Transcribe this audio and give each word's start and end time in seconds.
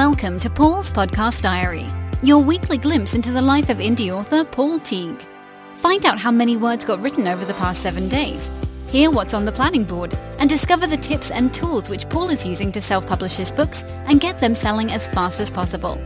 Welcome 0.00 0.40
to 0.40 0.48
Paul's 0.48 0.90
Podcast 0.90 1.42
Diary, 1.42 1.86
your 2.22 2.42
weekly 2.42 2.78
glimpse 2.78 3.12
into 3.12 3.32
the 3.32 3.42
life 3.42 3.68
of 3.68 3.76
indie 3.76 4.10
author 4.10 4.44
Paul 4.44 4.78
Teague. 4.78 5.20
Find 5.76 6.06
out 6.06 6.18
how 6.18 6.30
many 6.30 6.56
words 6.56 6.86
got 6.86 7.02
written 7.02 7.28
over 7.28 7.44
the 7.44 7.52
past 7.52 7.82
seven 7.82 8.08
days, 8.08 8.48
hear 8.88 9.10
what's 9.10 9.34
on 9.34 9.44
the 9.44 9.52
planning 9.52 9.84
board, 9.84 10.14
and 10.38 10.48
discover 10.48 10.86
the 10.86 10.96
tips 10.96 11.30
and 11.30 11.52
tools 11.52 11.90
which 11.90 12.08
Paul 12.08 12.30
is 12.30 12.46
using 12.46 12.72
to 12.72 12.80
self-publish 12.80 13.36
his 13.36 13.52
books 13.52 13.82
and 14.06 14.22
get 14.22 14.38
them 14.38 14.54
selling 14.54 14.90
as 14.90 15.06
fast 15.08 15.38
as 15.38 15.50
possible. 15.50 16.00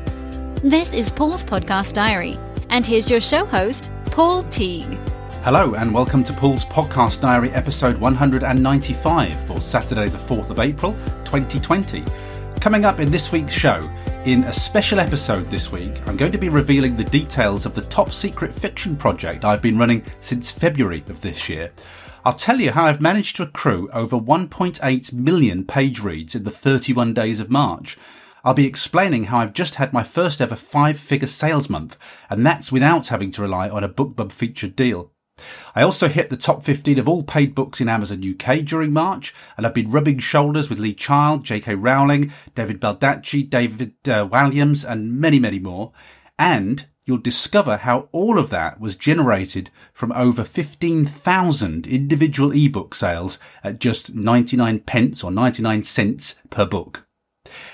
This 0.65 0.93
is 0.93 1.13
Paul's 1.13 1.45
Podcast 1.45 1.93
Diary, 1.93 2.37
and 2.71 2.85
here's 2.85 3.09
your 3.09 3.21
show 3.21 3.45
host, 3.45 3.93
Paul 4.07 4.43
Teague. 4.43 4.99
Hello 5.45 5.75
and 5.75 5.95
welcome 5.95 6.25
to 6.25 6.33
Paul's 6.33 6.65
Podcast 6.65 7.21
Diary 7.21 7.53
episode 7.53 7.99
195 7.99 9.47
for 9.47 9.61
Saturday 9.61 10.09
the 10.09 10.19
4th 10.19 10.51
of 10.51 10.59
April 10.59 10.95
2020. 11.25 12.03
Coming 12.65 12.87
up 12.87 12.99
in 12.99 13.11
this 13.11 13.31
week's 13.31 13.53
show, 13.53 13.79
in 14.25 14.45
a 14.45 14.53
special 14.53 14.99
episode 14.99 15.51
this 15.51 15.71
week, 15.71 16.01
I'm 16.09 16.17
going 16.17 16.33
to 16.33 16.39
be 16.39 16.49
revealing 16.49 16.97
the 16.97 17.05
details 17.05 17.67
of 17.67 17.75
the 17.75 17.83
top 17.83 18.11
secret 18.11 18.55
fiction 18.55 18.97
project 18.97 19.45
I've 19.45 19.61
been 19.61 19.77
running 19.77 20.03
since 20.21 20.51
February 20.51 21.05
of 21.11 21.21
this 21.21 21.47
year. 21.51 21.73
I'll 22.25 22.33
tell 22.33 22.59
you 22.59 22.71
how 22.71 22.87
I've 22.87 23.03
managed 23.03 23.37
to 23.37 23.43
accrue 23.43 23.91
over 23.93 24.17
1.8 24.19 25.13
million 25.13 25.67
page 25.67 26.01
reads 26.01 26.35
in 26.35 26.45
the 26.45 26.51
31 26.51 27.13
days 27.13 27.39
of 27.39 27.51
March. 27.51 27.99
I'll 28.43 28.55
be 28.55 28.67
explaining 28.67 29.25
how 29.25 29.41
I've 29.41 29.53
just 29.53 29.75
had 29.75 29.93
my 29.93 30.03
first 30.03 30.41
ever 30.41 30.57
five 30.57 30.99
figure 30.99 31.27
sales 31.27 31.69
month, 31.69 31.99
and 32.31 32.47
that's 32.47 32.73
without 32.73 33.09
having 33.09 33.31
to 33.33 33.43
rely 33.43 33.69
on 33.69 33.85
a 33.85 33.91
BookBub 33.91 34.33
featured 34.33 34.75
deal. 34.75 35.13
I 35.75 35.83
also 35.83 36.09
hit 36.09 36.29
the 36.29 36.37
top 36.37 36.63
15 36.63 36.99
of 36.99 37.09
all 37.09 37.25
paid 37.25 37.55
books 37.55 37.81
in 37.81 37.89
Amazon 37.89 38.23
UK 38.23 38.59
during 38.65 38.93
March, 38.93 39.35
and 39.57 39.67
I've 39.67 39.75
been 39.75 39.91
rubbing 39.91 40.19
shoulders 40.19 40.69
with 40.69 40.79
Lee 40.79 40.95
Child, 40.95 41.45
J.K. 41.45 41.75
Rowling, 41.75 42.33
David 42.55 42.81
Baldacci, 42.81 43.49
David 43.49 43.95
uh, 44.07 44.29
Walliams, 44.29 44.89
and 44.89 45.19
many, 45.19 45.41
many 45.41 45.59
more. 45.59 45.93
And 46.39 46.87
you'll 47.05 47.19
discover 47.19 47.79
how 47.79 48.09
all 48.13 48.39
of 48.39 48.51
that 48.51 48.81
was 48.81 48.97
generated 48.97 49.71
from 49.93 50.13
over 50.13 50.45
15,000 50.45 51.87
individual 51.87 52.53
ebook 52.53 52.95
sales 52.95 53.39
at 53.63 53.79
just 53.79 54.15
99 54.15 54.81
pence 54.81 55.23
or 55.23 55.31
99 55.31 55.83
cents 55.83 56.37
per 56.51 56.65
book. 56.65 57.04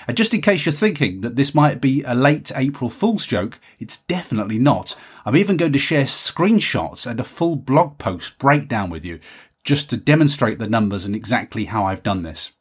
And 0.07 0.17
just 0.17 0.33
in 0.33 0.41
case 0.41 0.65
you're 0.65 0.73
thinking 0.73 1.21
that 1.21 1.35
this 1.35 1.55
might 1.55 1.81
be 1.81 2.03
a 2.03 2.15
late 2.15 2.51
April 2.55 2.89
Fool's 2.89 3.25
joke, 3.25 3.59
it's 3.79 3.97
definitely 3.97 4.59
not. 4.59 4.95
I'm 5.25 5.35
even 5.35 5.57
going 5.57 5.73
to 5.73 5.79
share 5.79 6.05
screenshots 6.05 7.05
and 7.05 7.19
a 7.19 7.23
full 7.23 7.55
blog 7.55 7.97
post 7.97 8.37
breakdown 8.39 8.89
with 8.89 9.05
you 9.05 9.19
just 9.63 9.89
to 9.89 9.97
demonstrate 9.97 10.59
the 10.59 10.67
numbers 10.67 11.05
and 11.05 11.15
exactly 11.15 11.65
how 11.65 11.85
I've 11.85 12.03
done 12.03 12.23
this. 12.23 12.53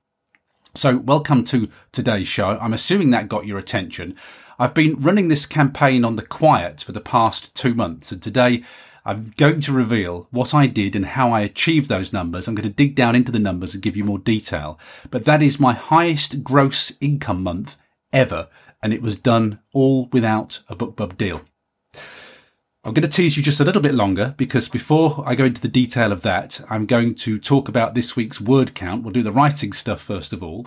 So 0.74 0.98
welcome 0.98 1.42
to 1.44 1.68
today's 1.90 2.28
show. 2.28 2.58
I'm 2.60 2.72
assuming 2.72 3.10
that 3.10 3.28
got 3.28 3.46
your 3.46 3.58
attention. 3.58 4.16
I've 4.58 4.74
been 4.74 5.00
running 5.00 5.28
this 5.28 5.46
campaign 5.46 6.04
on 6.04 6.16
the 6.16 6.22
quiet 6.22 6.82
for 6.82 6.92
the 6.92 7.00
past 7.00 7.56
two 7.56 7.74
months 7.74 8.12
and 8.12 8.22
today 8.22 8.62
I'm 9.04 9.32
going 9.36 9.60
to 9.62 9.72
reveal 9.72 10.28
what 10.30 10.54
I 10.54 10.66
did 10.66 10.94
and 10.94 11.06
how 11.06 11.32
I 11.32 11.40
achieved 11.40 11.88
those 11.88 12.12
numbers. 12.12 12.46
I'm 12.46 12.54
going 12.54 12.68
to 12.68 12.74
dig 12.74 12.94
down 12.94 13.16
into 13.16 13.32
the 13.32 13.38
numbers 13.38 13.74
and 13.74 13.82
give 13.82 13.96
you 13.96 14.04
more 14.04 14.18
detail. 14.18 14.78
But 15.10 15.24
that 15.24 15.42
is 15.42 15.58
my 15.58 15.72
highest 15.72 16.44
gross 16.44 16.92
income 17.00 17.42
month 17.42 17.76
ever. 18.12 18.48
And 18.82 18.92
it 18.92 19.02
was 19.02 19.16
done 19.16 19.60
all 19.72 20.08
without 20.12 20.60
a 20.68 20.76
BookBub 20.76 21.16
deal. 21.16 21.42
I'm 22.82 22.94
going 22.94 23.08
to 23.08 23.08
tease 23.08 23.36
you 23.36 23.42
just 23.42 23.60
a 23.60 23.64
little 23.64 23.82
bit 23.82 23.94
longer 23.94 24.34
because 24.38 24.68
before 24.68 25.22
I 25.26 25.34
go 25.34 25.44
into 25.44 25.60
the 25.60 25.68
detail 25.68 26.12
of 26.12 26.22
that, 26.22 26.62
I'm 26.70 26.86
going 26.86 27.14
to 27.16 27.38
talk 27.38 27.68
about 27.68 27.94
this 27.94 28.16
week's 28.16 28.40
word 28.40 28.74
count. 28.74 29.02
We'll 29.02 29.12
do 29.12 29.22
the 29.22 29.32
writing 29.32 29.74
stuff 29.74 30.00
first 30.00 30.32
of 30.32 30.42
all. 30.42 30.66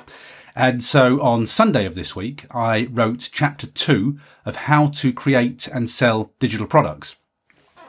And 0.55 0.83
so 0.83 1.19
on 1.21 1.47
Sunday 1.47 1.85
of 1.85 1.95
this 1.95 2.15
week, 2.15 2.45
I 2.51 2.87
wrote 2.91 3.31
chapter 3.33 3.65
two 3.65 4.19
of 4.45 4.55
how 4.55 4.87
to 4.89 5.11
create 5.11 5.67
and 5.67 5.89
sell 5.89 6.33
digital 6.37 6.67
products. 6.67 7.15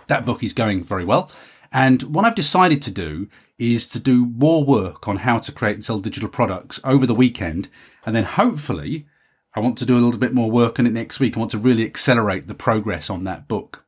That 0.06 0.24
book 0.24 0.42
is 0.42 0.52
going 0.52 0.82
very 0.82 1.04
well. 1.04 1.30
And 1.72 2.02
what 2.04 2.24
I've 2.24 2.34
decided 2.34 2.82
to 2.82 2.90
do 2.90 3.28
is 3.58 3.88
to 3.88 3.98
do 3.98 4.26
more 4.26 4.64
work 4.64 5.08
on 5.08 5.18
how 5.18 5.38
to 5.38 5.52
create 5.52 5.74
and 5.74 5.84
sell 5.84 6.00
digital 6.00 6.28
products 6.28 6.80
over 6.84 7.06
the 7.06 7.14
weekend. 7.14 7.68
And 8.06 8.14
then 8.14 8.24
hopefully 8.24 9.06
I 9.54 9.60
want 9.60 9.78
to 9.78 9.86
do 9.86 9.94
a 9.94 10.00
little 10.00 10.18
bit 10.18 10.34
more 10.34 10.50
work 10.50 10.78
on 10.78 10.86
it 10.86 10.92
next 10.92 11.20
week. 11.20 11.36
I 11.36 11.40
want 11.40 11.52
to 11.52 11.58
really 11.58 11.84
accelerate 11.84 12.46
the 12.46 12.54
progress 12.54 13.10
on 13.10 13.24
that 13.24 13.48
book. 13.48 13.84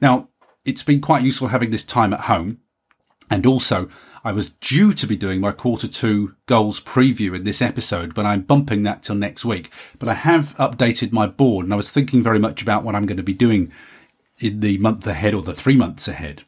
Now, 0.00 0.28
it's 0.64 0.82
been 0.82 1.00
quite 1.00 1.22
useful 1.22 1.48
having 1.48 1.70
this 1.70 1.84
time 1.84 2.12
at 2.12 2.20
home. 2.20 2.58
And 3.30 3.46
also 3.46 3.88
I 4.26 4.32
was 4.32 4.50
due 4.50 4.92
to 4.92 5.06
be 5.06 5.16
doing 5.16 5.40
my 5.40 5.52
quarter 5.52 5.86
two 5.86 6.34
goals 6.46 6.80
preview 6.80 7.34
in 7.36 7.44
this 7.44 7.62
episode, 7.62 8.12
but 8.12 8.26
I'm 8.26 8.42
bumping 8.42 8.82
that 8.82 9.04
till 9.04 9.14
next 9.14 9.44
week. 9.44 9.70
But 9.98 10.08
I 10.08 10.14
have 10.14 10.56
updated 10.56 11.12
my 11.12 11.26
board 11.26 11.64
and 11.64 11.72
I 11.72 11.76
was 11.76 11.90
thinking 11.92 12.22
very 12.22 12.38
much 12.38 12.60
about 12.60 12.82
what 12.82 12.94
I'm 12.94 13.06
going 13.06 13.18
to 13.18 13.22
be 13.22 13.32
doing 13.32 13.72
in 14.40 14.60
the 14.60 14.78
month 14.78 15.06
ahead 15.06 15.34
or 15.34 15.42
the 15.42 15.54
three 15.54 15.76
months 15.76 16.08
ahead. 16.08 16.44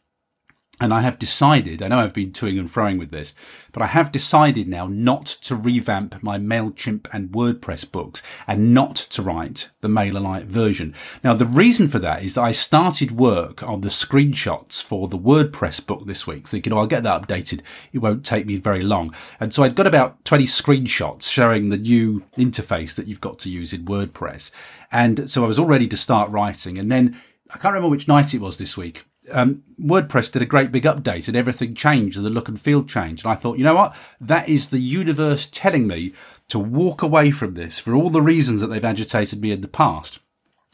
And 0.81 0.94
I 0.94 1.00
have 1.00 1.19
decided, 1.19 1.82
I 1.82 1.88
know 1.88 1.99
I've 1.99 2.15
been 2.15 2.31
toing 2.31 2.59
and 2.59 2.69
froing 2.69 3.00
with 3.00 3.10
this, 3.10 3.34
but 3.72 3.82
I 3.82 3.87
have 3.87 4.12
decided 4.12 4.69
now 4.69 4.87
not 4.87 5.26
to 5.26 5.56
revamp 5.56 6.22
my 6.22 6.38
MailChimp 6.38 7.09
and 7.12 7.31
WordPress 7.31 7.91
books 7.91 8.22
and 8.47 8.72
not 8.72 8.94
to 8.94 9.21
write 9.21 9.71
the 9.81 9.88
MailerLite 9.88 10.44
version. 10.44 10.94
Now, 11.25 11.34
the 11.34 11.47
reason 11.47 11.88
for 11.88 11.98
that 11.98 12.22
is 12.22 12.34
that 12.34 12.44
I 12.44 12.53
started 12.53 13.10
work 13.10 13.60
on 13.65 13.81
the 13.81 13.88
screenshots 13.88 14.81
for 14.81 15.09
the 15.09 15.19
WordPress 15.19 15.84
book 15.84 16.06
this 16.06 16.28
week, 16.28 16.47
thinking, 16.47 16.72
oh, 16.72 16.78
I'll 16.78 16.87
get 16.87 17.03
that 17.03 17.22
updated. 17.22 17.62
It 17.93 17.98
won't 17.98 18.25
take 18.25 18.47
me 18.47 18.56
very 18.56 18.82
long. 18.82 19.12
And 19.41 19.53
so 19.53 19.65
I'd 19.65 19.75
got 19.75 19.88
about 19.88 20.25
20 20.25 20.44
screenshots 20.44 21.28
showing 21.28 21.71
the 21.71 21.77
new 21.77 22.22
interface 22.37 22.94
that 22.94 23.09
you've 23.09 23.21
got 23.21 23.41
to 23.41 23.50
use 23.50 23.72
in 23.72 23.84
WordPress. 23.84 24.53
And 24.93 25.28
so 25.28 25.43
I 25.43 25.48
was 25.48 25.59
all 25.59 25.66
ready 25.66 25.88
to 25.88 25.97
start 25.97 26.31
writing. 26.31 26.78
And 26.78 26.91
then 26.93 27.21
I 27.50 27.59
can't 27.59 27.75
remember 27.75 27.88
which 27.88 28.09
night 28.09 28.34
it 28.34 28.41
was 28.41 28.59
this 28.59 28.76
week. 28.76 29.04
Um, 29.31 29.62
WordPress 29.81 30.32
did 30.32 30.42
a 30.42 30.47
great 30.47 30.72
big 30.72 30.84
update 30.84 31.28
and 31.28 31.36
everything 31.36 31.75
changed 31.75 32.16
and 32.16 32.25
the 32.25 32.31
look 32.31 32.48
and 32.48 32.60
feel 32.60 32.84
changed. 32.84 33.25
And 33.25 33.32
I 33.32 33.36
thought, 33.36 33.59
you 33.59 33.64
know 33.64 33.75
what? 33.75 33.94
That 34.20 34.48
is 34.48 34.70
the 34.70 34.78
universe 34.78 35.48
telling 35.50 35.86
me 35.86 36.14
to 36.48 36.59
walk 36.59 37.03
away 37.03 37.31
from 37.31 37.54
this 37.54 37.78
for 37.78 37.94
all 37.94 38.10
the 38.10 38.22
reasons 38.22 38.60
that 38.60 38.69
they've 38.69 38.84
agitated 38.84 39.42
me 39.42 39.53
in 39.53 39.60
the 39.60 39.69
past. 39.69 40.20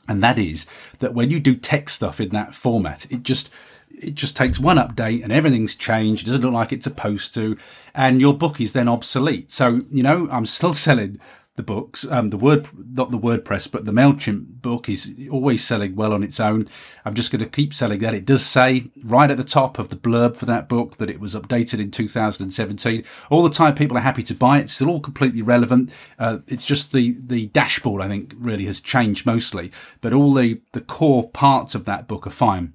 And 0.08 0.22
that 0.22 0.38
is 0.38 0.66
that 0.98 1.14
when 1.14 1.30
you 1.30 1.40
do 1.40 1.56
tech 1.56 1.88
stuff 1.88 2.20
in 2.20 2.28
that 2.30 2.54
format, 2.54 3.10
it 3.10 3.22
just, 3.22 3.50
it 3.90 4.14
just 4.14 4.36
takes 4.36 4.58
one 4.58 4.76
update 4.76 5.24
and 5.24 5.32
everything's 5.32 5.74
changed. 5.74 6.22
It 6.22 6.26
doesn't 6.26 6.42
look 6.42 6.52
like 6.52 6.72
it's 6.72 6.84
supposed 6.84 7.34
to. 7.34 7.56
And 7.94 8.20
your 8.20 8.34
book 8.34 8.60
is 8.60 8.72
then 8.72 8.88
obsolete. 8.88 9.50
So, 9.50 9.80
you 9.90 10.02
know, 10.02 10.28
I'm 10.30 10.46
still 10.46 10.74
selling 10.74 11.18
the 11.56 11.62
books. 11.62 12.06
Um, 12.10 12.30
the 12.30 12.36
word, 12.36 12.68
not 12.96 13.10
the 13.10 13.18
WordPress, 13.18 13.70
but 13.70 13.84
the 13.84 13.92
MailChimp 13.92 14.60
book 14.60 14.88
is 14.88 15.14
always 15.30 15.64
selling 15.64 15.94
well 15.94 16.12
on 16.12 16.22
its 16.24 16.40
own. 16.40 16.66
I'm 17.04 17.14
just 17.14 17.30
going 17.30 17.44
to 17.44 17.48
keep 17.48 17.72
selling 17.72 18.00
that. 18.00 18.14
It 18.14 18.24
does 18.24 18.44
say 18.44 18.90
right 19.04 19.30
at 19.30 19.36
the 19.36 19.44
top 19.44 19.78
of 19.78 19.88
the 19.88 19.96
blurb 19.96 20.36
for 20.36 20.46
that 20.46 20.68
book 20.68 20.96
that 20.96 21.10
it 21.10 21.20
was 21.20 21.34
updated 21.34 21.80
in 21.80 21.90
2017. 21.92 23.04
All 23.30 23.42
the 23.42 23.50
time 23.50 23.74
people 23.74 23.96
are 23.96 24.00
happy 24.00 24.24
to 24.24 24.34
buy 24.34 24.58
it. 24.58 24.62
It's 24.62 24.72
still 24.72 24.88
all 24.90 25.00
completely 25.00 25.42
relevant. 25.42 25.92
Uh, 26.18 26.38
it's 26.48 26.64
just 26.64 26.92
the, 26.92 27.16
the 27.24 27.46
dashboard, 27.46 28.02
I 28.02 28.08
think, 28.08 28.34
really 28.36 28.66
has 28.66 28.80
changed 28.80 29.24
mostly, 29.24 29.70
but 30.00 30.12
all 30.12 30.34
the, 30.34 30.60
the 30.72 30.80
core 30.80 31.28
parts 31.30 31.74
of 31.76 31.84
that 31.84 32.08
book 32.08 32.26
are 32.26 32.30
fine. 32.30 32.72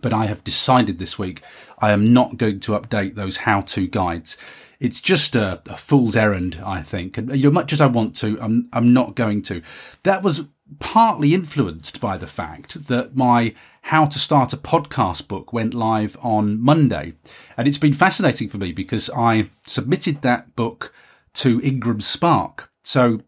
But 0.00 0.12
I 0.12 0.26
have 0.26 0.42
decided 0.42 0.98
this 0.98 1.18
week 1.18 1.42
I 1.78 1.92
am 1.92 2.12
not 2.12 2.38
going 2.38 2.60
to 2.60 2.72
update 2.72 3.14
those 3.14 3.38
how 3.38 3.60
to 3.62 3.86
guides 3.86 4.36
it's 4.80 5.00
just 5.00 5.36
a, 5.36 5.60
a 5.68 5.76
fool's 5.76 6.16
errand, 6.16 6.60
I 6.64 6.82
think. 6.82 7.18
And 7.18 7.30
you 7.36 7.44
know, 7.44 7.50
much 7.50 7.72
as 7.72 7.80
I 7.80 7.86
want 7.86 8.16
to, 8.16 8.38
I'm, 8.40 8.68
I'm 8.72 8.92
not 8.92 9.14
going 9.14 9.42
to. 9.42 9.62
That 10.02 10.22
was 10.22 10.46
partly 10.78 11.34
influenced 11.34 12.00
by 12.00 12.16
the 12.16 12.26
fact 12.26 12.86
that 12.88 13.14
my 13.14 13.54
how 13.82 14.06
to 14.06 14.18
start 14.18 14.52
a 14.52 14.56
podcast 14.56 15.28
book 15.28 15.52
went 15.52 15.74
live 15.74 16.16
on 16.20 16.60
Monday. 16.60 17.14
And 17.56 17.66
it's 17.66 17.78
been 17.78 17.94
fascinating 17.94 18.48
for 18.48 18.58
me 18.58 18.72
because 18.72 19.10
I 19.10 19.46
submitted 19.64 20.22
that 20.22 20.54
book 20.56 20.94
to 21.34 21.60
Ingram 21.62 22.00
Spark. 22.00 22.70
So 22.82 23.20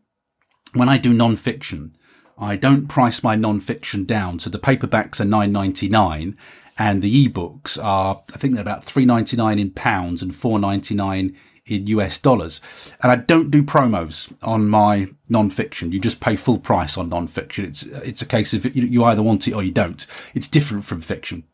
when 0.75 0.88
I 0.88 0.98
do 0.98 1.12
non-fiction, 1.12 1.96
I 2.38 2.56
don't 2.56 2.87
price 2.87 3.22
my 3.22 3.34
non-fiction 3.34 4.05
down. 4.05 4.38
So 4.38 4.50
the 4.50 4.58
paperbacks 4.58 5.20
are 5.20 5.25
nine 5.25 5.52
ninety 5.52 5.88
nine, 5.88 6.37
and 6.78 7.02
the 7.02 7.28
ebooks 7.28 7.82
are 7.82 8.22
I 8.34 8.38
think 8.38 8.54
they're 8.54 8.62
about 8.62 8.84
three 8.84 9.04
ninety 9.04 9.36
nine 9.36 9.58
in 9.58 9.70
pounds 9.70 10.22
and 10.22 10.34
four 10.34 10.58
ninety 10.58 10.94
nine 10.94 11.36
in 11.66 11.86
US 11.88 12.19
dollars. 12.19 12.60
And 13.02 13.12
I 13.12 13.16
don't 13.16 13.50
do 13.50 13.62
promos 13.62 14.32
on 14.42 14.69
my 14.69 15.08
non-fiction. 15.28 15.92
You 15.92 16.00
just 16.00 16.20
pay 16.20 16.36
full 16.36 16.58
price 16.58 16.98
on 16.98 17.08
non-fiction. 17.08 17.64
It's 17.64 17.82
it's 17.84 18.22
a 18.22 18.26
case 18.26 18.52
of 18.52 18.74
you 18.74 19.04
either 19.04 19.22
want 19.22 19.46
it 19.48 19.54
or 19.54 19.62
you 19.62 19.72
don't. 19.72 20.06
It's 20.34 20.48
different 20.48 20.84
from 20.84 21.00
fiction 21.00 21.44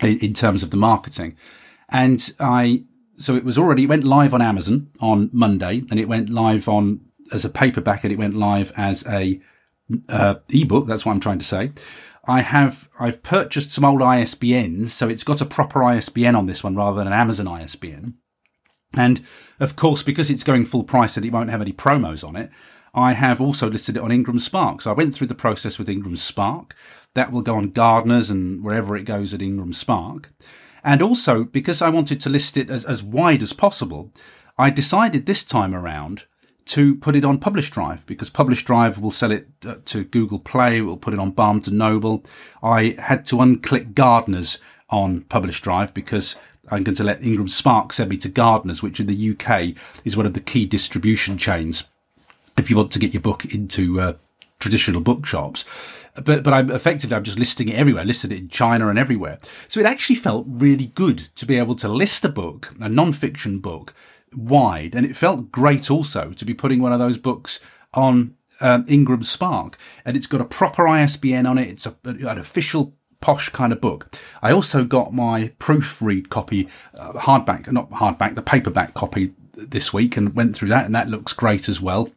in, 0.00 0.18
in 0.18 0.34
terms 0.34 0.62
of 0.62 0.70
the 0.70 0.76
marketing. 0.76 1.36
And 1.88 2.32
I 2.38 2.84
so 3.16 3.36
it 3.36 3.44
was 3.44 3.58
already 3.58 3.84
it 3.84 3.88
went 3.88 4.04
live 4.04 4.34
on 4.34 4.42
Amazon 4.42 4.90
on 5.00 5.30
Monday, 5.32 5.84
and 5.90 5.98
it 5.98 6.08
went 6.08 6.30
live 6.30 6.68
on 6.68 7.00
as 7.32 7.44
a 7.44 7.50
paperback, 7.50 8.04
and 8.04 8.12
it 8.12 8.18
went 8.18 8.36
live 8.36 8.72
as 8.76 9.06
a 9.06 9.40
uh, 10.08 10.34
ebook. 10.48 10.86
That's 10.86 11.04
what 11.04 11.12
I'm 11.12 11.20
trying 11.20 11.38
to 11.38 11.44
say. 11.44 11.72
I 12.30 12.42
have 12.42 12.88
I've 13.00 13.24
purchased 13.24 13.72
some 13.72 13.84
old 13.84 14.00
ISBNs, 14.00 14.90
so 14.90 15.08
it's 15.08 15.24
got 15.24 15.40
a 15.40 15.44
proper 15.44 15.82
ISBN 15.82 16.36
on 16.36 16.46
this 16.46 16.62
one 16.62 16.76
rather 16.76 16.96
than 16.96 17.08
an 17.08 17.12
Amazon 17.12 17.48
ISBN. 17.48 18.14
And 18.94 19.20
of 19.58 19.74
course, 19.74 20.04
because 20.04 20.30
it's 20.30 20.44
going 20.44 20.64
full 20.64 20.84
price 20.84 21.16
and 21.16 21.26
it 21.26 21.32
won't 21.32 21.50
have 21.50 21.60
any 21.60 21.72
promos 21.72 22.26
on 22.26 22.36
it, 22.36 22.50
I 22.94 23.14
have 23.14 23.40
also 23.40 23.68
listed 23.68 23.96
it 23.96 24.02
on 24.02 24.12
Ingram 24.12 24.38
Spark. 24.38 24.82
So 24.82 24.92
I 24.92 24.94
went 24.94 25.12
through 25.12 25.26
the 25.26 25.34
process 25.34 25.76
with 25.76 25.88
Ingram 25.88 26.16
Spark. 26.16 26.76
That 27.14 27.32
will 27.32 27.42
go 27.42 27.56
on 27.56 27.72
Gardners 27.72 28.30
and 28.30 28.62
wherever 28.62 28.96
it 28.96 29.04
goes 29.04 29.34
at 29.34 29.42
Ingram 29.42 29.72
Spark. 29.72 30.32
And 30.84 31.02
also, 31.02 31.42
because 31.42 31.82
I 31.82 31.88
wanted 31.88 32.20
to 32.20 32.30
list 32.30 32.56
it 32.56 32.70
as, 32.70 32.84
as 32.84 33.02
wide 33.02 33.42
as 33.42 33.52
possible, 33.52 34.12
I 34.56 34.70
decided 34.70 35.26
this 35.26 35.44
time 35.44 35.74
around 35.74 36.26
to 36.66 36.94
put 36.96 37.16
it 37.16 37.24
on 37.24 37.38
Publish 37.38 37.70
Drive 37.70 38.06
because 38.06 38.30
Publish 38.30 38.64
Drive 38.64 38.98
will 38.98 39.10
sell 39.10 39.30
it 39.30 39.48
uh, 39.66 39.76
to 39.86 40.04
Google 40.04 40.38
Play. 40.38 40.80
We'll 40.80 40.96
put 40.96 41.14
it 41.14 41.20
on 41.20 41.32
Barnes 41.32 41.68
and 41.68 41.78
Noble. 41.78 42.24
I 42.62 42.96
had 42.98 43.26
to 43.26 43.36
unclick 43.36 43.94
Gardners 43.94 44.60
on 44.88 45.22
Publish 45.22 45.60
Drive 45.60 45.94
because 45.94 46.36
I'm 46.70 46.84
going 46.84 46.96
to 46.96 47.04
let 47.04 47.22
Ingram 47.22 47.48
Spark 47.48 47.92
send 47.92 48.10
me 48.10 48.16
to 48.18 48.28
Gardners, 48.28 48.82
which 48.82 49.00
in 49.00 49.06
the 49.06 49.30
UK 49.30 49.76
is 50.04 50.16
one 50.16 50.26
of 50.26 50.34
the 50.34 50.40
key 50.40 50.66
distribution 50.66 51.38
chains. 51.38 51.88
If 52.56 52.70
you 52.70 52.76
want 52.76 52.92
to 52.92 52.98
get 52.98 53.14
your 53.14 53.22
book 53.22 53.44
into 53.44 54.00
uh, 54.00 54.14
traditional 54.58 55.00
bookshops, 55.00 55.64
but 56.14 56.42
but 56.42 56.52
I'm 56.52 56.70
effectively 56.70 57.16
I'm 57.16 57.24
just 57.24 57.38
listing 57.38 57.68
it 57.68 57.76
everywhere. 57.76 58.02
I 58.02 58.06
listed 58.06 58.32
it 58.32 58.38
in 58.38 58.48
China 58.48 58.88
and 58.88 58.98
everywhere. 58.98 59.38
So 59.68 59.80
it 59.80 59.86
actually 59.86 60.16
felt 60.16 60.44
really 60.48 60.86
good 60.86 61.18
to 61.36 61.46
be 61.46 61.56
able 61.56 61.74
to 61.76 61.88
list 61.88 62.24
a 62.24 62.28
book, 62.28 62.74
a 62.80 62.88
non-fiction 62.88 63.60
book, 63.60 63.94
wide, 64.34 64.94
and 64.94 65.06
it 65.06 65.16
felt 65.16 65.50
great 65.50 65.90
also 65.90 66.32
to 66.32 66.44
be 66.44 66.54
putting 66.54 66.80
one 66.80 66.92
of 66.92 66.98
those 66.98 67.18
books 67.18 67.60
on 67.94 68.36
um, 68.60 68.84
Ingram 68.88 69.22
Spark, 69.22 69.78
and 70.04 70.16
it's 70.16 70.26
got 70.26 70.40
a 70.40 70.44
proper 70.44 70.86
ISBN 70.86 71.46
on 71.46 71.58
it. 71.58 71.68
It's 71.68 71.86
a, 71.86 71.96
an 72.04 72.38
official 72.38 72.94
posh 73.20 73.48
kind 73.50 73.72
of 73.72 73.80
book. 73.80 74.18
I 74.42 74.52
also 74.52 74.84
got 74.84 75.12
my 75.12 75.52
proofread 75.58 76.28
copy, 76.28 76.68
uh, 76.98 77.12
hardback, 77.12 77.70
not 77.70 77.90
hardback, 77.90 78.34
the 78.34 78.42
paperback 78.42 78.94
copy 78.94 79.32
this 79.52 79.92
week, 79.92 80.16
and 80.16 80.34
went 80.34 80.56
through 80.56 80.68
that, 80.68 80.86
and 80.86 80.94
that 80.94 81.08
looks 81.08 81.32
great 81.32 81.68
as 81.68 81.80
well. 81.80 82.10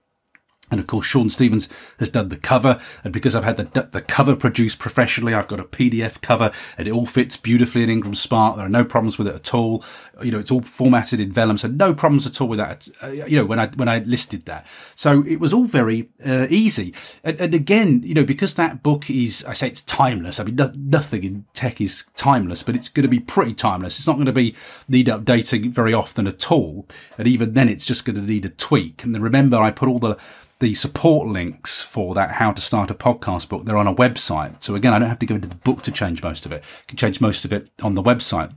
And 0.74 0.80
of 0.80 0.88
course, 0.88 1.06
Sean 1.06 1.30
Stevens 1.30 1.70
has 2.00 2.10
done 2.10 2.30
the 2.30 2.36
cover. 2.36 2.82
And 3.04 3.14
because 3.14 3.36
I've 3.36 3.44
had 3.44 3.58
the, 3.58 3.90
the 3.92 4.02
cover 4.02 4.36
produced 4.36 4.80
professionally, 4.80 5.36
I've 5.36 5.48
got 5.48 5.60
a 5.60 5.64
PDF 5.64 6.20
cover 6.20 6.52
and 6.80 6.88
it 6.88 6.92
all 6.92 7.06
fits 7.06 7.38
beautifully 7.38 7.84
in 7.84 7.92
Ingram 7.92 8.16
Spark. 8.16 8.56
There 8.56 8.66
are 8.66 8.70
no 8.70 8.84
problems 8.84 9.20
with 9.20 9.28
it 9.28 9.36
at 9.36 9.54
all. 9.54 9.86
You 10.24 10.32
know, 10.32 10.40
it's 10.40 10.50
all 10.50 10.62
formatted 10.62 11.20
in 11.20 11.32
vellum. 11.32 11.60
So 11.60 11.68
no 11.68 11.94
problems 11.94 12.26
at 12.26 12.42
all 12.42 12.48
with 12.48 12.58
that. 12.58 12.88
Uh, 13.04 13.10
you 13.10 13.38
know, 13.38 13.46
when 13.46 13.60
I, 13.60 13.68
when 13.68 13.88
I 13.88 14.00
listed 14.00 14.46
that. 14.46 14.66
So 14.96 15.24
it 15.28 15.40
was 15.40 15.54
all 15.54 15.66
very 15.66 16.10
uh, 16.26 16.48
easy. 16.50 16.96
And, 17.24 17.40
and, 17.40 17.54
again, 17.54 18.02
you 18.04 18.16
know, 18.16 18.26
because 18.26 18.56
that 18.56 18.82
book 18.82 19.12
is, 19.12 19.46
I 19.46 19.54
say 19.54 19.68
it's 19.68 19.82
timeless. 19.82 20.40
I 20.40 20.44
mean, 20.44 20.56
no, 20.56 20.72
nothing 20.76 21.24
in 21.24 21.46
tech 21.54 21.80
is 21.80 22.06
timeless, 22.16 22.64
but 22.64 22.76
it's 22.76 22.90
going 22.90 23.04
to 23.04 23.10
be 23.10 23.20
pretty 23.20 23.54
timeless. 23.54 24.00
It's 24.00 24.08
not 24.08 24.16
going 24.16 24.26
to 24.26 24.34
be 24.34 24.56
need 24.88 25.06
updating 25.06 25.70
very 25.70 25.94
often 25.94 26.26
at 26.26 26.52
all. 26.52 26.88
And 27.20 27.28
even 27.28 27.54
then 27.54 27.70
it's 27.70 27.86
just 27.86 28.06
going 28.06 28.16
to 28.16 28.24
need 28.24 28.46
a 28.46 28.50
tweak. 28.50 29.04
And 29.04 29.14
then 29.14 29.22
remember, 29.22 29.58
I 29.58 29.70
put 29.70 29.90
all 29.90 30.00
the, 30.00 30.18
the 30.64 30.74
support 30.74 31.28
links 31.28 31.82
for 31.82 32.16
that 32.16 32.32
how 32.32 32.54
to 32.54 32.62
start 32.62 32.90
a 32.90 32.96
podcast 32.96 33.50
book 33.50 33.66
they're 33.66 33.78
on 33.78 33.86
a 33.86 33.94
website 33.94 34.64
so 34.64 34.76
again 34.76 34.94
i 34.94 35.00
don't 35.00 35.10
have 35.10 35.20
to 35.20 35.26
go 35.26 35.36
into 35.36 35.48
the 35.48 35.56
book 35.58 35.82
to 35.82 35.92
change 35.92 36.24
most 36.24 36.46
of 36.46 36.54
it 36.54 36.64
I 36.64 36.84
can 36.88 36.98
change 36.98 37.20
most 37.20 37.44
of 37.44 37.52
it 37.52 37.70
on 37.82 37.96
the 37.96 38.02
website 38.02 38.54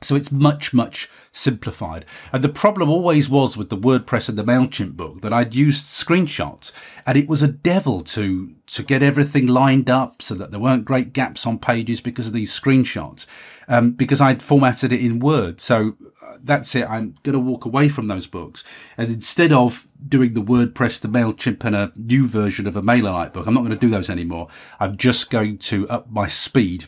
so 0.00 0.14
it's 0.14 0.30
much, 0.30 0.72
much 0.72 1.08
simplified. 1.32 2.04
And 2.32 2.44
the 2.44 2.48
problem 2.48 2.88
always 2.88 3.28
was 3.28 3.56
with 3.56 3.68
the 3.68 3.76
WordPress 3.76 4.28
and 4.28 4.38
the 4.38 4.44
MailChimp 4.44 4.96
book 4.96 5.22
that 5.22 5.32
I'd 5.32 5.56
used 5.56 5.86
screenshots 5.86 6.70
and 7.04 7.18
it 7.18 7.28
was 7.28 7.42
a 7.42 7.48
devil 7.50 8.02
to, 8.02 8.54
to 8.68 8.82
get 8.84 9.02
everything 9.02 9.48
lined 9.48 9.90
up 9.90 10.22
so 10.22 10.34
that 10.36 10.52
there 10.52 10.60
weren't 10.60 10.84
great 10.84 11.12
gaps 11.12 11.46
on 11.46 11.58
pages 11.58 12.00
because 12.00 12.28
of 12.28 12.32
these 12.32 12.58
screenshots. 12.58 13.26
Um, 13.66 13.90
because 13.90 14.20
I'd 14.20 14.40
formatted 14.40 14.92
it 14.92 15.04
in 15.04 15.18
Word. 15.18 15.60
So 15.60 15.96
that's 16.44 16.74
it. 16.74 16.88
I'm 16.88 17.14
going 17.22 17.34
to 17.34 17.38
walk 17.38 17.64
away 17.64 17.88
from 17.88 18.08
those 18.08 18.26
books. 18.26 18.64
And 18.96 19.10
instead 19.10 19.52
of 19.52 19.86
doing 20.06 20.34
the 20.34 20.42
WordPress, 20.42 21.00
the 21.00 21.08
MailChimp 21.08 21.64
and 21.64 21.76
a 21.76 21.92
new 21.96 22.26
version 22.26 22.66
of 22.66 22.76
a 22.76 22.82
MailerLite 22.82 23.32
book, 23.32 23.46
I'm 23.46 23.54
not 23.54 23.60
going 23.60 23.70
to 23.70 23.76
do 23.76 23.90
those 23.90 24.10
anymore. 24.10 24.48
I'm 24.80 24.96
just 24.96 25.30
going 25.30 25.58
to 25.58 25.88
up 25.88 26.10
my 26.10 26.28
speed 26.28 26.86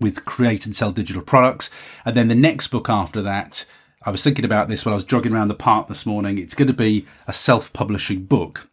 with 0.00 0.24
create 0.24 0.66
and 0.66 0.74
sell 0.74 0.92
digital 0.92 1.22
products. 1.22 1.70
And 2.04 2.16
then 2.16 2.28
the 2.28 2.34
next 2.34 2.68
book 2.68 2.88
after 2.88 3.22
that, 3.22 3.64
I 4.04 4.10
was 4.10 4.24
thinking 4.24 4.44
about 4.44 4.68
this 4.68 4.84
when 4.84 4.92
I 4.92 4.96
was 4.96 5.04
jogging 5.04 5.32
around 5.32 5.48
the 5.48 5.54
park 5.54 5.86
this 5.86 6.04
morning. 6.04 6.38
It's 6.38 6.54
going 6.54 6.68
to 6.68 6.74
be 6.74 7.06
a 7.28 7.32
self-publishing 7.32 8.24
book. 8.24 8.68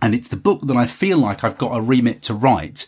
And 0.00 0.14
it's 0.14 0.28
the 0.28 0.36
book 0.36 0.62
that 0.66 0.76
I 0.76 0.86
feel 0.86 1.18
like 1.18 1.44
I've 1.44 1.58
got 1.58 1.76
a 1.76 1.82
remit 1.82 2.22
to 2.22 2.34
write, 2.34 2.86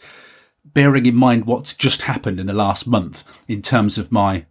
bearing 0.65 1.07
in 1.07 1.17
mind 1.17 1.47
what's 1.47 1.75
just 1.75 2.03
happened 2.03 2.41
in 2.41 2.47
the 2.47 2.53
last 2.53 2.87
month 2.87 3.25
in 3.49 3.63
terms 3.63 3.99
of 3.99 4.13
my 4.13 4.47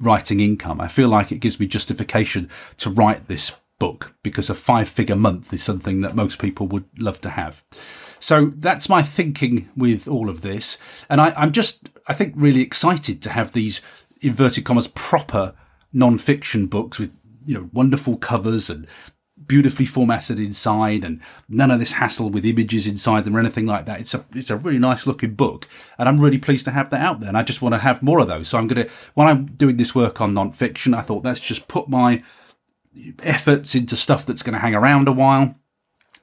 writing 0.00 0.40
income. 0.40 0.80
I 0.80 0.88
feel 0.88 1.08
like 1.08 1.32
it 1.32 1.40
gives 1.40 1.58
me 1.58 1.66
justification 1.66 2.50
to 2.78 2.90
write 2.90 3.28
this 3.28 3.60
book 3.78 4.14
because 4.22 4.50
a 4.50 4.54
five 4.54 4.88
figure 4.88 5.16
month 5.16 5.52
is 5.52 5.62
something 5.62 6.00
that 6.00 6.16
most 6.16 6.40
people 6.40 6.66
would 6.68 6.84
love 6.98 7.20
to 7.22 7.30
have. 7.30 7.64
So 8.20 8.52
that's 8.56 8.88
my 8.88 9.02
thinking 9.02 9.68
with 9.76 10.08
all 10.08 10.28
of 10.28 10.40
this. 10.40 10.78
And 11.08 11.20
I, 11.20 11.32
am 11.42 11.52
just, 11.52 11.88
I 12.08 12.14
think, 12.14 12.34
really 12.36 12.62
excited 12.62 13.22
to 13.22 13.30
have 13.30 13.52
these 13.52 13.80
inverted 14.20 14.64
commas 14.64 14.88
proper 14.88 15.54
non-fiction 15.92 16.66
books 16.66 16.98
with, 16.98 17.12
you 17.44 17.54
know, 17.54 17.70
wonderful 17.72 18.16
covers 18.16 18.68
and 18.68 18.86
beautifully 19.48 19.86
formatted 19.86 20.38
inside 20.38 21.04
and 21.04 21.20
none 21.48 21.70
of 21.70 21.78
this 21.78 21.94
hassle 21.94 22.30
with 22.30 22.44
images 22.44 22.86
inside 22.86 23.24
them 23.24 23.36
or 23.36 23.40
anything 23.40 23.66
like 23.66 23.86
that. 23.86 24.00
It's 24.00 24.14
a, 24.14 24.24
it's 24.34 24.50
a 24.50 24.56
really 24.56 24.78
nice 24.78 25.06
looking 25.06 25.34
book 25.34 25.66
and 25.98 26.08
I'm 26.08 26.20
really 26.20 26.38
pleased 26.38 26.66
to 26.66 26.70
have 26.70 26.90
that 26.90 27.00
out 27.00 27.20
there. 27.20 27.28
And 27.28 27.38
I 27.38 27.42
just 27.42 27.62
want 27.62 27.74
to 27.74 27.80
have 27.80 28.02
more 28.02 28.20
of 28.20 28.28
those. 28.28 28.48
So 28.48 28.58
I'm 28.58 28.68
going 28.68 28.86
to, 28.86 28.92
when 29.14 29.26
I'm 29.26 29.46
doing 29.46 29.78
this 29.78 29.94
work 29.94 30.20
on 30.20 30.34
non-fiction, 30.34 30.94
I 30.94 31.00
thought 31.00 31.24
let's 31.24 31.40
just 31.40 31.66
put 31.66 31.88
my 31.88 32.22
efforts 33.22 33.74
into 33.74 33.96
stuff 33.96 34.26
that's 34.26 34.42
going 34.42 34.54
to 34.54 34.60
hang 34.60 34.74
around 34.74 35.08
a 35.08 35.12
while. 35.12 35.54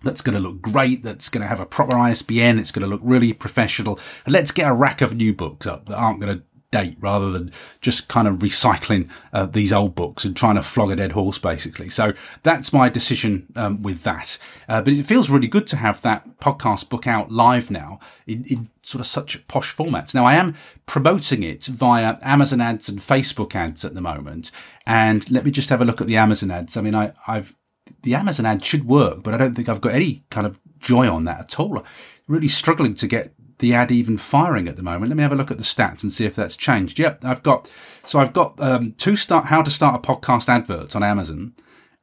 That's 0.03 0.21
going 0.21 0.35
to 0.35 0.41
look 0.41 0.61
great. 0.61 1.03
That's 1.03 1.29
going 1.29 1.41
to 1.41 1.47
have 1.47 1.59
a 1.59 1.65
proper 1.65 1.97
ISBN. 1.97 2.59
It's 2.59 2.71
going 2.71 2.83
to 2.83 2.87
look 2.87 3.01
really 3.03 3.33
professional. 3.33 3.99
And 4.25 4.33
let's 4.33 4.51
get 4.51 4.69
a 4.69 4.73
rack 4.73 5.01
of 5.01 5.15
new 5.15 5.33
books 5.33 5.65
up 5.65 5.87
that 5.87 5.97
aren't 5.97 6.19
going 6.19 6.37
to 6.37 6.43
date 6.71 6.97
rather 6.99 7.31
than 7.31 7.51
just 7.81 8.07
kind 8.07 8.27
of 8.27 8.35
recycling 8.35 9.09
uh, 9.33 9.45
these 9.45 9.71
old 9.71 9.95
books 9.95 10.25
and 10.25 10.35
trying 10.35 10.55
to 10.55 10.63
flog 10.63 10.91
a 10.91 10.95
dead 10.95 11.13
horse, 11.13 11.37
basically. 11.37 11.89
So 11.89 12.13
that's 12.43 12.73
my 12.73 12.89
decision 12.89 13.47
um, 13.55 13.81
with 13.81 14.03
that. 14.03 14.37
Uh, 14.67 14.81
but 14.81 14.93
it 14.93 15.03
feels 15.03 15.29
really 15.29 15.47
good 15.47 15.67
to 15.67 15.77
have 15.77 16.01
that 16.01 16.39
podcast 16.39 16.89
book 16.89 17.07
out 17.07 17.31
live 17.31 17.71
now 17.71 17.99
in, 18.27 18.43
in 18.45 18.69
sort 18.81 18.99
of 18.99 19.07
such 19.07 19.47
posh 19.47 19.75
formats. 19.75 20.13
Now 20.13 20.25
I 20.25 20.35
am 20.35 20.55
promoting 20.85 21.43
it 21.43 21.65
via 21.65 22.17
Amazon 22.21 22.61
ads 22.61 22.89
and 22.89 22.99
Facebook 22.99 23.55
ads 23.55 23.85
at 23.85 23.93
the 23.93 24.01
moment. 24.01 24.51
And 24.85 25.29
let 25.31 25.45
me 25.45 25.51
just 25.51 25.69
have 25.69 25.81
a 25.81 25.85
look 25.85 26.01
at 26.01 26.07
the 26.07 26.17
Amazon 26.17 26.51
ads. 26.51 26.77
I 26.77 26.81
mean, 26.81 26.95
I, 26.95 27.13
I've, 27.27 27.55
the 28.01 28.15
Amazon 28.15 28.45
ad 28.45 28.63
should 28.63 28.87
work, 28.87 29.23
but 29.23 29.33
I 29.33 29.37
don't 29.37 29.55
think 29.55 29.69
I've 29.69 29.81
got 29.81 29.93
any 29.93 30.23
kind 30.29 30.45
of 30.45 30.59
joy 30.79 31.09
on 31.09 31.23
that 31.25 31.39
at 31.39 31.59
all. 31.59 31.83
Really 32.27 32.47
struggling 32.47 32.95
to 32.95 33.07
get 33.07 33.33
the 33.59 33.73
ad 33.73 33.91
even 33.91 34.17
firing 34.17 34.67
at 34.67 34.75
the 34.75 34.83
moment. 34.83 35.09
Let 35.09 35.17
me 35.17 35.23
have 35.23 35.31
a 35.31 35.35
look 35.35 35.51
at 35.51 35.57
the 35.57 35.63
stats 35.63 36.03
and 36.03 36.11
see 36.11 36.25
if 36.25 36.35
that's 36.35 36.57
changed. 36.57 36.99
Yep, 36.99 37.23
I've 37.23 37.43
got 37.43 37.71
so 38.03 38.19
I've 38.19 38.33
got 38.33 38.59
um, 38.59 38.93
two 38.97 39.15
start 39.15 39.45
how 39.45 39.61
to 39.61 39.71
start 39.71 39.95
a 39.95 40.07
podcast 40.07 40.49
adverts 40.49 40.95
on 40.95 41.03
Amazon, 41.03 41.53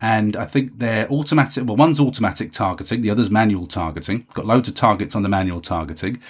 and 0.00 0.36
I 0.36 0.46
think 0.46 0.78
they're 0.78 1.08
automatic. 1.10 1.66
Well, 1.66 1.76
one's 1.76 2.00
automatic 2.00 2.52
targeting, 2.52 3.02
the 3.02 3.10
other's 3.10 3.30
manual 3.30 3.66
targeting. 3.66 4.26
Got 4.34 4.46
loads 4.46 4.68
of 4.68 4.74
targets 4.74 5.14
on 5.14 5.22
the 5.22 5.28
manual 5.28 5.60
targeting. 5.60 6.20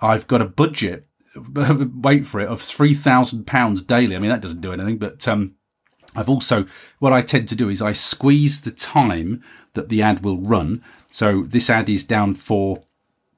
I've 0.00 0.26
got 0.26 0.42
a 0.42 0.46
budget. 0.46 1.06
wait 1.54 2.26
for 2.26 2.40
it 2.40 2.48
of 2.48 2.60
three 2.60 2.92
thousand 2.92 3.46
pounds 3.46 3.82
daily. 3.82 4.16
I 4.16 4.18
mean 4.18 4.30
that 4.30 4.42
doesn't 4.42 4.60
do 4.60 4.72
anything, 4.72 4.98
but 4.98 5.26
um, 5.28 5.54
I've 6.14 6.28
also 6.28 6.66
what 6.98 7.12
I 7.12 7.22
tend 7.22 7.48
to 7.48 7.56
do 7.56 7.68
is 7.68 7.80
I 7.80 7.92
squeeze 7.92 8.62
the 8.62 8.70
time 8.70 9.42
that 9.74 9.88
the 9.88 10.02
ad 10.02 10.24
will 10.24 10.38
run. 10.38 10.82
So 11.10 11.42
this 11.42 11.70
ad 11.70 11.88
is 11.88 12.04
down 12.04 12.34
for 12.34 12.84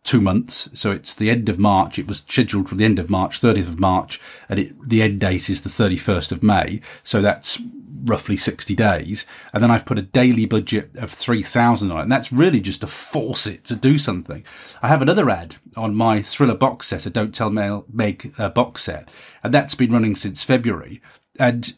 two 0.04 0.20
months. 0.20 0.68
So 0.74 0.92
it's 0.92 1.12
the 1.12 1.30
end 1.30 1.48
of 1.48 1.58
March. 1.58 1.98
It 1.98 2.06
was 2.06 2.18
scheduled 2.18 2.68
for 2.68 2.76
the 2.76 2.84
end 2.84 2.98
of 2.98 3.10
March, 3.10 3.40
30th 3.40 3.68
of 3.68 3.80
March, 3.80 4.20
and 4.48 4.58
it, 4.60 4.88
the 4.88 5.02
end 5.02 5.20
date 5.20 5.50
is 5.50 5.62
the 5.62 5.70
31st 5.70 6.30
of 6.30 6.42
May. 6.42 6.80
So 7.02 7.20
that's 7.20 7.60
roughly 8.04 8.36
60 8.36 8.74
days. 8.74 9.26
And 9.52 9.62
then 9.62 9.70
I've 9.70 9.86
put 9.86 9.98
a 9.98 10.02
daily 10.02 10.46
budget 10.46 10.94
of 10.96 11.10
3000 11.10 11.90
on 11.90 11.98
it. 11.98 12.02
And 12.02 12.12
that's 12.12 12.32
really 12.32 12.60
just 12.60 12.82
to 12.82 12.86
force 12.86 13.46
it 13.46 13.64
to 13.64 13.76
do 13.76 13.98
something. 13.98 14.44
I 14.82 14.88
have 14.88 15.02
another 15.02 15.30
ad 15.30 15.56
on 15.76 15.94
my 15.94 16.22
thriller 16.22 16.54
box 16.54 16.88
set, 16.88 17.06
a 17.06 17.10
Don't 17.10 17.34
Tell 17.34 17.50
Meg 17.50 18.34
uh, 18.38 18.50
box 18.50 18.82
set. 18.82 19.10
And 19.42 19.52
that's 19.52 19.74
been 19.74 19.92
running 19.92 20.14
since 20.14 20.44
February. 20.44 21.00
And 21.38 21.74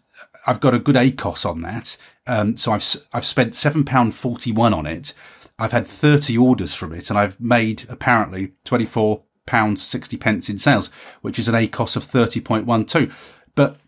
I've 0.47 0.61
got 0.61 0.75
a 0.75 0.81
good 0.81 0.97
ACOS 0.97 1.49
on 1.49 1.63
that. 1.63 1.97
Um, 2.27 2.57
so 2.57 2.73
I've, 2.73 2.85
I've 3.13 3.25
spent 3.25 3.53
£7.41 3.53 4.77
on 4.77 4.87
it. 4.87 5.15
I've 5.59 5.73
had 5.73 5.87
30 5.87 6.37
orders 6.37 6.75
from 6.75 6.93
it 6.93 7.09
and 7.11 7.19
I've 7.19 7.41
made 7.41 7.87
apparently 7.89 8.53
24 8.65 9.23
pounds 9.47 9.83
60 9.83 10.17
pence 10.17 10.49
in 10.49 10.59
sales, 10.59 10.89
which 11.23 11.39
is 11.39 11.49
an 11.49 11.55
ACOS 11.55 11.97
of 11.97 12.05
30.12. 12.07 13.13
But 13.55 13.79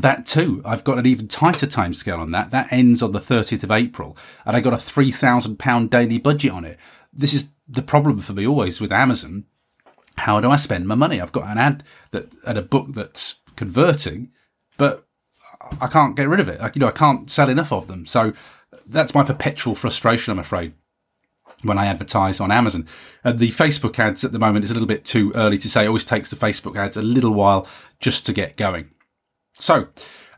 that 0.00 0.26
too, 0.26 0.62
I've 0.64 0.84
got 0.84 0.98
an 0.98 1.06
even 1.06 1.28
tighter 1.28 1.66
timescale 1.66 2.18
on 2.18 2.32
that. 2.32 2.50
That 2.50 2.72
ends 2.72 3.02
on 3.02 3.12
the 3.12 3.20
30th 3.20 3.62
of 3.62 3.70
April 3.70 4.16
and 4.44 4.56
I 4.56 4.60
got 4.60 4.72
a 4.72 4.78
3000 4.78 5.58
pound 5.58 5.90
daily 5.90 6.18
budget 6.18 6.52
on 6.52 6.64
it. 6.64 6.78
This 7.12 7.32
is 7.32 7.50
the 7.68 7.82
problem 7.82 8.18
for 8.18 8.32
me 8.32 8.46
always 8.46 8.80
with 8.80 8.92
Amazon. 8.92 9.44
How 10.18 10.40
do 10.40 10.50
I 10.50 10.56
spend 10.56 10.88
my 10.88 10.94
money? 10.94 11.20
I've 11.20 11.32
got 11.32 11.46
an 11.46 11.58
ad 11.58 11.84
that, 12.10 12.28
and 12.46 12.58
a 12.58 12.62
book 12.62 12.94
that's 12.94 13.40
converting, 13.54 14.30
but 14.76 15.06
I 15.80 15.86
can't 15.86 16.16
get 16.16 16.28
rid 16.28 16.40
of 16.40 16.48
it. 16.48 16.60
I, 16.60 16.70
you 16.74 16.80
know, 16.80 16.88
I 16.88 16.92
can't 16.92 17.30
sell 17.30 17.48
enough 17.48 17.72
of 17.72 17.86
them. 17.86 18.06
So 18.06 18.32
that's 18.86 19.14
my 19.14 19.22
perpetual 19.22 19.74
frustration, 19.74 20.32
I'm 20.32 20.38
afraid. 20.38 20.74
When 21.62 21.78
I 21.78 21.86
advertise 21.86 22.40
on 22.40 22.50
Amazon. 22.50 22.86
And 23.24 23.38
the 23.38 23.50
Facebook 23.50 23.98
ads 23.98 24.24
at 24.24 24.32
the 24.32 24.38
moment 24.38 24.64
is 24.64 24.70
a 24.70 24.74
little 24.74 24.86
bit 24.86 25.04
too 25.04 25.32
early 25.34 25.58
to 25.58 25.68
say. 25.68 25.84
It 25.84 25.88
always 25.88 26.04
takes 26.04 26.30
the 26.30 26.36
Facebook 26.36 26.76
ads 26.76 26.96
a 26.96 27.02
little 27.02 27.34
while 27.34 27.66
just 28.00 28.26
to 28.26 28.32
get 28.32 28.56
going. 28.56 28.90
So 29.58 29.88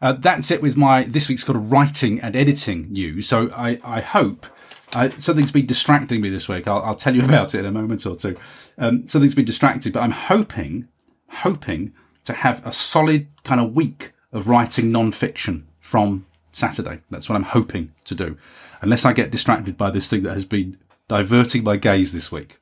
uh, 0.00 0.12
that's 0.12 0.50
it 0.50 0.62
with 0.62 0.76
my 0.76 1.04
this 1.04 1.28
week's 1.28 1.44
kind 1.44 1.56
of 1.56 1.72
writing 1.72 2.20
and 2.20 2.36
editing 2.36 2.92
news. 2.92 3.28
So 3.28 3.50
I, 3.56 3.80
I 3.82 4.00
hope 4.00 4.46
uh, 4.94 5.10
something's 5.10 5.52
been 5.52 5.66
distracting 5.66 6.20
me 6.20 6.30
this 6.30 6.48
week. 6.48 6.66
I'll, 6.66 6.82
I'll, 6.82 6.94
tell 6.94 7.14
you 7.14 7.24
about 7.26 7.54
it 7.54 7.60
in 7.60 7.66
a 7.66 7.72
moment 7.72 8.06
or 8.06 8.16
two. 8.16 8.36
Um, 8.78 9.08
something's 9.08 9.34
been 9.34 9.44
distracting, 9.44 9.92
but 9.92 10.00
I'm 10.00 10.12
hoping, 10.12 10.88
hoping 11.28 11.92
to 12.24 12.32
have 12.32 12.64
a 12.66 12.72
solid 12.72 13.28
kind 13.44 13.60
of 13.60 13.74
week 13.74 14.12
of 14.32 14.48
writing 14.48 14.92
non-fiction 14.92 15.66
from 15.80 16.26
Saturday. 16.52 17.00
That's 17.10 17.28
what 17.28 17.36
I'm 17.36 17.44
hoping 17.44 17.92
to 18.04 18.14
do, 18.14 18.36
unless 18.80 19.04
I 19.04 19.12
get 19.12 19.30
distracted 19.30 19.76
by 19.76 19.90
this 19.90 20.08
thing 20.08 20.22
that 20.22 20.32
has 20.32 20.44
been 20.44 20.78
diverting 21.08 21.64
my 21.64 21.76
gaze 21.76 22.12
this 22.12 22.30
week. 22.30 22.58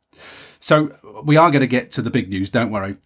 So 0.61 0.97
we 1.25 1.37
are 1.37 1.51
going 1.51 1.61
to 1.61 1.67
get 1.67 1.91
to 1.93 2.03
the 2.03 2.11
big 2.11 2.31
news. 2.31 2.51
Don't 2.51 2.71
worry. 2.71 2.97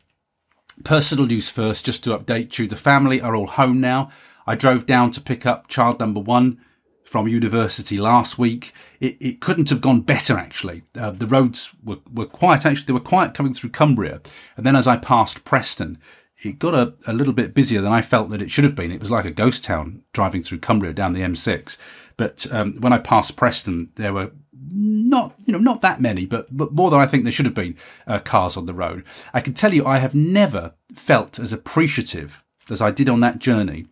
Personal 0.84 1.26
news 1.26 1.50
first, 1.50 1.84
just 1.84 2.04
to 2.04 2.16
update 2.16 2.58
you. 2.58 2.66
The 2.66 2.76
family 2.76 3.20
are 3.20 3.34
all 3.34 3.46
home 3.46 3.80
now. 3.80 4.10
I 4.46 4.54
drove 4.54 4.86
down 4.86 5.10
to 5.12 5.20
pick 5.20 5.44
up 5.44 5.68
child 5.68 6.00
number 6.00 6.20
one 6.20 6.60
from 7.04 7.26
university 7.26 7.96
last 7.98 8.38
week. 8.38 8.72
It, 9.00 9.16
it 9.20 9.40
couldn't 9.40 9.68
have 9.70 9.80
gone 9.80 10.02
better, 10.02 10.38
actually. 10.38 10.84
Uh, 10.94 11.10
the 11.10 11.26
roads 11.26 11.74
were, 11.82 11.98
were 12.12 12.26
quiet, 12.26 12.64
actually. 12.64 12.86
They 12.86 12.92
were 12.92 13.00
quiet 13.00 13.34
coming 13.34 13.52
through 13.52 13.70
Cumbria. 13.70 14.20
And 14.56 14.64
then 14.64 14.76
as 14.76 14.86
I 14.86 14.96
passed 14.96 15.44
Preston, 15.44 15.98
it 16.44 16.58
got 16.58 16.74
a, 16.74 16.94
a 17.06 17.12
little 17.12 17.32
bit 17.32 17.52
busier 17.52 17.80
than 17.80 17.92
I 17.92 18.00
felt 18.00 18.30
that 18.30 18.40
it 18.40 18.50
should 18.50 18.64
have 18.64 18.76
been. 18.76 18.92
It 18.92 19.00
was 19.00 19.10
like 19.10 19.24
a 19.24 19.30
ghost 19.30 19.64
town 19.64 20.02
driving 20.12 20.42
through 20.42 20.60
Cumbria 20.60 20.92
down 20.92 21.12
the 21.12 21.20
M6. 21.20 21.76
But 22.20 22.46
um, 22.52 22.74
when 22.82 22.92
I 22.92 22.98
passed 22.98 23.38
Preston, 23.38 23.92
there 23.94 24.12
were 24.12 24.32
not, 24.52 25.34
you 25.46 25.54
know, 25.54 25.58
not 25.58 25.80
that 25.80 26.02
many, 26.02 26.26
but, 26.26 26.54
but 26.54 26.70
more 26.70 26.90
than 26.90 27.00
I 27.00 27.06
think 27.06 27.24
there 27.24 27.32
should 27.32 27.46
have 27.46 27.54
been 27.54 27.78
uh, 28.06 28.18
cars 28.18 28.58
on 28.58 28.66
the 28.66 28.74
road. 28.74 29.04
I 29.32 29.40
can 29.40 29.54
tell 29.54 29.72
you, 29.72 29.86
I 29.86 30.00
have 30.00 30.14
never 30.14 30.74
felt 30.94 31.38
as 31.38 31.50
appreciative 31.50 32.44
as 32.70 32.82
I 32.82 32.90
did 32.90 33.08
on 33.08 33.20
that 33.20 33.38
journey 33.38 33.86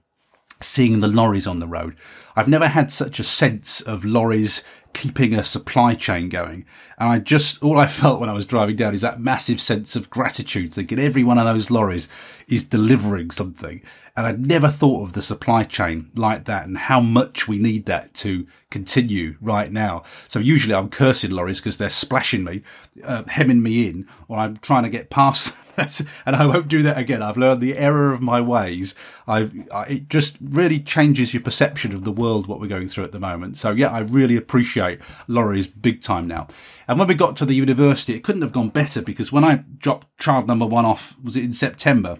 seeing 0.60 1.00
the 1.00 1.08
lorries 1.08 1.46
on 1.46 1.58
the 1.58 1.66
road. 1.66 1.96
I've 2.36 2.48
never 2.48 2.68
had 2.68 2.92
such 2.92 3.18
a 3.18 3.24
sense 3.24 3.80
of 3.80 4.04
lorries 4.04 4.62
keeping 4.92 5.32
a 5.32 5.42
supply 5.42 5.94
chain 5.94 6.28
going. 6.28 6.66
And 6.98 7.08
I 7.08 7.20
just, 7.20 7.62
all 7.62 7.78
I 7.78 7.86
felt 7.86 8.20
when 8.20 8.28
I 8.28 8.34
was 8.34 8.44
driving 8.44 8.76
down 8.76 8.92
is 8.92 9.00
that 9.00 9.20
massive 9.20 9.58
sense 9.58 9.96
of 9.96 10.10
gratitude, 10.10 10.74
thinking 10.74 10.98
every 10.98 11.24
one 11.24 11.38
of 11.38 11.46
those 11.46 11.70
lorries 11.70 12.08
is 12.46 12.62
delivering 12.62 13.30
something. 13.30 13.80
And 14.18 14.26
I'd 14.26 14.44
never 14.44 14.66
thought 14.66 15.04
of 15.04 15.12
the 15.12 15.22
supply 15.22 15.62
chain 15.62 16.10
like 16.16 16.44
that 16.46 16.66
and 16.66 16.76
how 16.76 16.98
much 16.98 17.46
we 17.46 17.56
need 17.56 17.86
that 17.86 18.14
to 18.14 18.48
continue 18.68 19.36
right 19.40 19.70
now. 19.70 20.02
So 20.26 20.40
usually 20.40 20.74
I'm 20.74 20.90
cursing 20.90 21.30
lorries 21.30 21.60
because 21.60 21.78
they're 21.78 21.88
splashing 21.88 22.42
me, 22.42 22.62
uh, 23.04 23.22
hemming 23.28 23.62
me 23.62 23.88
in, 23.88 24.08
or 24.26 24.38
I'm 24.38 24.56
trying 24.56 24.82
to 24.82 24.88
get 24.88 25.08
past. 25.08 25.54
and 26.26 26.34
I 26.34 26.46
won't 26.46 26.66
do 26.66 26.82
that 26.82 26.98
again. 26.98 27.22
I've 27.22 27.36
learned 27.36 27.60
the 27.60 27.76
error 27.76 28.10
of 28.10 28.20
my 28.20 28.40
ways. 28.40 28.96
I've, 29.28 29.54
I, 29.72 29.84
it 29.84 30.08
just 30.08 30.36
really 30.42 30.80
changes 30.80 31.32
your 31.32 31.44
perception 31.44 31.94
of 31.94 32.02
the 32.02 32.10
world, 32.10 32.48
what 32.48 32.58
we're 32.58 32.66
going 32.66 32.88
through 32.88 33.04
at 33.04 33.12
the 33.12 33.20
moment. 33.20 33.56
So 33.56 33.70
yeah, 33.70 33.92
I 33.92 34.00
really 34.00 34.36
appreciate 34.36 35.00
lorries 35.28 35.68
big 35.68 36.02
time 36.02 36.26
now. 36.26 36.48
And 36.88 36.98
when 36.98 37.06
we 37.06 37.14
got 37.14 37.36
to 37.36 37.46
the 37.46 37.54
university, 37.54 38.14
it 38.14 38.24
couldn't 38.24 38.42
have 38.42 38.50
gone 38.50 38.70
better 38.70 39.00
because 39.00 39.30
when 39.30 39.44
I 39.44 39.62
dropped 39.78 40.18
child 40.18 40.48
number 40.48 40.66
one 40.66 40.84
off, 40.84 41.16
was 41.22 41.36
it 41.36 41.44
in 41.44 41.52
September? 41.52 42.18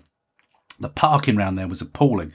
The 0.80 0.88
parking 0.88 1.38
around 1.38 1.56
there 1.56 1.68
was 1.68 1.80
appalling. 1.80 2.32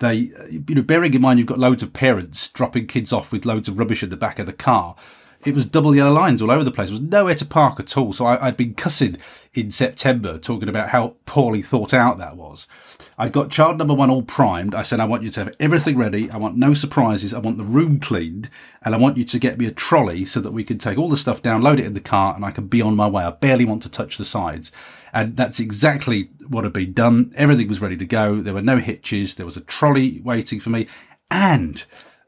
They, 0.00 0.32
uh, 0.38 0.46
you 0.46 0.74
know, 0.74 0.82
bearing 0.82 1.14
in 1.14 1.20
mind 1.20 1.38
you've 1.38 1.48
got 1.48 1.58
loads 1.58 1.82
of 1.82 1.92
parents 1.92 2.48
dropping 2.50 2.88
kids 2.88 3.12
off 3.12 3.32
with 3.32 3.46
loads 3.46 3.68
of 3.68 3.78
rubbish 3.78 4.02
in 4.02 4.10
the 4.10 4.16
back 4.16 4.38
of 4.38 4.46
the 4.46 4.52
car. 4.52 4.96
It 5.44 5.54
was 5.54 5.66
double 5.66 5.94
yellow 5.94 6.12
lines 6.12 6.40
all 6.40 6.50
over 6.50 6.64
the 6.64 6.70
place. 6.70 6.88
There 6.88 6.98
was 6.98 7.02
nowhere 7.02 7.34
to 7.34 7.44
park 7.44 7.78
at 7.78 7.96
all. 7.98 8.14
So 8.14 8.24
I, 8.24 8.48
I'd 8.48 8.56
been 8.56 8.74
cussing 8.74 9.18
in 9.52 9.70
September 9.70 10.38
talking 10.38 10.70
about 10.70 10.88
how 10.88 11.16
poorly 11.26 11.60
thought 11.60 11.92
out 11.92 12.16
that 12.18 12.36
was. 12.36 12.66
I'd 13.18 13.32
got 13.32 13.50
child 13.50 13.76
number 13.76 13.94
one 13.94 14.10
all 14.10 14.22
primed. 14.22 14.74
I 14.74 14.82
said, 14.82 15.00
I 15.00 15.04
want 15.04 15.22
you 15.22 15.30
to 15.32 15.44
have 15.44 15.54
everything 15.60 15.98
ready. 15.98 16.30
I 16.30 16.38
want 16.38 16.56
no 16.56 16.72
surprises. 16.72 17.34
I 17.34 17.38
want 17.38 17.58
the 17.58 17.64
room 17.64 18.00
cleaned 18.00 18.48
and 18.82 18.94
I 18.94 18.98
want 18.98 19.18
you 19.18 19.24
to 19.24 19.38
get 19.38 19.58
me 19.58 19.66
a 19.66 19.70
trolley 19.70 20.24
so 20.24 20.40
that 20.40 20.52
we 20.52 20.64
can 20.64 20.78
take 20.78 20.96
all 20.96 21.10
the 21.10 21.16
stuff 21.16 21.42
down, 21.42 21.60
load 21.60 21.78
it 21.78 21.86
in 21.86 21.94
the 21.94 22.00
car 22.00 22.34
and 22.34 22.44
I 22.44 22.50
can 22.50 22.66
be 22.66 22.80
on 22.80 22.96
my 22.96 23.06
way. 23.06 23.22
I 23.22 23.30
barely 23.30 23.66
want 23.66 23.82
to 23.82 23.90
touch 23.90 24.16
the 24.16 24.24
sides. 24.24 24.72
And 25.14 25.36
that's 25.36 25.60
exactly 25.60 26.28
what 26.48 26.64
had 26.64 26.72
been 26.72 26.92
done. 26.92 27.32
Everything 27.36 27.68
was 27.68 27.80
ready 27.80 27.96
to 27.96 28.04
go. 28.04 28.40
There 28.40 28.52
were 28.52 28.60
no 28.60 28.78
hitches. 28.78 29.36
There 29.36 29.46
was 29.46 29.56
a 29.56 29.62
trolley 29.62 30.20
waiting 30.22 30.60
for 30.60 30.70
me 30.70 30.88
and 31.30 31.84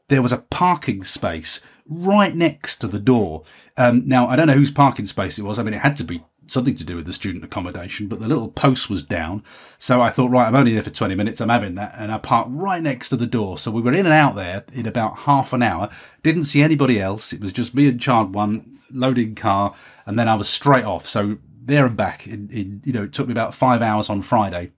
there 0.07 0.21
was 0.21 0.31
a 0.31 0.37
parking 0.37 1.03
space 1.03 1.61
right 1.85 2.35
next 2.35 2.77
to 2.77 2.87
the 2.87 2.99
door. 2.99 3.43
Um, 3.75 4.07
now, 4.07 4.27
I 4.27 4.35
don't 4.35 4.47
know 4.47 4.53
whose 4.53 4.71
parking 4.71 5.05
space 5.05 5.37
it 5.37 5.43
was. 5.43 5.59
I 5.59 5.63
mean, 5.63 5.73
it 5.73 5.81
had 5.81 5.97
to 5.97 6.03
be 6.03 6.23
something 6.47 6.75
to 6.75 6.83
do 6.83 6.95
with 6.95 7.05
the 7.05 7.13
student 7.13 7.43
accommodation, 7.43 8.07
but 8.07 8.21
the 8.21 8.27
little 8.27 8.49
post 8.49 8.89
was 8.89 9.03
down. 9.03 9.43
So 9.79 10.01
I 10.01 10.09
thought, 10.09 10.31
right, 10.31 10.47
I'm 10.47 10.55
only 10.55 10.73
there 10.73 10.83
for 10.83 10.89
20 10.89 11.13
minutes. 11.15 11.41
I'm 11.41 11.49
having 11.49 11.75
that. 11.75 11.93
And 11.97 12.11
I 12.11 12.17
parked 12.17 12.49
right 12.51 12.81
next 12.81 13.09
to 13.09 13.17
the 13.17 13.25
door. 13.25 13.57
So 13.57 13.69
we 13.69 13.81
were 13.81 13.93
in 13.93 14.05
and 14.05 14.13
out 14.13 14.35
there 14.35 14.63
in 14.71 14.87
about 14.87 15.19
half 15.19 15.51
an 15.51 15.61
hour. 15.61 15.89
Didn't 16.23 16.45
see 16.45 16.61
anybody 16.61 17.01
else. 17.01 17.33
It 17.33 17.41
was 17.41 17.53
just 17.53 17.75
me 17.75 17.89
and 17.89 17.99
child 17.99 18.33
one 18.33 18.79
loading 18.91 19.35
car. 19.35 19.75
And 20.05 20.17
then 20.17 20.29
I 20.29 20.35
was 20.35 20.47
straight 20.47 20.85
off. 20.85 21.07
So 21.07 21.37
there 21.67 21.85
and 21.85 21.95
back 21.95 22.27
in, 22.27 22.49
in, 22.49 22.81
you 22.83 22.93
know, 22.93 23.03
it 23.03 23.13
took 23.13 23.27
me 23.27 23.31
about 23.31 23.53
five 23.53 23.81
hours 23.81 24.09
on 24.09 24.21
Friday. 24.21 24.71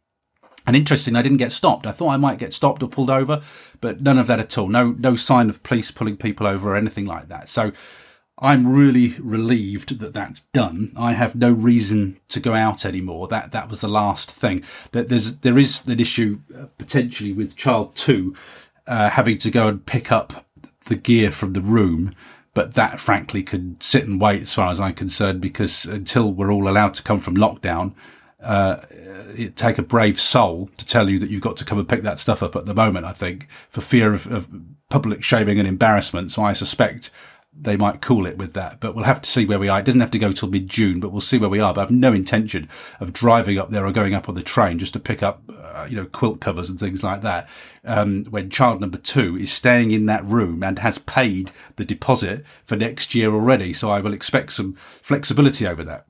And 0.68 0.76
interesting, 0.76 1.16
I 1.16 1.22
didn't 1.22 1.38
get 1.38 1.52
stopped. 1.52 1.88
I 1.88 1.92
thought 1.92 2.10
I 2.10 2.18
might 2.18 2.38
get 2.38 2.54
stopped 2.54 2.84
or 2.84 2.90
pulled 2.90 3.10
over, 3.10 3.42
but 3.82 4.02
none 4.02 4.20
of 4.20 4.28
that 4.28 4.40
at 4.40 4.58
all. 4.58 4.68
No, 4.68 4.92
no 5.00 5.16
sign 5.16 5.50
of 5.50 5.64
police 5.64 5.90
pulling 5.90 6.18
people 6.18 6.46
over 6.46 6.72
or 6.72 6.76
anything 6.76 7.06
like 7.06 7.28
that. 7.30 7.50
So 7.50 7.72
I'm 8.38 8.72
really 8.72 9.16
relieved 9.20 10.00
that 10.00 10.14
that's 10.14 10.42
done. 10.54 10.94
I 10.96 11.14
have 11.14 11.36
no 11.36 11.52
reason 11.52 12.20
to 12.30 12.40
go 12.40 12.54
out 12.54 12.86
anymore. 12.86 13.28
That 13.28 13.52
that 13.52 13.70
was 13.70 13.82
the 13.82 13.88
last 13.88 14.32
thing. 14.32 14.64
That 14.92 15.10
there's 15.10 15.38
there 15.38 15.58
is 15.58 15.86
an 15.88 16.00
issue 16.00 16.40
uh, 16.58 16.66
potentially 16.78 17.34
with 17.34 17.58
child 17.58 17.96
two 17.96 18.36
uh, 18.88 19.10
having 19.10 19.38
to 19.40 19.52
go 19.52 19.68
and 19.68 19.86
pick 19.86 20.12
up 20.12 20.46
the 20.86 20.96
gear 20.96 21.32
from 21.32 21.54
the 21.54 21.62
room 21.62 22.14
but 22.60 22.74
that 22.74 23.00
frankly 23.00 23.42
could 23.42 23.82
sit 23.82 24.06
and 24.06 24.20
wait 24.20 24.42
as 24.42 24.54
far 24.54 24.70
as 24.70 24.82
I'm 24.82 24.94
concerned 24.94 25.40
because 25.40 25.86
until 25.86 26.34
we're 26.34 26.52
all 26.52 26.68
allowed 26.68 26.94
to 26.96 27.04
come 27.04 27.22
from 27.22 27.38
lockdown, 27.38 27.94
uh, 28.44 28.82
it 29.34 29.56
take 29.56 29.78
a 29.78 29.82
brave 29.82 30.20
soul 30.20 30.70
to 30.76 30.86
tell 30.86 31.10
you 31.10 31.20
that 31.20 31.30
you've 31.30 31.42
got 31.42 31.56
to 31.56 31.64
come 31.64 31.80
and 31.80 31.88
pick 31.88 32.02
that 32.02 32.20
stuff 32.20 32.44
up 32.44 32.58
at 32.58 32.66
the 32.66 32.74
moment, 32.74 33.06
I 33.06 33.14
think, 33.14 33.48
for 33.70 33.80
fear 33.80 34.12
of, 34.12 34.30
of 34.30 34.50
public 34.90 35.24
shaming 35.24 35.58
and 35.58 35.70
embarrassment. 35.70 36.34
So 36.34 36.44
I 36.44 36.52
suspect 36.52 37.12
they 37.62 37.76
might 37.76 38.02
cool 38.02 38.26
it 38.26 38.38
with 38.38 38.54
that, 38.54 38.80
but 38.80 38.96
we'll 38.96 39.06
have 39.06 39.22
to 39.22 39.30
see 39.30 39.46
where 39.46 39.60
we 39.60 39.68
are. 39.68 39.80
It 39.80 39.86
doesn't 39.86 40.02
have 40.02 40.12
to 40.12 40.20
go 40.20 40.32
till 40.32 40.50
mid 40.50 40.70
June, 40.70 41.00
but 41.00 41.12
we'll 41.12 41.22
see 41.22 41.38
where 41.38 41.50
we 41.50 41.60
are. 41.60 41.74
But 41.74 41.82
I've 41.82 41.92
no 41.92 42.14
intention 42.14 42.70
of 43.00 43.14
driving 43.14 43.58
up 43.58 43.70
there 43.70 43.86
or 43.86 43.92
going 43.92 44.14
up 44.14 44.30
on 44.30 44.36
the 44.36 44.44
train 44.44 44.80
just 44.80 44.94
to 44.94 45.00
pick 45.00 45.22
up, 45.22 45.44
uh, 45.50 45.86
you 45.90 45.96
know, 45.96 46.06
quilt 46.06 46.40
covers 46.40 46.70
and 46.70 46.80
things 46.80 47.04
like 47.04 47.22
that. 47.22 47.50
Um, 47.84 48.26
when 48.26 48.50
child 48.50 48.82
number 48.82 48.98
two 48.98 49.38
is 49.38 49.52
staying 49.52 49.92
in 49.92 50.06
that 50.06 50.26
room 50.26 50.64
and 50.64 50.80
has 50.80 50.98
paid 50.98 51.52
the 51.76 51.86
deposit 51.86 52.46
for 52.66 52.76
next 52.76 53.14
year 53.14 53.34
already. 53.34 53.74
So 53.74 53.92
I 53.92 54.00
will 54.00 54.14
expect 54.14 54.54
some 54.54 54.74
flexibility 54.74 55.68
over 55.68 55.84
that. 55.84 56.06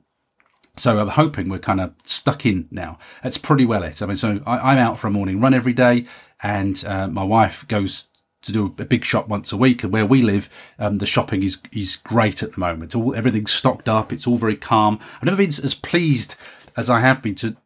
So 0.77 0.99
I'm 0.99 1.09
hoping 1.09 1.49
we're 1.49 1.59
kind 1.59 1.81
of 1.81 1.93
stuck 2.05 2.45
in 2.45 2.67
now. 2.71 2.99
That's 3.23 3.37
pretty 3.37 3.65
well 3.65 3.83
it. 3.83 4.01
I 4.01 4.05
mean, 4.05 4.17
so 4.17 4.41
I, 4.45 4.73
am 4.73 4.77
out 4.77 4.99
for 4.99 5.07
a 5.07 5.11
morning 5.11 5.41
run 5.41 5.53
every 5.53 5.73
day 5.73 6.05
and 6.41 6.83
uh, 6.85 7.07
my 7.07 7.23
wife 7.23 7.67
goes 7.67 8.08
to 8.41 8.51
do 8.51 8.73
a 8.77 8.85
big 8.85 9.03
shop 9.03 9.27
once 9.27 9.51
a 9.51 9.57
week. 9.57 9.83
And 9.83 9.91
where 9.91 10.05
we 10.05 10.21
live, 10.21 10.49
um, 10.77 10.97
the 10.97 11.05
shopping 11.05 11.43
is 11.43 11.59
is 11.71 11.95
great 11.95 12.43
at 12.43 12.53
the 12.53 12.59
moment. 12.59 12.95
All 12.95 13.15
everything's 13.15 13.51
stocked 13.51 13.89
up. 13.89 14.11
It's 14.11 14.27
all 14.27 14.37
very 14.37 14.55
calm. 14.55 14.99
I've 15.17 15.25
never 15.25 15.37
been 15.37 15.47
as 15.47 15.75
pleased 15.75 16.35
as 16.75 16.89
I 16.89 17.01
have 17.01 17.21
been 17.21 17.35
to 17.35 17.57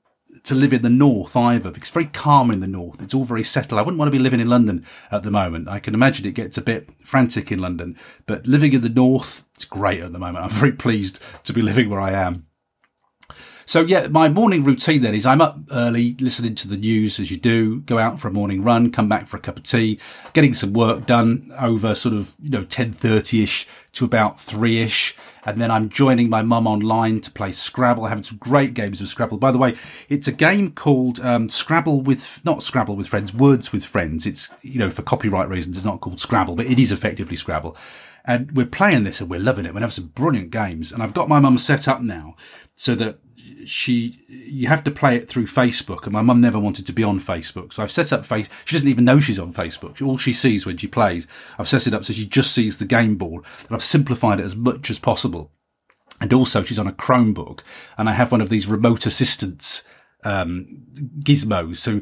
to 0.43 0.55
live 0.55 0.73
in 0.73 0.81
the 0.81 0.89
north 0.89 1.35
either, 1.37 1.71
because 1.71 1.87
it's 1.87 1.93
very 1.93 2.05
calm 2.05 2.51
in 2.51 2.59
the 2.59 2.67
north. 2.67 3.01
It's 3.01 3.13
all 3.13 3.23
very 3.23 3.43
settled. 3.43 3.79
I 3.79 3.81
wouldn't 3.81 3.99
want 3.99 4.07
to 4.07 4.17
be 4.17 4.21
living 4.21 4.41
in 4.41 4.49
London 4.49 4.85
at 5.09 5.23
the 5.23 5.31
moment. 5.31 5.69
I 5.69 5.79
can 5.79 5.93
imagine 5.93 6.25
it 6.25 6.33
gets 6.33 6.57
a 6.57 6.61
bit 6.61 6.89
frantic 7.03 7.51
in 7.51 7.59
London, 7.59 7.97
but 8.25 8.45
living 8.45 8.73
in 8.73 8.81
the 8.81 8.89
north, 8.89 9.45
it's 9.55 9.65
great 9.65 10.01
at 10.01 10.11
the 10.11 10.19
moment. 10.19 10.43
I'm 10.43 10.51
very 10.51 10.73
pleased 10.73 11.21
to 11.45 11.53
be 11.53 11.61
living 11.69 11.89
where 11.89 12.01
I 12.01 12.11
am. 12.11 12.47
So 13.73 13.81
yeah, 13.81 14.05
my 14.05 14.29
morning 14.29 14.63
routine 14.63 15.01
then 15.01 15.15
is 15.15 15.25
I'm 15.25 15.41
up 15.41 15.57
early, 15.71 16.15
listening 16.19 16.53
to 16.53 16.67
the 16.67 16.77
news 16.77 17.19
as 17.19 17.31
you 17.31 17.37
do, 17.37 17.79
go 17.79 17.97
out 17.97 18.19
for 18.19 18.27
a 18.27 18.31
morning 18.31 18.61
run, 18.61 18.91
come 18.91 19.09
back 19.09 19.27
for 19.27 19.37
a 19.37 19.39
cup 19.39 19.57
of 19.57 19.63
tea, 19.63 19.97
getting 20.33 20.53
some 20.53 20.73
work 20.73 21.07
done 21.07 21.51
over 21.59 21.95
sort 21.95 22.13
of, 22.13 22.35
you 22.39 22.51
know, 22.51 22.65
10.30ish 22.65 23.65
to 23.93 24.05
about 24.05 24.37
3ish. 24.37 25.15
And 25.43 25.59
then 25.59 25.71
I'm 25.71 25.89
joining 25.89 26.29
my 26.29 26.43
mum 26.43 26.67
online 26.67 27.19
to 27.21 27.31
play 27.31 27.51
Scrabble, 27.51 28.05
having 28.05 28.23
some 28.23 28.37
great 28.37 28.75
games 28.75 29.01
of 29.01 29.07
Scrabble. 29.07 29.39
By 29.39 29.51
the 29.51 29.57
way, 29.57 29.75
it's 30.07 30.27
a 30.27 30.31
game 30.31 30.69
called 30.73 31.19
um, 31.21 31.49
Scrabble 31.49 32.01
with, 32.01 32.41
not 32.45 32.61
Scrabble 32.61 32.95
with 32.95 33.07
Friends, 33.07 33.33
Words 33.33 33.73
with 33.73 33.83
Friends. 33.83 34.27
It's, 34.27 34.53
you 34.61 34.77
know, 34.77 34.91
for 34.91 35.01
copyright 35.01 35.49
reasons, 35.49 35.77
it's 35.77 35.85
not 35.85 35.99
called 35.99 36.19
Scrabble, 36.19 36.55
but 36.55 36.67
it 36.67 36.77
is 36.77 36.91
effectively 36.91 37.37
Scrabble. 37.37 37.75
And 38.23 38.55
we're 38.55 38.67
playing 38.67 39.03
this 39.03 39.19
and 39.19 39.31
we're 39.31 39.39
loving 39.39 39.65
it. 39.65 39.73
We 39.73 39.81
have 39.81 39.91
some 39.91 40.11
brilliant 40.13 40.51
games. 40.51 40.91
And 40.91 41.01
I've 41.01 41.15
got 41.15 41.27
my 41.27 41.39
mum 41.39 41.57
set 41.57 41.87
up 41.87 42.03
now 42.03 42.35
so 42.75 42.95
that 42.95 43.19
she 43.65 44.19
you 44.27 44.67
have 44.67 44.83
to 44.83 44.91
play 44.91 45.15
it 45.15 45.29
through 45.29 45.47
Facebook, 45.47 46.03
and 46.03 46.13
my 46.13 46.21
mum 46.21 46.41
never 46.41 46.59
wanted 46.59 46.85
to 46.85 46.93
be 46.93 47.03
on 47.03 47.19
Facebook, 47.19 47.73
so 47.73 47.83
I've 47.83 47.91
set 47.91 48.13
up 48.13 48.25
face. 48.25 48.49
She 48.65 48.75
doesn't 48.75 48.89
even 48.89 49.05
know 49.05 49.19
she's 49.19 49.39
on 49.39 49.53
Facebook. 49.53 50.05
All 50.05 50.17
she 50.17 50.33
sees 50.33 50.65
when 50.65 50.77
she 50.77 50.87
plays, 50.87 51.27
I've 51.57 51.69
set 51.69 51.87
it 51.87 51.93
up 51.93 52.05
so 52.05 52.13
she 52.13 52.25
just 52.25 52.53
sees 52.53 52.77
the 52.77 52.85
game 52.85 53.15
ball, 53.15 53.43
and 53.67 53.71
I've 53.71 53.83
simplified 53.83 54.39
it 54.39 54.45
as 54.45 54.55
much 54.55 54.89
as 54.89 54.99
possible. 54.99 55.51
And 56.21 56.31
also 56.31 56.63
she's 56.63 56.79
on 56.79 56.87
a 56.87 56.93
Chromebook 56.93 57.61
and 57.97 58.07
I 58.07 58.13
have 58.13 58.31
one 58.31 58.39
of 58.39 58.47
these 58.47 58.67
remote 58.67 59.05
assistants 59.05 59.83
um, 60.23 60.83
gizmos. 61.19 61.77
So 61.77 62.01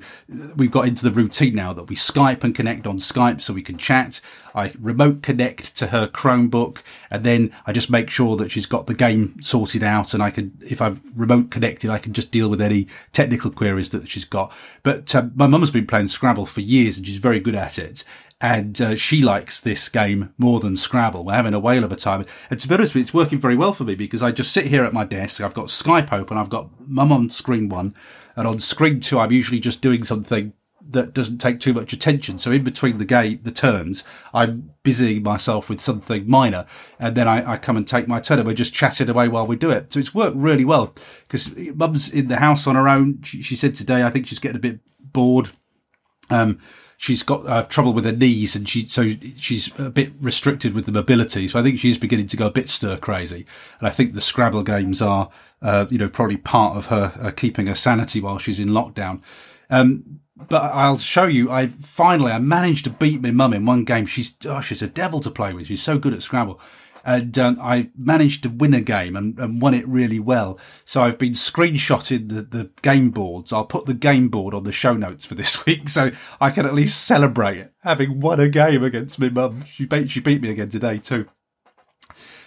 we've 0.55 0.71
got 0.71 0.87
into 0.87 1.03
the 1.03 1.11
routine 1.11 1.55
now 1.55 1.73
that 1.73 1.85
we 1.85 1.95
Skype 1.95 2.43
and 2.43 2.55
connect 2.55 2.87
on 2.87 2.97
Skype 2.97 3.41
so 3.41 3.53
we 3.53 3.61
can 3.61 3.77
chat. 3.77 4.21
I 4.53 4.73
remote 4.79 5.21
connect 5.21 5.77
to 5.77 5.87
her 5.87 6.07
Chromebook 6.07 6.81
and 7.09 7.23
then 7.23 7.53
I 7.65 7.71
just 7.71 7.89
make 7.89 8.09
sure 8.09 8.35
that 8.37 8.51
she's 8.51 8.65
got 8.65 8.87
the 8.87 8.93
game 8.93 9.41
sorted 9.41 9.83
out 9.83 10.13
and 10.13 10.21
I 10.21 10.29
can, 10.29 10.57
if 10.61 10.81
I'm 10.81 11.01
remote 11.15 11.51
connected, 11.51 11.89
I 11.89 11.99
can 11.99 12.13
just 12.13 12.31
deal 12.31 12.49
with 12.49 12.61
any 12.61 12.87
technical 13.13 13.51
queries 13.51 13.91
that 13.91 14.09
she's 14.09 14.25
got. 14.25 14.51
But 14.83 15.13
um, 15.15 15.31
my 15.35 15.47
mum's 15.47 15.71
been 15.71 15.87
playing 15.87 16.07
Scrabble 16.07 16.45
for 16.45 16.61
years 16.61 16.97
and 16.97 17.07
she's 17.07 17.17
very 17.17 17.39
good 17.39 17.55
at 17.55 17.79
it 17.79 18.03
and 18.41 18.81
uh, 18.81 18.95
she 18.95 19.21
likes 19.21 19.59
this 19.59 19.87
game 19.87 20.33
more 20.39 20.59
than 20.59 20.75
Scrabble. 20.75 21.23
We're 21.23 21.33
having 21.33 21.53
a 21.53 21.59
whale 21.59 21.83
of 21.83 21.91
a 21.91 21.95
time. 21.95 22.25
And 22.49 22.59
to 22.59 22.67
be 22.67 22.73
honest 22.73 22.95
with 22.95 23.01
you, 23.01 23.01
it's 23.01 23.13
working 23.13 23.39
very 23.39 23.55
well 23.55 23.71
for 23.71 23.83
me 23.83 23.93
because 23.93 24.23
I 24.23 24.31
just 24.31 24.51
sit 24.51 24.65
here 24.65 24.83
at 24.83 24.93
my 24.93 25.03
desk. 25.03 25.41
I've 25.41 25.53
got 25.53 25.67
Skype 25.67 26.11
open. 26.11 26.37
I've 26.37 26.49
got 26.49 26.69
mum 26.79 27.11
on 27.11 27.29
screen 27.29 27.69
one. 27.69 27.93
And 28.35 28.47
on 28.47 28.57
screen 28.57 28.99
two, 28.99 29.19
I'm 29.19 29.31
usually 29.31 29.59
just 29.59 29.83
doing 29.83 30.03
something 30.03 30.53
that 30.89 31.13
doesn't 31.13 31.37
take 31.37 31.59
too 31.59 31.73
much 31.73 31.93
attention. 31.93 32.39
So 32.39 32.51
in 32.51 32.63
between 32.63 32.97
the 32.97 33.05
game, 33.05 33.41
the 33.43 33.51
turns, 33.51 34.03
I'm 34.33 34.71
busying 34.83 35.21
myself 35.21 35.69
with 35.69 35.79
something 35.79 36.27
minor. 36.27 36.65
And 36.97 37.15
then 37.15 37.27
I, 37.27 37.51
I 37.51 37.57
come 37.57 37.77
and 37.77 37.87
take 37.87 38.07
my 38.07 38.19
turn 38.19 38.39
and 38.39 38.47
we're 38.47 38.55
just 38.55 38.73
chatting 38.73 39.07
away 39.07 39.27
while 39.27 39.45
we 39.45 39.55
do 39.55 39.69
it. 39.69 39.93
So 39.93 39.99
it's 39.99 40.15
worked 40.15 40.35
really 40.35 40.65
well 40.65 40.95
because 41.27 41.55
mum's 41.75 42.11
in 42.11 42.27
the 42.27 42.37
house 42.37 42.65
on 42.65 42.73
her 42.73 42.89
own. 42.89 43.21
She, 43.21 43.43
she 43.43 43.55
said 43.55 43.75
today, 43.75 44.01
I 44.01 44.09
think 44.09 44.25
she's 44.25 44.39
getting 44.39 44.57
a 44.57 44.59
bit 44.59 44.79
bored. 44.99 45.51
Um, 46.31 46.59
she's 47.01 47.23
got 47.23 47.47
uh, 47.47 47.63
trouble 47.63 47.93
with 47.93 48.05
her 48.05 48.11
knees 48.11 48.55
and 48.55 48.69
she 48.69 48.85
so 48.85 49.09
she's 49.35 49.77
a 49.79 49.89
bit 49.89 50.13
restricted 50.21 50.75
with 50.75 50.85
the 50.85 50.91
mobility. 50.91 51.47
So 51.47 51.59
I 51.59 51.63
think 51.63 51.79
she's 51.79 51.97
beginning 51.97 52.27
to 52.27 52.37
go 52.37 52.45
a 52.45 52.51
bit 52.51 52.69
stir 52.69 52.95
crazy. 52.97 53.47
And 53.79 53.87
I 53.87 53.91
think 53.91 54.13
the 54.13 54.21
Scrabble 54.21 54.61
games 54.61 55.01
are, 55.01 55.31
uh, 55.63 55.87
you 55.89 55.97
know, 55.97 56.07
probably 56.07 56.37
part 56.37 56.77
of 56.77 56.87
her 56.87 57.11
uh, 57.19 57.31
keeping 57.31 57.65
her 57.65 57.73
sanity 57.73 58.21
while 58.21 58.37
she's 58.37 58.59
in 58.59 58.69
lockdown. 58.69 59.23
Um, 59.71 60.19
but 60.47 60.61
I'll 60.61 60.99
show 60.99 61.25
you. 61.25 61.49
I 61.49 61.69
finally 61.69 62.31
I 62.31 62.37
managed 62.37 62.83
to 62.83 62.91
beat 62.91 63.19
my 63.19 63.31
mum 63.31 63.53
in 63.53 63.65
one 63.65 63.83
game. 63.83 64.05
She's 64.05 64.37
oh, 64.45 64.61
she's 64.61 64.83
a 64.83 64.87
devil 64.87 65.19
to 65.21 65.31
play 65.31 65.53
with. 65.53 65.67
She's 65.67 65.81
so 65.81 65.97
good 65.97 66.13
at 66.13 66.21
Scrabble 66.21 66.59
and 67.03 67.37
um, 67.37 67.59
I 67.61 67.89
managed 67.97 68.43
to 68.43 68.49
win 68.49 68.73
a 68.73 68.81
game 68.81 69.15
and, 69.15 69.37
and, 69.39 69.61
won 69.61 69.73
it 69.73 69.87
really 69.87 70.19
well. 70.19 70.59
So 70.85 71.01
I've 71.01 71.17
been 71.17 71.33
screenshotting 71.33 72.29
the, 72.29 72.41
the 72.41 72.69
game 72.81 73.09
boards. 73.09 73.51
I'll 73.51 73.65
put 73.65 73.85
the 73.85 73.93
game 73.93 74.29
board 74.29 74.53
on 74.53 74.63
the 74.63 74.71
show 74.71 74.93
notes 74.93 75.25
for 75.25 75.35
this 75.35 75.65
week, 75.65 75.89
so 75.89 76.11
I 76.39 76.51
can 76.51 76.65
at 76.65 76.73
least 76.73 77.03
celebrate 77.05 77.67
having 77.83 78.19
won 78.19 78.39
a 78.39 78.49
game 78.49 78.83
against 78.83 79.19
my 79.19 79.29
mum. 79.29 79.65
She 79.65 79.85
beat 79.85 80.09
she 80.09 80.19
beat 80.19 80.41
me 80.41 80.49
again 80.49 80.69
today 80.69 80.97
too. 80.97 81.27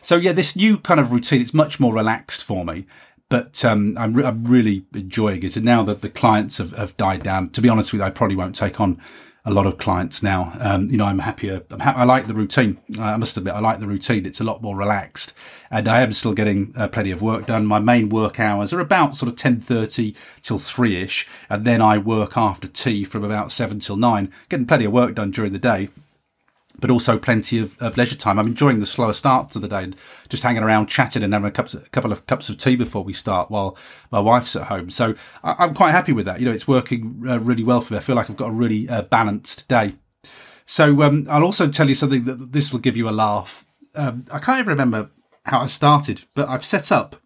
So 0.03 0.17
yeah, 0.17 0.33
this 0.33 0.55
new 0.55 0.79
kind 0.79 1.01
of 1.01 1.13
routine 1.13 1.41
it's 1.41 1.55
much 1.55 1.81
more 1.81 1.95
relaxed 1.95 2.45
for 2.45 2.65
me. 2.65 2.87
But 3.31 3.65
um, 3.65 3.97
I'm, 3.99 4.13
re- 4.13 4.25
I'm 4.25 4.45
really 4.45 4.85
enjoying 4.95 5.43
it, 5.43 5.57
and 5.57 5.65
now 5.65 5.83
that 5.85 6.03
the 6.03 6.11
clients 6.11 6.59
have, 6.59 6.73
have 6.73 6.97
died 6.99 7.23
down, 7.23 7.49
to 7.51 7.63
be 7.63 7.71
honest 7.71 7.93
with 7.93 8.01
you, 8.01 8.07
I 8.07 8.11
probably 8.11 8.37
won't 8.37 8.55
take 8.55 8.81
on 8.81 9.01
a 9.47 9.51
lot 9.51 9.67
of 9.67 9.77
clients 9.77 10.23
now. 10.23 10.53
Um, 10.59 10.89
you 10.89 10.97
know, 10.97 11.05
I'm 11.05 11.19
happier. 11.19 11.63
I'm 11.71 11.81
ha- 11.81 11.95
i 11.97 12.05
like 12.05 12.27
the 12.27 12.35
routine. 12.35 12.79
I 12.99 13.17
must 13.17 13.37
admit, 13.37 13.55
I 13.55 13.61
like 13.61 13.81
the 13.81 13.87
routine. 13.87 14.25
It's 14.25 14.41
a 14.41 14.45
lot 14.45 14.63
more 14.63 14.75
relaxed 14.75 15.35
and 15.71 15.87
I 15.87 16.01
am 16.01 16.13
still 16.13 16.33
getting 16.33 16.73
uh, 16.77 16.89
plenty 16.89 17.11
of 17.11 17.21
work 17.21 17.47
done. 17.47 17.67
My 17.67 17.79
main 17.79 18.09
work 18.09 18.41
hours 18.41 18.73
are 18.73 18.81
about 18.81 19.17
sort 19.17 19.31
of 19.31 19.37
10.30 19.37 20.15
till 20.41 20.59
3ish. 20.59 21.27
And 21.51 21.67
then 21.67 21.83
I 21.83 21.99
work 21.99 22.37
after 22.37 22.69
tea 22.69 23.05
from 23.05 23.23
about 23.23 23.53
7 23.53 23.81
till 23.81 23.97
9, 23.97 24.33
getting 24.49 24.67
plenty 24.67 24.87
of 24.87 24.93
work 24.93 25.15
done 25.15 25.31
during 25.31 25.53
the 25.53 25.59
day 25.59 25.91
but 26.79 26.91
also 26.91 27.19
plenty 27.19 27.59
of, 27.59 27.81
of 27.81 27.97
leisure 27.97 28.17
time. 28.17 28.39
I'm 28.39 28.49
enjoying 28.49 28.81
the 28.81 28.87
slower 28.87 29.13
start 29.13 29.51
to 29.51 29.59
the 29.59 29.69
day 29.69 29.85
and 29.85 29.97
just 30.29 30.43
hanging 30.43 30.63
around 30.63 30.89
chatting 30.89 31.23
and 31.23 31.33
having 31.33 31.47
a, 31.47 31.79
a 31.79 31.89
couple 31.91 32.13
of 32.13 32.27
cups 32.27 32.49
of 32.49 32.59
tea 32.59 32.77
before 32.77 33.05
we 33.05 33.13
start 33.13 33.51
while 33.51 33.77
my 34.11 34.21
wife's 34.21 34.57
at 34.57 34.69
home. 34.69 34.91
So 34.91 35.15
I, 35.43 35.65
am 35.65 35.75
quite 35.75 35.93
happy 35.93 36.13
with 36.13 36.27
that. 36.27 36.41
You 36.41 36.47
know, 36.47 36.53
it's 36.53 36.69
working 36.69 37.23
uh, 37.27 37.41
really 37.41 37.63
well 37.63 37.81
for 37.81 37.95
me. 37.95 37.99
I 37.99 38.03
feel 38.03 38.17
like 38.17 38.29
I've 38.29 38.37
got 38.37 38.49
a 38.49 38.53
really 38.53 38.89
uh, 38.89 39.03
balanced 39.03 39.69
day. 39.69 39.95
So 40.67 41.03
um, 41.03 41.27
I'll 41.31 41.45
also 41.45 41.69
tell 41.69 41.89
you 41.89 41.95
something 41.95 42.25
that 42.25 42.53
this 42.53 42.73
will 42.73 42.81
give 42.81 42.97
you 42.97 43.09
a 43.09 43.13
laugh. 43.13 43.65
Um, 43.95 44.25
I 44.33 44.39
can't 44.39 44.59
even 44.59 44.71
remember 44.71 45.11
how 45.47 45.61
I 45.61 45.67
started, 45.67 46.23
but 46.35 46.49
I've 46.49 46.65
set 46.65 46.91
up 46.91 47.17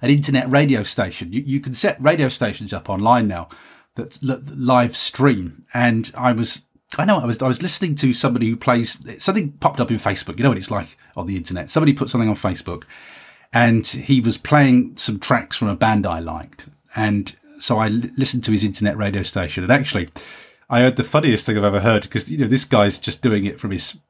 an 0.00 0.10
internet 0.10 0.50
radio 0.50 0.82
station. 0.82 1.32
You, 1.32 1.42
you 1.42 1.60
can 1.60 1.74
set 1.74 2.00
radio 2.02 2.28
stations 2.28 2.72
up 2.72 2.90
online 2.90 3.28
now 3.28 3.48
that 3.94 4.18
live 4.22 4.96
stream. 4.96 5.64
And 5.74 6.10
I 6.16 6.32
was 6.32 6.62
I 6.98 7.04
know 7.04 7.18
I 7.18 7.26
was 7.26 7.40
I 7.40 7.48
was 7.48 7.62
listening 7.62 7.94
to 7.96 8.12
somebody 8.12 8.48
who 8.48 8.56
plays 8.56 9.02
something 9.22 9.52
popped 9.52 9.80
up 9.80 9.90
in 9.90 9.96
Facebook. 9.98 10.38
You 10.38 10.44
know 10.44 10.50
what 10.50 10.58
it's 10.58 10.70
like 10.70 10.96
on 11.16 11.26
the 11.26 11.36
internet. 11.36 11.70
Somebody 11.70 11.92
put 11.92 12.10
something 12.10 12.28
on 12.28 12.36
Facebook, 12.36 12.84
and 13.52 13.86
he 13.86 14.20
was 14.20 14.38
playing 14.38 14.96
some 14.96 15.18
tracks 15.18 15.56
from 15.56 15.68
a 15.68 15.76
band 15.76 16.06
I 16.06 16.20
liked, 16.20 16.68
and 16.94 17.34
so 17.58 17.78
I 17.78 17.88
listened 17.88 18.44
to 18.44 18.52
his 18.52 18.64
internet 18.64 18.96
radio 18.96 19.22
station. 19.22 19.62
And 19.62 19.72
actually, 19.72 20.10
I 20.68 20.80
heard 20.80 20.96
the 20.96 21.04
funniest 21.04 21.46
thing 21.46 21.56
I've 21.56 21.64
ever 21.64 21.80
heard 21.80 22.02
because 22.02 22.30
you 22.30 22.38
know 22.38 22.46
this 22.46 22.64
guy's 22.64 22.98
just 22.98 23.22
doing 23.22 23.44
it 23.44 23.60
from 23.60 23.70
his 23.70 24.00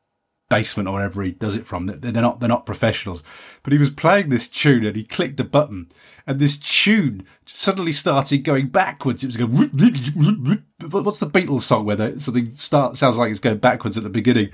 basement 0.53 0.89
or 0.89 0.95
wherever 0.95 1.23
he 1.23 1.33
does 1.33 1.55
it 1.55 1.67
from. 1.67 1.87
They're 1.87 2.13
not 2.13 2.41
they're 2.41 2.49
not 2.49 2.67
professionals, 2.67 3.23
but 3.63 3.73
he 3.73 3.79
was 3.79 3.91
playing 3.91 4.29
this 4.29 4.49
tune 4.49 4.85
and 4.85 4.97
he 4.97 5.05
clicked 5.05 5.41
a 5.41 5.45
button 5.45 5.89
and 6.27 6.39
this 6.39 6.59
tune 6.59 7.27
suddenly 7.47 7.93
started 7.93 8.39
going 8.39 8.69
backwards. 8.69 9.25
It 9.25 9.29
was 9.29 9.37
going. 9.37 9.53
What's 9.53 11.19
the 11.19 11.31
Beatles 11.31 11.63
song 11.63 11.85
where 11.85 12.19
something 12.19 12.51
start 12.51 12.97
sounds 12.97 13.17
like 13.17 13.31
it's 13.31 13.41
going 13.41 13.59
backwards 13.59 13.97
at 13.97 14.05
the 14.05 14.11
beginning, 14.11 14.51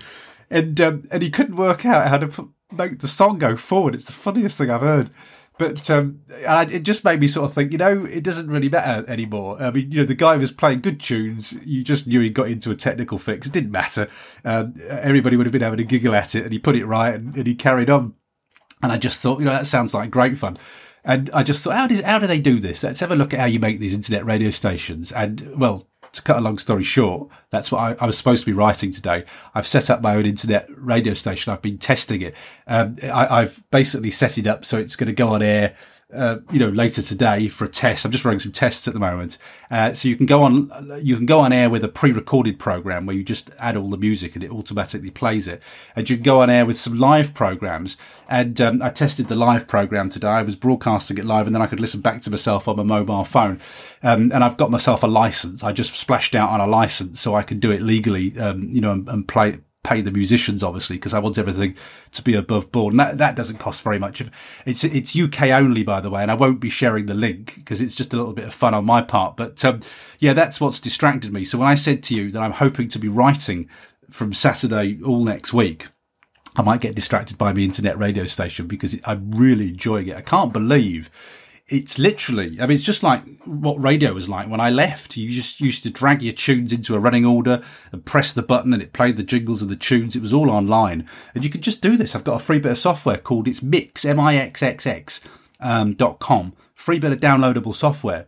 and 0.51 0.81
um, 0.81 1.09
and 1.11 1.23
he 1.23 1.31
couldn't 1.31 1.57
work 1.57 1.85
out 1.85 2.09
how 2.09 2.19
to 2.19 2.29
put, 2.29 2.49
make 2.73 3.01
the 3.01 3.09
song 3.09 3.39
go 3.39 3.57
forward. 3.57 3.95
It's 3.95 4.07
the 4.07 4.13
funniest 4.13 4.59
thing 4.59 4.71
I've 4.71 4.81
heard. 4.81 5.11
But 5.59 5.91
um, 5.91 6.21
it 6.29 6.85
just 6.85 7.05
made 7.05 7.21
me 7.21 7.27
sort 7.27 7.47
of 7.51 7.55
think, 7.55 7.73
you 7.73 7.79
know, 7.79 8.05
it 8.05 8.23
doesn't 8.23 8.49
really 8.49 8.69
matter 8.69 9.09
anymore. 9.11 9.61
I 9.61 9.73
mean, 9.73 9.91
you 9.91 9.99
know, 9.99 10.05
the 10.05 10.15
guy 10.15 10.37
was 10.37 10.53
playing 10.53 10.83
good 10.83 11.01
tunes. 11.01 11.53
You 11.67 11.83
just 11.83 12.07
knew 12.07 12.21
he 12.21 12.31
got 12.31 12.49
into 12.49 12.71
a 12.71 12.77
technical 12.77 13.19
fix. 13.19 13.49
It 13.49 13.53
didn't 13.53 13.73
matter. 13.73 14.09
Um, 14.45 14.75
everybody 14.89 15.37
would 15.37 15.47
have 15.47 15.53
been 15.53 15.63
having 15.63 15.81
a 15.81 15.85
giggle 15.85 16.15
at 16.15 16.37
it, 16.37 16.45
and 16.45 16.53
he 16.53 16.61
put 16.61 16.77
it 16.77 16.87
right, 16.87 17.15
and, 17.15 17.35
and 17.37 17.47
he 17.47 17.57
carried 17.57 17.91
on. 17.91 18.15
And 18.83 18.93
I 18.93 18.99
just 18.99 19.21
thought, 19.21 19.41
you 19.41 19.45
know, 19.45 19.51
that 19.51 19.67
sounds 19.67 19.93
like 19.93 20.11
great 20.11 20.39
fun. 20.39 20.57
And 21.05 21.31
I 21.33 21.43
just 21.43 21.65
thought, 21.65 21.75
how 21.75 21.87
does 21.87 22.03
how 22.03 22.19
do 22.19 22.27
they 22.27 22.41
do 22.41 22.61
this? 22.61 22.83
Let's 22.83 23.01
have 23.01 23.11
a 23.11 23.17
look 23.17 23.35
at 23.35 23.41
how 23.41 23.47
you 23.47 23.59
make 23.59 23.81
these 23.81 23.95
internet 23.95 24.25
radio 24.25 24.51
stations. 24.51 25.11
And 25.11 25.59
well, 25.59 25.89
to 26.19 26.23
cut 26.23 26.37
a 26.37 26.41
long 26.41 26.59
story 26.59 26.85
short, 26.85 27.29
that's 27.51 27.73
what 27.73 27.79
I, 27.81 27.97
I, 28.01 28.07
was 28.07 28.17
supposed 28.17 28.41
to 28.41 28.47
be 28.47 28.53
writing 28.53 28.93
today. 28.93 29.25
I've 29.55 29.67
set 29.67 29.91
up 29.91 30.03
my 30.03 30.15
own 30.15 30.27
internet 30.27 30.69
radio 30.71 31.15
station. 31.15 31.53
I've 31.53 31.63
been 31.63 31.79
testing 31.79 32.23
it. 32.23 32.35
Um, 32.67 32.97
I, 33.03 33.41
have 33.41 33.65
basically 33.71 34.11
set 34.11 34.39
it 34.39 34.47
up 34.47 34.65
so 34.65 34.79
it's 34.79 34.97
going 34.97 35.09
to 35.09 35.13
go 35.13 35.31
on 35.31 35.43
air 35.43 35.75
uh, 36.15 36.39
you 36.51 36.59
know, 36.59 36.71
later 36.71 37.03
today 37.03 37.49
for 37.49 37.67
a 37.67 37.69
test. 37.69 38.05
I'm 38.05 38.11
just 38.11 38.25
running 38.25 38.39
some 38.39 38.53
tests 38.53 38.89
at 38.89 38.95
the 38.95 39.01
moment. 39.01 39.37
Uh, 39.71 39.93
so 39.93 40.09
you 40.09 40.17
can 40.17 40.25
go 40.25 40.43
on, 40.43 40.71
you 41.03 41.17
can 41.17 41.27
go 41.27 41.41
on 41.41 41.53
air 41.53 41.69
with 41.69 41.85
a 41.85 41.89
pre-recorded 41.89 42.59
program 42.59 43.05
where 43.05 43.15
you 43.15 43.23
just 43.23 43.51
add 43.59 43.77
all 43.77 43.91
the 43.91 43.99
music 43.99 44.35
and 44.35 44.43
it 44.43 44.51
automatically 44.51 45.11
plays 45.11 45.47
it. 45.47 45.63
And 45.95 46.09
you 46.09 46.17
can 46.17 46.23
go 46.23 46.41
on 46.41 46.49
air 46.49 46.65
with 46.65 46.79
some 46.79 46.99
live 46.99 47.35
programs. 47.35 47.99
And 48.27 48.59
um, 48.61 48.83
I 48.83 48.89
tested 48.89 49.29
the 49.29 49.35
live 49.35 49.69
program 49.69 50.09
today. 50.09 50.29
I 50.29 50.43
was 50.43 50.57
broadcasting 50.57 51.19
it 51.19 51.25
live, 51.25 51.47
and 51.47 51.55
then 51.55 51.63
I 51.63 51.67
could 51.67 51.81
listen 51.81 52.01
back 52.01 52.23
to 52.23 52.31
myself 52.31 52.69
on 52.69 52.77
my 52.77 52.83
mobile 52.83 53.25
phone. 53.25 53.61
Um, 54.03 54.31
and 54.33 54.45
I've 54.45 54.57
got 54.57 54.71
myself 54.71 55.03
a 55.03 55.07
license. 55.07 55.63
I 55.63 55.73
just 55.73 55.95
splashed 55.95 56.35
out 56.35 56.51
on 56.51 56.61
a 56.61 56.67
license 56.67 57.21
so 57.21 57.35
I 57.35 57.43
can 57.43 57.59
do 57.59 57.71
it 57.71 57.83
legally, 57.83 58.39
um, 58.39 58.69
you 58.71 58.81
know, 58.81 58.93
and, 58.93 59.09
and 59.09 59.29
play 59.29 59.59
pay 59.85 60.01
the 60.01 60.11
musicians, 60.11 60.63
obviously, 60.63 60.97
because 60.97 61.15
I 61.15 61.19
want 61.19 61.39
everything 61.39 61.77
to 62.13 62.23
be 62.23 62.35
above 62.35 62.71
board. 62.73 62.93
And 62.93 63.01
that, 63.01 63.19
that 63.19 63.37
doesn't 63.37 63.59
cost 63.59 63.83
very 63.83 63.99
much. 63.99 64.23
It's, 64.67 64.85
it's 64.85 65.19
UK 65.19 65.45
only, 65.49 65.83
by 65.83 66.01
the 66.01 66.11
way, 66.11 66.23
and 66.23 66.31
I 66.31 66.35
won't 66.35 66.61
be 66.61 66.71
sharing 66.71 67.07
the 67.07 67.15
link 67.15 67.55
because 67.57 67.81
it's 67.81 67.95
just 67.95 68.13
a 68.13 68.17
little 68.17 68.33
bit 68.33 68.47
of 68.47 68.55
fun 68.55 68.75
on 68.75 68.85
my 68.85 69.03
part. 69.03 69.37
But, 69.37 69.65
um, 69.65 69.81
yeah, 70.19 70.33
that's 70.33 70.61
what's 70.61 70.81
distracted 70.81 71.33
me. 71.33 71.45
So 71.45 71.59
when 71.59 71.69
I 71.69 71.75
said 71.75 72.03
to 72.05 72.15
you 72.15 72.31
that 72.33 72.43
I'm 72.43 72.53
hoping 72.53 72.89
to 72.89 72.99
be 72.99 73.09
writing 73.09 73.69
from 74.11 74.33
Saturday 74.33 74.99
all 75.05 75.25
next 75.25 75.53
week, 75.53 75.87
I 76.57 76.63
might 76.63 76.81
get 76.81 76.97
distracted 76.97 77.39
by 77.39 77.53
the 77.53 77.65
internet 77.65 77.99
radio 77.99 78.27
station 78.27 78.67
because 78.67 78.99
I'm 79.05 79.31
really 79.31 79.69
enjoying 79.69 80.09
it. 80.09 80.17
I 80.17 80.23
can't 80.23 80.53
believe 80.53 81.09
it's 81.69 81.99
literally, 81.99 82.59
I 82.61 82.67
mean, 82.67 82.77
it's 82.77 82.85
just 82.85 83.03
like 83.03 83.23
what 83.45 83.81
radio 83.83 84.15
was 84.15 84.29
like 84.29 84.49
when 84.49 84.61
I 84.61 84.71
left. 84.71 85.17
You 85.17 85.31
just 85.31 85.61
used 85.61 85.83
to 85.83 85.91
drag 85.91 86.23
your 86.23 86.33
tunes 86.33 86.73
into 86.73 86.95
a 86.95 86.99
running 86.99 87.27
order 87.27 87.63
and 87.93 88.05
press 88.05 88.33
the 88.33 88.43
button 88.43 88.73
and 88.73 88.83
it 88.83 88.95
played 88.95 89.19
the 89.19 89.23
jingles 89.23 89.61
of 89.61 89.69
the 89.69 89.77
tunes. 89.77 90.17
It 90.17 90.23
was 90.23 90.33
all 90.33 90.51
online 90.51 91.07
and 91.35 91.45
you 91.45 91.51
could 91.51 91.63
just 91.63 91.83
do 91.83 91.97
this. 91.97 92.15
I've 92.15 92.25
got 92.25 92.37
a 92.37 92.45
free 92.45 92.59
bit 92.59 92.73
of 92.73 92.79
software 92.79 93.19
called 93.19 93.47
it's 93.47 93.61
Mixxx, 93.61 94.07
M-I-X-X-X, 94.07 95.21
um, 95.61 95.93
dot 95.95 96.19
com. 96.21 96.55
Free 96.75 96.99
bit 96.99 97.13
of 97.13 97.21
downloadable 97.21 97.75
software. 97.75 98.27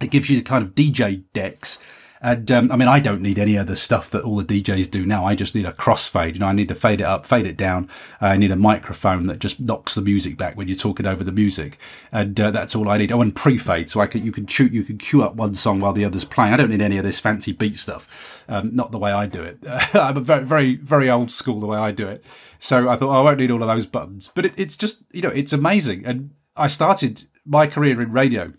It 0.00 0.10
gives 0.10 0.30
you 0.30 0.36
the 0.36 0.42
kind 0.42 0.64
of 0.64 0.74
DJ 0.74 1.24
decks 1.34 1.78
And 2.22 2.50
um, 2.52 2.70
I 2.70 2.76
mean, 2.76 2.86
I 2.86 3.00
don't 3.00 3.20
need 3.20 3.38
any 3.38 3.56
of 3.56 3.66
the 3.66 3.74
stuff 3.74 4.08
that 4.10 4.22
all 4.22 4.36
the 4.36 4.62
DJs 4.62 4.88
do 4.92 5.04
now. 5.04 5.26
I 5.26 5.34
just 5.34 5.56
need 5.56 5.66
a 5.66 5.72
crossfade. 5.72 6.34
You 6.34 6.38
know, 6.38 6.46
I 6.46 6.52
need 6.52 6.68
to 6.68 6.74
fade 6.74 7.00
it 7.00 7.04
up, 7.04 7.26
fade 7.26 7.46
it 7.46 7.56
down. 7.56 7.90
I 8.20 8.36
need 8.36 8.52
a 8.52 8.56
microphone 8.56 9.26
that 9.26 9.40
just 9.40 9.58
knocks 9.58 9.96
the 9.96 10.02
music 10.02 10.36
back 10.36 10.56
when 10.56 10.68
you're 10.68 10.76
talking 10.76 11.04
over 11.04 11.24
the 11.24 11.32
music, 11.32 11.78
and 12.12 12.40
uh, 12.40 12.52
that's 12.52 12.76
all 12.76 12.88
I 12.88 12.98
need. 12.98 13.10
Oh, 13.10 13.20
and 13.20 13.34
pre-fade, 13.34 13.90
so 13.90 14.00
I 14.00 14.06
can 14.06 14.24
you 14.24 14.30
can 14.30 14.46
shoot, 14.46 14.72
you 14.72 14.84
can 14.84 14.98
queue 14.98 15.24
up 15.24 15.34
one 15.34 15.56
song 15.56 15.80
while 15.80 15.92
the 15.92 16.04
other's 16.04 16.24
playing. 16.24 16.54
I 16.54 16.56
don't 16.56 16.70
need 16.70 16.80
any 16.80 16.96
of 16.96 17.04
this 17.04 17.18
fancy 17.18 17.50
beat 17.50 17.74
stuff. 17.74 18.06
Um, 18.48 18.74
not 18.74 18.92
the 18.92 18.98
way 18.98 19.10
I 19.10 19.26
do 19.26 19.42
it. 19.42 19.58
I'm 19.94 20.16
a 20.16 20.20
very, 20.20 20.44
very, 20.44 20.76
very 20.76 21.10
old 21.10 21.32
school 21.32 21.58
the 21.58 21.66
way 21.66 21.78
I 21.78 21.90
do 21.90 22.06
it. 22.06 22.24
So 22.60 22.88
I 22.88 22.96
thought 22.96 23.08
oh, 23.08 23.20
I 23.20 23.22
won't 23.22 23.38
need 23.38 23.50
all 23.50 23.62
of 23.62 23.68
those 23.68 23.86
buttons, 23.86 24.30
but 24.32 24.46
it, 24.46 24.52
it's 24.56 24.76
just 24.76 25.02
you 25.12 25.22
know 25.22 25.30
it's 25.30 25.52
amazing. 25.52 26.06
And 26.06 26.30
I 26.56 26.68
started 26.68 27.24
my 27.44 27.66
career 27.66 28.00
in 28.00 28.12
radio 28.12 28.52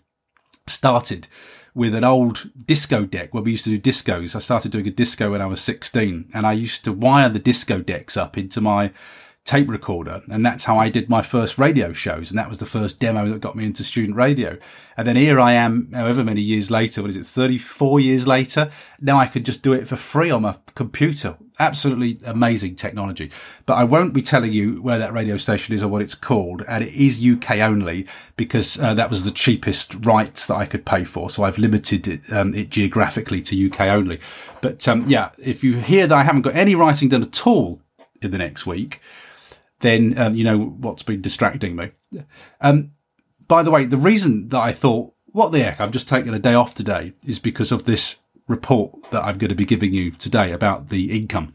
started 0.66 1.28
with 1.74 1.94
an 1.94 2.04
old 2.04 2.50
disco 2.66 3.04
deck 3.04 3.34
where 3.34 3.42
we 3.42 3.52
used 3.52 3.64
to 3.64 3.76
do 3.76 3.90
discos. 3.90 4.36
I 4.36 4.38
started 4.38 4.72
doing 4.72 4.86
a 4.86 4.92
disco 4.92 5.32
when 5.32 5.42
I 5.42 5.46
was 5.46 5.60
16 5.60 6.30
and 6.32 6.46
I 6.46 6.52
used 6.52 6.84
to 6.84 6.92
wire 6.92 7.28
the 7.28 7.38
disco 7.38 7.80
decks 7.80 8.16
up 8.16 8.38
into 8.38 8.60
my 8.60 8.92
tape 9.44 9.68
recorder. 9.68 10.22
And 10.28 10.44
that's 10.44 10.64
how 10.64 10.78
I 10.78 10.88
did 10.88 11.08
my 11.08 11.20
first 11.20 11.58
radio 11.58 11.92
shows. 11.92 12.30
And 12.30 12.38
that 12.38 12.48
was 12.48 12.58
the 12.58 12.66
first 12.66 12.98
demo 12.98 13.28
that 13.28 13.40
got 13.40 13.56
me 13.56 13.66
into 13.66 13.84
student 13.84 14.16
radio. 14.16 14.56
And 14.96 15.06
then 15.06 15.16
here 15.16 15.38
I 15.38 15.52
am, 15.52 15.90
however 15.92 16.24
many 16.24 16.40
years 16.40 16.70
later, 16.70 17.02
what 17.02 17.10
is 17.10 17.16
it, 17.16 17.26
34 17.26 18.00
years 18.00 18.26
later? 18.26 18.70
Now 19.00 19.18
I 19.18 19.26
could 19.26 19.44
just 19.44 19.62
do 19.62 19.72
it 19.72 19.86
for 19.86 19.96
free 19.96 20.30
on 20.30 20.42
my 20.42 20.56
computer. 20.74 21.36
Absolutely 21.58 22.18
amazing 22.24 22.74
technology. 22.74 23.30
But 23.64 23.74
I 23.74 23.84
won't 23.84 24.12
be 24.12 24.22
telling 24.22 24.52
you 24.52 24.82
where 24.82 24.98
that 24.98 25.12
radio 25.12 25.36
station 25.36 25.72
is 25.74 25.84
or 25.84 25.88
what 25.88 26.02
it's 26.02 26.16
called. 26.16 26.62
And 26.66 26.82
it 26.82 26.92
is 26.92 27.24
UK 27.24 27.58
only 27.58 28.06
because 28.36 28.78
uh, 28.80 28.94
that 28.94 29.08
was 29.08 29.24
the 29.24 29.30
cheapest 29.30 29.94
rights 30.04 30.46
that 30.46 30.56
I 30.56 30.66
could 30.66 30.84
pay 30.84 31.04
for. 31.04 31.30
So 31.30 31.44
I've 31.44 31.58
limited 31.58 32.08
it, 32.08 32.32
um, 32.32 32.54
it 32.54 32.70
geographically 32.70 33.40
to 33.42 33.70
UK 33.70 33.82
only. 33.82 34.18
But 34.62 34.86
um, 34.88 35.04
yeah, 35.06 35.30
if 35.38 35.62
you 35.62 35.76
hear 35.78 36.08
that 36.08 36.16
I 36.16 36.24
haven't 36.24 36.42
got 36.42 36.56
any 36.56 36.74
writing 36.74 37.08
done 37.08 37.22
at 37.22 37.46
all 37.46 37.80
in 38.20 38.32
the 38.32 38.38
next 38.38 38.66
week, 38.66 39.00
then 39.78 40.18
um, 40.18 40.34
you 40.34 40.42
know 40.42 40.58
what's 40.58 41.04
been 41.04 41.20
distracting 41.20 41.76
me. 41.76 41.92
Um, 42.60 42.92
by 43.46 43.62
the 43.62 43.70
way, 43.70 43.84
the 43.84 43.96
reason 43.96 44.48
that 44.48 44.60
I 44.60 44.72
thought, 44.72 45.14
what 45.26 45.52
the 45.52 45.62
heck, 45.62 45.80
I'm 45.80 45.92
just 45.92 46.08
taking 46.08 46.34
a 46.34 46.38
day 46.38 46.54
off 46.54 46.74
today 46.74 47.12
is 47.26 47.38
because 47.38 47.70
of 47.70 47.84
this 47.84 48.23
report 48.46 49.10
that 49.10 49.22
I'm 49.24 49.38
going 49.38 49.50
to 49.50 49.54
be 49.54 49.64
giving 49.64 49.94
you 49.94 50.10
today 50.10 50.52
about 50.52 50.88
the 50.88 51.16
income. 51.16 51.54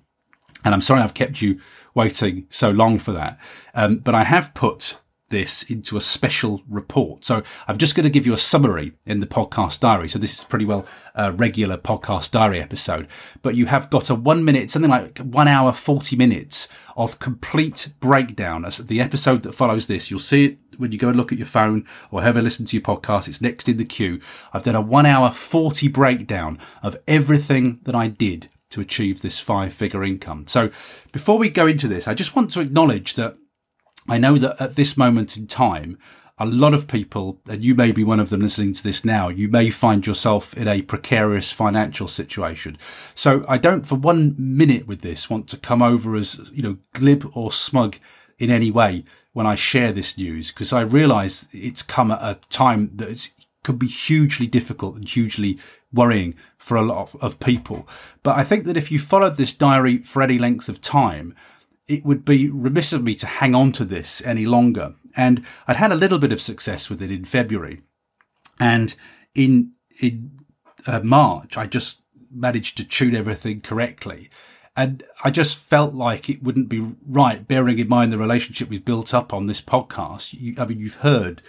And 0.63 0.73
I'm 0.73 0.81
sorry 0.81 1.01
I've 1.01 1.13
kept 1.13 1.41
you 1.41 1.59
waiting 1.93 2.47
so 2.49 2.69
long 2.71 2.97
for 2.97 3.11
that. 3.11 3.39
Um, 3.73 3.97
but 3.97 4.15
I 4.15 4.23
have 4.23 4.53
put 4.53 4.99
this 5.29 5.63
into 5.63 5.97
a 5.97 6.01
special 6.01 6.61
report. 6.67 7.23
So 7.23 7.43
I'm 7.67 7.77
just 7.77 7.95
going 7.95 8.03
to 8.03 8.09
give 8.09 8.25
you 8.25 8.33
a 8.33 8.37
summary 8.37 8.93
in 9.05 9.19
the 9.19 9.27
podcast 9.27 9.79
diary. 9.79 10.09
So 10.09 10.19
this 10.19 10.37
is 10.37 10.43
pretty 10.43 10.65
well 10.65 10.85
a 11.15 11.31
regular 11.31 11.77
podcast 11.77 12.31
diary 12.31 12.61
episode, 12.61 13.07
but 13.41 13.55
you 13.55 13.65
have 13.65 13.89
got 13.89 14.09
a 14.09 14.15
one 14.15 14.45
minute, 14.45 14.71
something 14.71 14.91
like 14.91 15.17
one 15.19 15.47
hour, 15.47 15.73
40 15.73 16.15
minutes 16.15 16.69
of 16.95 17.19
complete 17.19 17.93
breakdown. 17.99 18.65
As 18.65 18.77
the 18.77 19.01
episode 19.01 19.43
that 19.43 19.53
follows 19.53 19.87
this, 19.87 20.09
you'll 20.09 20.19
see 20.19 20.45
it 20.45 20.57
when 20.77 20.91
you 20.91 20.97
go 20.97 21.09
and 21.09 21.17
look 21.17 21.31
at 21.31 21.37
your 21.37 21.47
phone 21.47 21.85
or 22.11 22.23
ever 22.23 22.41
listen 22.41 22.65
to 22.65 22.75
your 22.77 22.83
podcast. 22.83 23.27
It's 23.27 23.41
next 23.41 23.67
in 23.67 23.77
the 23.77 23.85
queue. 23.85 24.21
I've 24.53 24.63
done 24.63 24.75
a 24.75 24.81
one 24.81 25.05
hour, 25.05 25.31
40 25.31 25.89
breakdown 25.89 26.57
of 26.81 26.97
everything 27.07 27.79
that 27.83 27.95
I 27.95 28.07
did 28.07 28.49
to 28.69 28.81
achieve 28.81 29.21
this 29.21 29.39
five 29.39 29.73
figure 29.73 30.03
income. 30.03 30.45
So 30.47 30.69
before 31.11 31.37
we 31.37 31.49
go 31.49 31.67
into 31.67 31.87
this, 31.87 32.07
I 32.07 32.13
just 32.13 32.35
want 32.35 32.51
to 32.51 32.61
acknowledge 32.61 33.15
that 33.15 33.37
I 34.09 34.17
know 34.17 34.37
that 34.37 34.59
at 34.61 34.75
this 34.75 34.97
moment 34.97 35.37
in 35.37 35.47
time, 35.47 35.97
a 36.39 36.45
lot 36.45 36.73
of 36.73 36.87
people, 36.87 37.41
and 37.49 37.63
you 37.63 37.75
may 37.75 37.91
be 37.91 38.03
one 38.03 38.19
of 38.19 38.29
them 38.29 38.39
listening 38.39 38.73
to 38.73 38.83
this 38.83 39.03
now, 39.03 39.27
you 39.27 39.49
may 39.49 39.69
find 39.69 40.07
yourself 40.07 40.53
in 40.55 40.67
a 40.69 40.81
precarious 40.81 41.51
financial 41.51 42.07
situation. 42.07 42.77
So 43.13 43.43
I 43.47 43.57
don't 43.57 43.85
for 43.85 43.95
one 43.95 44.35
minute 44.37 44.87
with 44.87 45.01
this 45.01 45.29
want 45.29 45.49
to 45.49 45.57
come 45.57 45.81
over 45.81 46.15
as, 46.15 46.49
you 46.53 46.63
know, 46.63 46.77
glib 46.93 47.29
or 47.33 47.51
smug 47.51 47.97
in 48.37 48.49
any 48.49 48.71
way 48.71 49.03
when 49.33 49.45
I 49.45 49.55
share 49.55 49.91
this 49.91 50.17
news 50.17 50.51
because 50.51 50.71
I 50.71 50.81
realize 50.81 51.49
it's 51.51 51.81
come 51.81 52.09
at 52.09 52.21
a 52.21 52.39
time 52.49 52.91
that 52.95 53.09
it 53.09 53.29
could 53.63 53.77
be 53.77 53.87
hugely 53.87 54.47
difficult 54.47 54.95
and 54.95 55.07
hugely 55.07 55.59
worrying 55.91 56.35
for 56.57 56.77
a 56.77 56.81
lot 56.81 56.97
of, 56.99 57.21
of 57.21 57.39
people. 57.39 57.85
But 58.23 58.37
I 58.37 58.45
think 58.45 58.63
that 58.63 58.77
if 58.77 58.91
you 58.91 58.99
followed 58.99 59.35
this 59.35 59.51
diary 59.51 59.97
for 59.97 60.21
any 60.21 60.37
length 60.37 60.69
of 60.69 60.79
time, 60.79 61.35
it 61.89 62.05
would 62.05 62.23
be 62.23 62.49
remiss 62.49 62.93
of 62.93 63.03
me 63.03 63.15
to 63.15 63.25
hang 63.25 63.55
on 63.55 63.71
to 63.73 63.83
this 63.83 64.21
any 64.23 64.45
longer. 64.45 64.93
And 65.17 65.43
I'd 65.67 65.75
had 65.75 65.91
a 65.91 65.95
little 65.95 66.19
bit 66.19 66.31
of 66.31 66.39
success 66.39 66.87
with 66.89 67.01
it 67.01 67.11
in 67.11 67.25
February. 67.25 67.81
And 68.59 68.95
in, 69.33 69.71
in 69.99 70.39
uh, 70.85 70.99
March, 71.01 71.57
I 71.57 71.65
just 71.65 72.03
managed 72.31 72.77
to 72.77 72.83
tune 72.83 73.15
everything 73.15 73.61
correctly. 73.61 74.29
And 74.77 75.03
I 75.23 75.31
just 75.31 75.57
felt 75.57 75.95
like 75.95 76.29
it 76.29 76.43
wouldn't 76.43 76.69
be 76.69 76.93
right, 77.05 77.45
bearing 77.45 77.79
in 77.79 77.89
mind 77.89 78.13
the 78.13 78.19
relationship 78.19 78.69
we've 78.69 78.85
built 78.85 79.13
up 79.13 79.33
on 79.33 79.47
this 79.47 79.59
podcast. 79.59 80.39
You, 80.39 80.53
I 80.59 80.65
mean, 80.65 80.79
you've 80.79 80.95
heard 80.95 81.41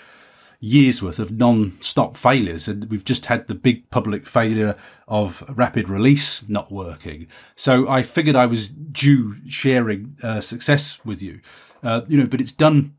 years 0.61 1.03
worth 1.03 1.19
of 1.19 1.33
non-stop 1.33 2.17
failures. 2.17 2.69
And 2.69 2.85
we've 2.91 3.05
just 3.05 3.27
had 3.27 3.47
the 3.47 3.55
big 3.55 3.91
public 3.91 4.27
failure 4.27 4.77
of 5.09 5.43
rapid 5.57 5.89
release 5.89 6.47
not 6.49 6.71
working. 6.71 7.27
So 7.57 7.89
I 7.89 8.03
figured 8.03 8.37
I 8.37 8.47
was 8.47 8.69
due 8.69 9.37
sharing 9.49 10.17
uh, 10.23 10.41
success 10.41 11.03
with 11.05 11.23
you, 11.23 11.41
uh, 11.83 12.03
you 12.07 12.19
know, 12.19 12.27
but 12.27 12.41
it's 12.41 12.53
done 12.53 12.95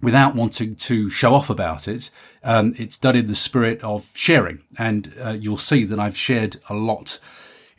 without 0.00 0.34
wanting 0.34 0.74
to 0.74 1.10
show 1.10 1.34
off 1.34 1.50
about 1.50 1.86
it. 1.86 2.10
Um, 2.44 2.74
it's 2.76 2.98
done 2.98 3.16
in 3.16 3.26
the 3.26 3.36
spirit 3.36 3.82
of 3.82 4.10
sharing. 4.14 4.62
And 4.78 5.12
uh, 5.20 5.30
you'll 5.30 5.58
see 5.58 5.84
that 5.84 5.98
I've 5.98 6.16
shared 6.16 6.60
a 6.68 6.74
lot 6.74 7.18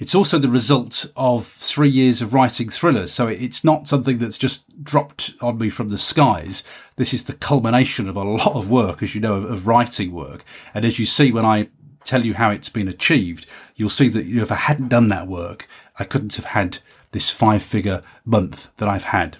it's 0.03 0.13
also 0.13 0.37
the 0.37 0.49
result 0.49 1.05
of 1.15 1.47
three 1.47 1.87
years 1.87 2.21
of 2.21 2.33
writing 2.33 2.67
thrillers. 2.67 3.13
So 3.13 3.27
it's 3.27 3.63
not 3.63 3.87
something 3.87 4.17
that's 4.17 4.37
just 4.37 4.83
dropped 4.83 5.31
on 5.39 5.57
me 5.57 5.69
from 5.69 5.91
the 5.91 5.97
skies. 5.97 6.61
This 6.97 7.13
is 7.13 7.23
the 7.23 7.31
culmination 7.31 8.09
of 8.09 8.17
a 8.17 8.23
lot 8.23 8.53
of 8.53 8.69
work, 8.69 9.01
as 9.01 9.15
you 9.15 9.21
know, 9.21 9.35
of, 9.35 9.45
of 9.45 9.65
writing 9.65 10.11
work. 10.11 10.43
And 10.73 10.83
as 10.83 10.99
you 10.99 11.05
see 11.05 11.31
when 11.31 11.45
I 11.45 11.69
tell 12.03 12.25
you 12.25 12.33
how 12.33 12.51
it's 12.51 12.67
been 12.67 12.89
achieved, 12.89 13.45
you'll 13.77 13.87
see 13.87 14.09
that 14.09 14.27
if 14.27 14.51
I 14.51 14.55
hadn't 14.55 14.89
done 14.89 15.07
that 15.07 15.29
work, 15.29 15.69
I 15.97 16.03
couldn't 16.03 16.35
have 16.35 16.47
had 16.47 16.79
this 17.13 17.29
five 17.29 17.63
figure 17.63 18.03
month 18.25 18.75
that 18.75 18.89
I've 18.89 19.05
had. 19.05 19.37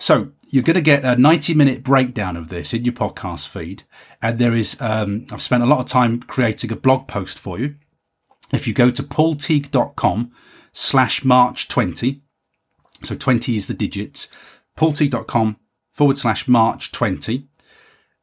So 0.00 0.32
you're 0.48 0.64
going 0.64 0.74
to 0.74 0.80
get 0.80 1.04
a 1.04 1.14
90 1.14 1.54
minute 1.54 1.84
breakdown 1.84 2.36
of 2.36 2.48
this 2.48 2.74
in 2.74 2.84
your 2.84 2.92
podcast 2.92 3.46
feed. 3.46 3.84
And 4.20 4.40
there 4.40 4.56
is, 4.56 4.80
um, 4.80 5.26
I've 5.30 5.42
spent 5.42 5.62
a 5.62 5.66
lot 5.66 5.78
of 5.78 5.86
time 5.86 6.18
creating 6.22 6.72
a 6.72 6.76
blog 6.76 7.06
post 7.06 7.38
for 7.38 7.56
you 7.56 7.76
if 8.52 8.66
you 8.66 8.74
go 8.74 8.90
to 8.90 9.02
paulteague.com 9.02 10.32
slash 10.72 11.24
March 11.24 11.68
20, 11.68 12.22
so 13.02 13.14
20 13.14 13.56
is 13.56 13.66
the 13.66 13.74
digits, 13.74 14.28
paulteague.com 14.76 15.56
forward 15.92 16.18
slash 16.18 16.46
March 16.46 16.92
20, 16.92 17.48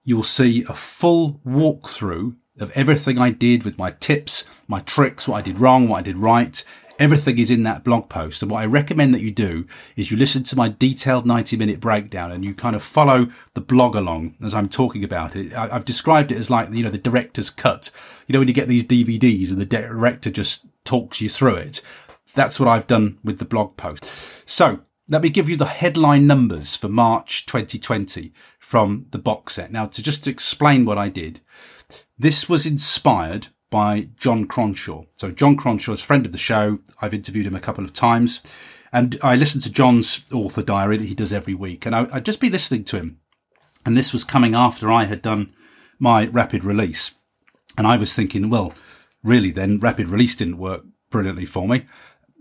you'll 0.04 0.24
see 0.24 0.64
a 0.70 0.74
full 0.74 1.42
walkthrough 1.46 2.36
of 2.60 2.72
everything 2.72 3.18
I 3.18 3.32
did 3.32 3.64
with 3.64 3.78
my 3.78 3.92
tips, 3.92 4.48
my 4.68 4.80
tricks, 4.80 5.28
what 5.28 5.38
I 5.38 5.42
did 5.42 5.60
wrong, 5.60 5.88
what 5.88 6.00
I 6.00 6.04
did 6.04 6.18
right, 6.18 6.64
Everything 7.00 7.40
is 7.40 7.50
in 7.50 7.64
that 7.64 7.84
blog 7.84 8.08
post. 8.08 8.42
And 8.42 8.52
what 8.52 8.62
I 8.62 8.66
recommend 8.66 9.14
that 9.14 9.22
you 9.22 9.32
do 9.32 9.66
is 9.96 10.12
you 10.12 10.18
listen 10.18 10.44
to 10.44 10.56
my 10.56 10.70
detailed 10.70 11.26
90 11.26 11.58
minute 11.58 11.80
breakdown 11.80 12.32
and 12.32 12.46
you 12.46 12.54
kind 12.54 12.76
of 12.76 12.84
follow 12.84 13.32
the 13.56 13.62
blog 13.62 13.96
along 13.96 14.36
as 14.44 14.54
I'm 14.54 14.70
talking 14.70 15.04
about 15.04 15.36
it. 15.36 15.54
I, 15.54 15.70
have 15.70 15.86
described 15.86 16.32
it 16.32 16.38
as 16.38 16.50
like, 16.50 16.72
you 16.72 16.84
know, 16.84 16.90
the 16.90 16.98
director's 16.98 17.50
cut. 17.50 17.90
You 18.28 18.34
know, 18.34 18.40
when 18.40 18.48
you 18.48 18.54
get 18.54 18.68
these 18.68 18.84
DVDs 18.84 19.50
and 19.50 19.60
the 19.60 19.66
director 19.66 20.30
just 20.30 20.68
talks 20.84 21.20
you 21.20 21.30
through 21.30 21.56
it. 21.56 21.82
That's 22.36 22.60
what 22.60 22.70
I've 22.70 22.88
done 22.88 23.20
with 23.24 23.40
the 23.40 23.46
blog 23.46 23.78
post. 23.78 24.10
So 24.46 24.82
let 25.10 25.22
me 25.22 25.30
give 25.30 25.50
you 25.50 25.56
the 25.56 25.66
headline 25.66 26.28
numbers 26.28 26.76
for 26.76 26.90
March 26.90 27.46
2020 27.46 28.34
from 28.60 29.08
the 29.12 29.20
box 29.20 29.56
set. 29.56 29.72
Now, 29.72 29.86
to 29.88 30.02
just 30.02 30.28
explain 30.28 30.86
what 30.86 30.98
I 30.98 31.10
did, 31.10 31.42
this 32.18 32.48
was 32.48 32.66
inspired 32.66 33.48
by 33.74 34.08
Jon 34.20 34.46
Cronshaw. 34.46 35.08
So 35.18 35.32
Jon 35.32 35.58
Cronshaw 35.58 35.94
is 35.94 36.02
a 36.02 36.06
friend 36.06 36.28
of 36.28 36.32
the 36.32 36.38
show. 36.38 36.78
I've 37.02 37.16
interviewed 37.16 37.48
him 37.48 37.56
a 37.56 37.60
couple 37.60 37.84
of 37.84 37.92
times 37.92 38.44
and 38.92 39.18
I 39.24 39.36
listened 39.36 39.64
to 39.64 39.72
Jon's 39.72 40.26
author 40.32 40.62
diary 40.62 40.98
that 40.98 41.08
he 41.08 41.16
does 41.16 41.34
every 41.34 41.56
week 41.56 41.88
and 41.88 41.96
I, 41.96 42.08
I'd 42.14 42.24
just 42.24 42.40
be 42.40 42.52
listening 42.52 42.84
to 42.84 42.98
him. 42.98 43.18
And 43.84 43.98
this 43.98 44.14
was 44.14 44.24
coming 44.24 44.54
after 44.54 44.92
I 44.92 45.06
had 45.06 45.24
done 45.24 45.56
my 45.98 46.28
rapid 46.28 46.64
release. 46.64 47.16
And 47.76 47.88
I 47.88 47.98
was 47.98 48.14
thinking, 48.14 48.52
well, 48.52 48.74
really 49.24 49.50
then 49.50 49.80
rapid 49.80 50.08
release 50.08 50.36
didn't 50.36 50.60
work 50.60 50.86
brilliantly 51.10 51.48
for 51.48 51.68
me. 51.68 51.88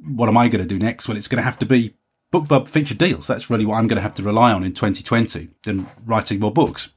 What 0.06 0.28
am 0.28 0.36
I 0.36 0.48
going 0.48 0.62
to 0.62 0.68
do 0.68 0.78
next? 0.78 1.08
Well, 1.08 1.16
it's 1.16 1.28
going 1.28 1.40
to 1.40 1.44
have 1.44 1.58
to 1.60 1.66
be 1.66 1.96
BookBub 2.30 2.68
feature 2.68 2.94
deals. 2.94 3.26
That's 3.26 3.48
really 3.48 3.64
what 3.64 3.76
I'm 3.76 3.86
going 3.86 3.96
to 3.96 4.02
have 4.02 4.16
to 4.16 4.22
rely 4.22 4.52
on 4.52 4.64
in 4.64 4.74
2020 4.74 5.48
than 5.64 5.88
writing 6.04 6.40
more 6.40 6.52
books. 6.52 6.92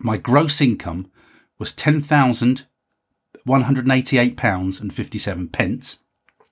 My 0.00 0.16
gross 0.16 0.60
income 0.60 1.12
was 1.56 1.70
10,000 1.70 2.66
£188.57. 3.46 5.52
pence. 5.52 5.98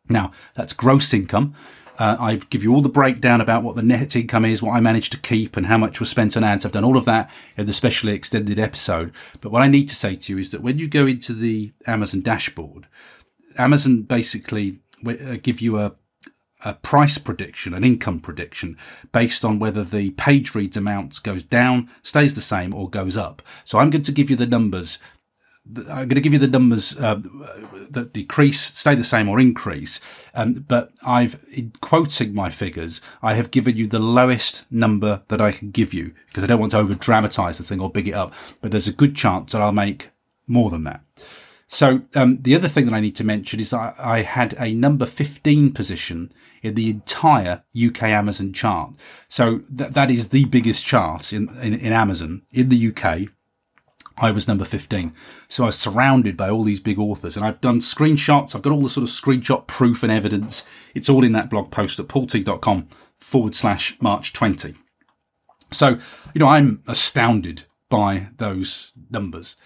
Now, 0.08 0.32
that's 0.54 0.72
gross 0.72 1.14
income. 1.14 1.54
Uh, 1.98 2.16
I 2.18 2.36
give 2.36 2.62
you 2.62 2.74
all 2.74 2.80
the 2.80 2.88
breakdown 2.88 3.40
about 3.40 3.62
what 3.62 3.76
the 3.76 3.82
net 3.82 4.16
income 4.16 4.44
is, 4.44 4.62
what 4.62 4.72
I 4.72 4.80
managed 4.80 5.12
to 5.12 5.20
keep, 5.20 5.56
and 5.56 5.66
how 5.66 5.78
much 5.78 6.00
was 6.00 6.08
spent 6.08 6.36
on 6.36 6.42
ads. 6.42 6.64
I've 6.64 6.72
done 6.72 6.84
all 6.84 6.96
of 6.96 7.04
that 7.04 7.30
in 7.56 7.66
the 7.66 7.72
specially 7.72 8.12
extended 8.12 8.58
episode. 8.58 9.12
But 9.40 9.52
what 9.52 9.62
I 9.62 9.68
need 9.68 9.88
to 9.90 9.94
say 9.94 10.16
to 10.16 10.32
you 10.32 10.38
is 10.38 10.50
that 10.50 10.62
when 10.62 10.78
you 10.78 10.88
go 10.88 11.06
into 11.06 11.34
the 11.34 11.72
Amazon 11.86 12.22
dashboard, 12.22 12.86
Amazon 13.58 14.02
basically 14.02 14.80
uh, 15.06 15.36
give 15.42 15.60
you 15.60 15.78
a 15.78 15.94
a 16.64 16.74
price 16.74 17.18
prediction, 17.18 17.74
an 17.74 17.84
income 17.84 18.20
prediction 18.20 18.76
based 19.10 19.44
on 19.44 19.58
whether 19.58 19.84
the 19.84 20.10
page 20.12 20.54
reads 20.54 20.76
amount 20.76 21.22
goes 21.22 21.42
down, 21.42 21.90
stays 22.02 22.34
the 22.34 22.40
same 22.40 22.72
or 22.72 22.88
goes 22.88 23.16
up. 23.16 23.42
So 23.64 23.78
I'm 23.78 23.90
going 23.90 24.02
to 24.02 24.12
give 24.12 24.30
you 24.30 24.36
the 24.36 24.46
numbers 24.46 24.98
I'm 25.68 26.08
going 26.08 26.10
to 26.10 26.20
give 26.20 26.32
you 26.32 26.40
the 26.40 26.48
numbers 26.48 26.98
uh, 26.98 27.20
that 27.90 28.12
decrease, 28.12 28.60
stay 28.60 28.94
the 28.94 29.04
same, 29.04 29.28
or 29.28 29.38
increase. 29.38 30.00
Um, 30.34 30.54
but 30.54 30.92
I've, 31.04 31.44
in 31.52 31.72
quoting 31.80 32.34
my 32.34 32.50
figures, 32.50 33.00
I 33.22 33.34
have 33.34 33.52
given 33.52 33.76
you 33.76 33.86
the 33.86 34.00
lowest 34.00 34.70
number 34.72 35.22
that 35.28 35.40
I 35.40 35.52
can 35.52 35.70
give 35.70 35.94
you 35.94 36.14
because 36.26 36.42
I 36.42 36.48
don't 36.48 36.60
want 36.60 36.72
to 36.72 36.78
over 36.78 36.94
dramatize 36.94 37.58
the 37.58 37.64
thing 37.64 37.80
or 37.80 37.90
big 37.90 38.08
it 38.08 38.14
up. 38.14 38.34
But 38.60 38.72
there's 38.72 38.88
a 38.88 38.92
good 38.92 39.14
chance 39.14 39.52
that 39.52 39.62
I'll 39.62 39.72
make 39.72 40.10
more 40.48 40.68
than 40.68 40.84
that. 40.84 41.02
So 41.68 42.02
um, 42.14 42.38
the 42.42 42.54
other 42.54 42.68
thing 42.68 42.84
that 42.86 42.94
I 42.94 43.00
need 43.00 43.16
to 43.16 43.24
mention 43.24 43.58
is 43.58 43.70
that 43.70 43.94
I 43.98 44.22
had 44.22 44.54
a 44.58 44.74
number 44.74 45.06
15 45.06 45.72
position 45.72 46.30
in 46.62 46.74
the 46.74 46.90
entire 46.90 47.62
UK 47.74 48.02
Amazon 48.04 48.52
chart. 48.52 48.92
So 49.28 49.60
th- 49.74 49.92
that 49.92 50.10
is 50.10 50.28
the 50.28 50.44
biggest 50.44 50.84
chart 50.84 51.32
in, 51.32 51.48
in, 51.60 51.72
in 51.72 51.92
Amazon 51.92 52.42
in 52.52 52.68
the 52.68 52.88
UK. 52.88 53.30
I 54.18 54.30
was 54.30 54.48
number 54.48 54.64
15. 54.64 55.12
So 55.48 55.64
I 55.64 55.66
was 55.66 55.78
surrounded 55.78 56.36
by 56.36 56.48
all 56.48 56.62
these 56.62 56.80
big 56.80 56.98
authors 56.98 57.36
and 57.36 57.44
I've 57.44 57.60
done 57.60 57.80
screenshots. 57.80 58.54
I've 58.54 58.62
got 58.62 58.72
all 58.72 58.82
the 58.82 58.88
sort 58.88 59.04
of 59.04 59.10
screenshot 59.10 59.66
proof 59.66 60.02
and 60.02 60.12
evidence. 60.12 60.64
It's 60.94 61.08
all 61.08 61.24
in 61.24 61.32
that 61.32 61.50
blog 61.50 61.70
post 61.70 61.98
at 61.98 62.08
paulteague.com 62.08 62.88
forward 63.18 63.54
slash 63.54 63.96
March 64.00 64.32
20. 64.32 64.74
So, 65.70 65.98
you 66.34 66.38
know, 66.38 66.48
I'm 66.48 66.82
astounded 66.86 67.64
by 67.88 68.28
those 68.36 68.92
numbers. 69.10 69.56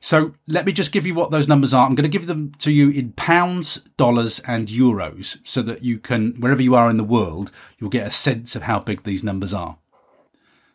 So 0.00 0.34
let 0.46 0.64
me 0.64 0.72
just 0.72 0.92
give 0.92 1.06
you 1.06 1.14
what 1.14 1.30
those 1.30 1.48
numbers 1.48 1.74
are. 1.74 1.86
I'm 1.86 1.94
going 1.94 2.08
to 2.08 2.18
give 2.18 2.28
them 2.28 2.52
to 2.60 2.70
you 2.70 2.90
in 2.90 3.12
pounds, 3.12 3.76
dollars 3.96 4.40
and 4.40 4.68
euros 4.68 5.38
so 5.44 5.60
that 5.62 5.82
you 5.82 5.98
can, 5.98 6.34
wherever 6.40 6.62
you 6.62 6.74
are 6.74 6.88
in 6.88 6.96
the 6.96 7.04
world, 7.04 7.50
you'll 7.78 7.90
get 7.90 8.06
a 8.06 8.12
sense 8.12 8.54
of 8.54 8.62
how 8.62 8.78
big 8.78 9.02
these 9.02 9.24
numbers 9.24 9.52
are. 9.52 9.78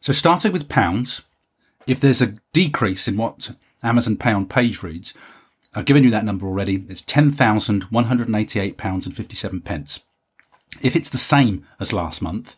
So 0.01 0.11
starting 0.11 0.51
with 0.51 0.67
pounds, 0.67 1.21
if 1.85 1.99
there's 1.99 2.21
a 2.21 2.35
decrease 2.53 3.07
in 3.07 3.17
what 3.17 3.51
Amazon 3.81 4.17
Pay 4.17 4.31
on 4.31 4.45
page 4.45 4.83
reads, 4.83 5.15
I've 5.75 5.85
given 5.85 6.03
you 6.03 6.11
that 6.11 6.25
number 6.25 6.45
already. 6.45 6.85
It's 6.87 7.01
£10,188 7.01 9.05
and 9.05 9.15
57 9.15 9.61
pence. 9.61 10.05
If 10.81 10.95
it's 10.95 11.09
the 11.09 11.17
same 11.17 11.65
as 11.79 11.93
last 11.93 12.21
month, 12.21 12.55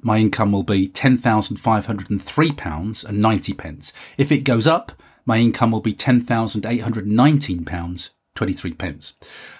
my 0.00 0.18
income 0.18 0.52
will 0.52 0.62
be 0.62 0.86
£10,503 0.88 3.04
and 3.04 3.20
90 3.20 3.52
pence. 3.54 3.92
If 4.16 4.30
it 4.30 4.44
goes 4.44 4.66
up, 4.66 4.92
my 5.24 5.38
income 5.38 5.72
will 5.72 5.80
be 5.80 5.94
£10,819, 5.94 8.10
23 8.34 8.72
pence. 8.74 9.14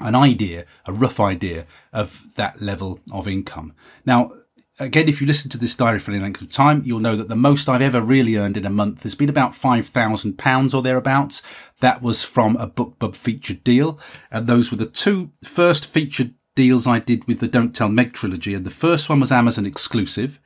an 0.00 0.14
idea, 0.14 0.64
a 0.86 0.92
rough 0.92 1.20
idea 1.20 1.66
of 1.92 2.22
that 2.36 2.60
level 2.60 3.00
of 3.10 3.26
income. 3.26 3.72
Now, 4.06 4.30
again, 4.78 5.08
if 5.08 5.20
you 5.20 5.26
listen 5.26 5.50
to 5.50 5.58
this 5.58 5.74
diary 5.74 5.98
for 5.98 6.12
any 6.12 6.20
length 6.20 6.40
of 6.40 6.50
time, 6.50 6.82
you'll 6.84 7.00
know 7.00 7.16
that 7.16 7.28
the 7.28 7.36
most 7.36 7.68
I've 7.68 7.82
ever 7.82 8.00
really 8.00 8.36
earned 8.36 8.56
in 8.56 8.66
a 8.66 8.70
month 8.70 9.02
has 9.02 9.14
been 9.14 9.28
about 9.28 9.52
£5,000 9.52 10.74
or 10.74 10.82
thereabouts. 10.82 11.42
That 11.80 12.02
was 12.02 12.24
from 12.24 12.56
a 12.56 12.68
BookBub 12.68 13.14
featured 13.16 13.64
deal. 13.64 13.98
And 14.30 14.46
those 14.46 14.70
were 14.70 14.76
the 14.76 14.86
two 14.86 15.32
first 15.42 15.86
featured 15.86 16.34
deals 16.54 16.86
I 16.86 16.98
did 17.00 17.26
with 17.26 17.40
the 17.40 17.48
Don't 17.48 17.74
Tell 17.74 17.88
Meg 17.88 18.12
trilogy. 18.12 18.54
And 18.54 18.64
the 18.64 18.70
first 18.70 19.08
one 19.08 19.20
was 19.20 19.32
Amazon 19.32 19.66
exclusive. 19.66 20.40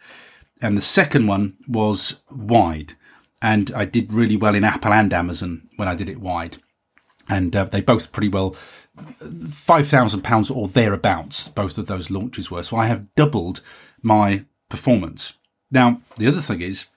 And 0.60 0.76
the 0.76 0.82
second 0.82 1.26
one 1.26 1.56
was 1.66 2.22
wide. 2.30 2.94
And 3.42 3.70
I 3.74 3.84
did 3.84 4.12
really 4.12 4.36
well 4.36 4.54
in 4.54 4.64
Apple 4.64 4.92
and 4.92 5.12
Amazon 5.12 5.68
when 5.76 5.88
I 5.88 5.94
did 5.94 6.08
it 6.08 6.20
wide. 6.20 6.58
and 7.28 7.54
uh, 7.54 7.64
they 7.64 7.80
both 7.80 8.12
pretty 8.12 8.28
well 8.28 8.56
five 9.50 9.88
thousand 9.88 10.22
pounds 10.22 10.50
or 10.50 10.68
thereabouts. 10.68 11.48
Both 11.48 11.78
of 11.78 11.86
those 11.86 12.10
launches 12.10 12.50
were. 12.50 12.62
So 12.62 12.76
I 12.76 12.86
have 12.86 13.14
doubled 13.14 13.60
my 14.02 14.44
performance. 14.68 15.38
Now 15.70 16.00
the 16.16 16.26
other 16.26 16.40
thing 16.40 16.60
is, 16.60 16.88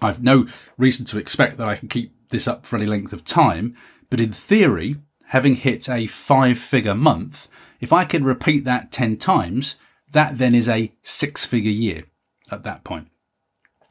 I've 0.00 0.22
no 0.22 0.46
reason 0.76 1.06
to 1.06 1.18
expect 1.18 1.56
that 1.56 1.68
I 1.68 1.76
can 1.76 1.88
keep 1.88 2.12
this 2.28 2.48
up 2.48 2.66
for 2.66 2.76
any 2.76 2.86
length 2.86 3.12
of 3.12 3.24
time. 3.24 3.76
But 4.10 4.20
in 4.20 4.32
theory, 4.32 4.96
having 5.28 5.56
hit 5.56 5.88
a 5.88 6.06
five 6.06 6.58
figure 6.58 6.94
month, 6.94 7.48
if 7.80 7.92
I 7.92 8.04
can 8.04 8.24
repeat 8.24 8.64
that 8.64 8.92
10 8.92 9.16
times, 9.16 9.76
that 10.12 10.38
then 10.38 10.54
is 10.54 10.68
a 10.68 10.92
six 11.02 11.44
figure 11.44 11.70
year 11.70 12.04
at 12.50 12.62
that 12.64 12.84
point. 12.84 13.08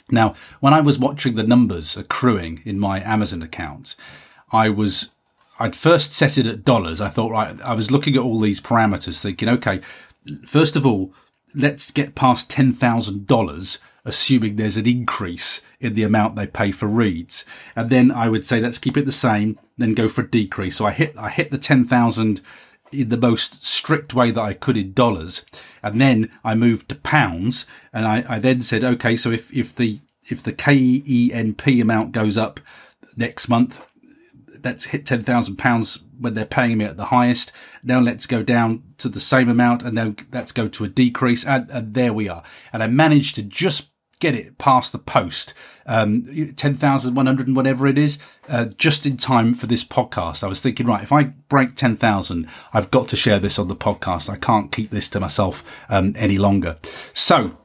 Now, 0.09 0.35
when 0.59 0.73
I 0.73 0.81
was 0.81 0.99
watching 0.99 1.35
the 1.35 1.43
numbers 1.43 1.97
accruing 1.97 2.61
in 2.63 2.79
my 2.79 3.01
Amazon 3.01 3.41
account, 3.41 3.95
I 4.51 4.69
was, 4.69 5.14
I'd 5.59 5.75
first 5.75 6.11
set 6.11 6.37
it 6.37 6.47
at 6.47 6.65
dollars. 6.65 6.99
I 6.99 7.09
thought, 7.09 7.31
right, 7.31 7.59
I 7.61 7.73
was 7.73 7.91
looking 7.91 8.15
at 8.15 8.21
all 8.21 8.39
these 8.39 8.61
parameters 8.61 9.21
thinking, 9.21 9.49
okay, 9.49 9.81
first 10.45 10.75
of 10.75 10.85
all, 10.85 11.13
let's 11.53 11.91
get 11.91 12.15
past 12.15 12.49
$10,000 12.49 13.79
assuming 14.05 14.55
there's 14.55 14.77
an 14.77 14.87
increase 14.87 15.63
in 15.79 15.95
the 15.95 16.03
amount 16.03 16.35
they 16.35 16.47
pay 16.47 16.71
for 16.71 16.87
reads. 16.87 17.43
And 17.75 17.89
then 17.89 18.11
I 18.11 18.29
would 18.29 18.45
say, 18.45 18.61
let's 18.61 18.77
keep 18.77 18.95
it 18.95 19.05
the 19.05 19.11
same, 19.11 19.59
then 19.77 19.95
go 19.95 20.07
for 20.07 20.21
a 20.21 20.29
decrease. 20.29 20.77
So 20.77 20.85
I 20.85 20.91
hit, 20.91 21.17
I 21.17 21.29
hit 21.29 21.51
the 21.51 21.57
10,000 21.57 22.41
in 22.91 23.09
the 23.09 23.17
most 23.17 23.65
strict 23.65 24.13
way 24.13 24.31
that 24.31 24.41
I 24.41 24.53
could 24.53 24.77
in 24.77 24.93
dollars. 24.93 25.45
And 25.81 25.99
then 25.99 26.31
I 26.43 26.53
moved 26.55 26.89
to 26.89 26.95
pounds 26.95 27.65
and 27.91 28.05
I, 28.07 28.23
I 28.29 28.39
then 28.39 28.61
said, 28.61 28.83
okay, 28.83 29.15
so 29.15 29.31
if, 29.31 29.51
if 29.51 29.75
the, 29.75 29.99
if 30.29 30.43
the 30.43 30.53
KENP 30.53 31.81
amount 31.81 32.11
goes 32.11 32.37
up 32.37 32.59
next 33.17 33.49
month, 33.49 33.85
let's 34.65 34.85
hit 34.85 35.05
ten 35.05 35.23
thousand 35.23 35.55
pounds 35.57 36.03
when 36.19 36.33
they're 36.33 36.45
paying 36.45 36.77
me 36.79 36.85
at 36.85 36.97
the 36.97 37.05
highest. 37.05 37.51
Now 37.83 37.99
let's 37.99 38.25
go 38.25 38.43
down 38.43 38.83
to 38.97 39.07
the 39.07 39.19
same 39.19 39.47
amount 39.47 39.83
and 39.83 39.97
then 39.97 40.17
let's 40.31 40.51
go 40.51 40.67
to 40.67 40.83
a 40.83 40.89
decrease. 40.89 41.45
And, 41.45 41.69
and 41.69 41.93
there 41.93 42.13
we 42.13 42.27
are. 42.27 42.43
And 42.73 42.81
I 42.81 42.87
managed 42.87 43.35
to 43.35 43.43
just 43.43 43.91
get 44.19 44.33
it 44.33 44.57
past 44.57 44.91
the 44.91 44.97
post, 44.97 45.53
um, 45.85 46.25
10,100 46.55 47.47
and 47.47 47.55
whatever 47.55 47.85
it 47.85 47.97
is, 47.97 48.17
uh, 48.47 48.65
just 48.65 49.05
in 49.05 49.17
time 49.17 49.53
for 49.53 49.67
this 49.67 49.83
podcast. 49.83 50.43
I 50.43 50.47
was 50.47 50.61
thinking, 50.61 50.87
right, 50.87 51.03
if 51.03 51.11
I 51.11 51.23
break 51.23 51.75
10,000, 51.75 52.47
I've 52.73 52.91
got 52.91 53.09
to 53.09 53.17
share 53.17 53.39
this 53.39 53.59
on 53.59 53.67
the 53.67 53.75
podcast. 53.75 54.29
I 54.29 54.37
can't 54.37 54.71
keep 54.71 54.89
this 54.89 55.09
to 55.09 55.19
myself, 55.19 55.63
um, 55.89 56.13
any 56.15 56.37
longer. 56.37 56.77
So, 57.13 57.57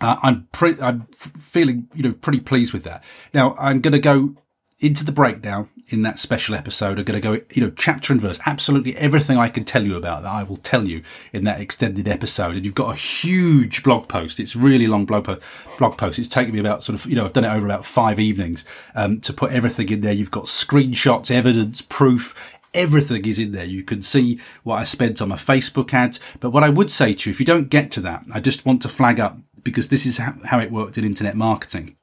uh, 0.00 0.16
I'm 0.22 0.48
pre- 0.52 0.80
I'm 0.80 1.06
feeling, 1.12 1.88
you 1.94 2.02
know, 2.02 2.12
pretty 2.12 2.40
pleased 2.40 2.72
with 2.72 2.84
that. 2.84 3.02
Now 3.32 3.56
I'm 3.58 3.80
going 3.80 3.92
to 3.92 3.98
go 3.98 4.36
into 4.80 5.04
the 5.04 5.12
breakdown 5.12 5.68
in 5.88 6.02
that 6.02 6.18
special 6.18 6.54
episode. 6.54 6.98
I'm 6.98 7.04
going 7.04 7.20
to 7.20 7.28
go, 7.28 7.44
you 7.52 7.62
know, 7.62 7.70
chapter 7.76 8.12
and 8.12 8.20
verse. 8.20 8.40
Absolutely 8.44 8.96
everything 8.96 9.38
I 9.38 9.48
can 9.48 9.64
tell 9.64 9.84
you 9.84 9.96
about 9.96 10.22
that, 10.22 10.32
I 10.32 10.42
will 10.42 10.56
tell 10.56 10.86
you 10.86 11.02
in 11.32 11.44
that 11.44 11.60
extended 11.60 12.08
episode. 12.08 12.56
And 12.56 12.64
you've 12.64 12.74
got 12.74 12.92
a 12.92 12.98
huge 12.98 13.82
blog 13.82 14.08
post. 14.08 14.40
It's 14.40 14.56
really 14.56 14.86
long 14.86 15.04
blog, 15.04 15.24
po- 15.24 15.38
blog 15.78 15.96
post. 15.96 16.18
It's 16.18 16.28
taken 16.28 16.52
me 16.52 16.60
about 16.60 16.82
sort 16.82 16.98
of, 16.98 17.06
you 17.06 17.14
know, 17.14 17.24
I've 17.24 17.32
done 17.32 17.44
it 17.44 17.52
over 17.52 17.64
about 17.64 17.86
five 17.86 18.18
evenings 18.18 18.64
um, 18.94 19.20
to 19.20 19.32
put 19.32 19.52
everything 19.52 19.88
in 19.90 20.00
there. 20.00 20.12
You've 20.12 20.30
got 20.30 20.44
screenshots, 20.44 21.30
evidence, 21.30 21.80
proof. 21.80 22.58
Everything 22.72 23.24
is 23.24 23.38
in 23.38 23.52
there. 23.52 23.64
You 23.64 23.84
can 23.84 24.02
see 24.02 24.40
what 24.64 24.76
I 24.76 24.84
spent 24.84 25.22
on 25.22 25.28
my 25.28 25.36
Facebook 25.36 25.94
ads. 25.94 26.18
But 26.40 26.50
what 26.50 26.64
I 26.64 26.68
would 26.68 26.90
say 26.90 27.14
to 27.14 27.30
you, 27.30 27.32
if 27.32 27.38
you 27.38 27.46
don't 27.46 27.68
get 27.68 27.92
to 27.92 28.00
that, 28.00 28.24
I 28.32 28.40
just 28.40 28.66
want 28.66 28.82
to 28.82 28.88
flag 28.88 29.20
up 29.20 29.38
because 29.62 29.88
this 29.88 30.04
is 30.04 30.18
how 30.18 30.58
it 30.58 30.72
worked 30.72 30.98
in 30.98 31.04
internet 31.04 31.36
marketing 31.36 31.96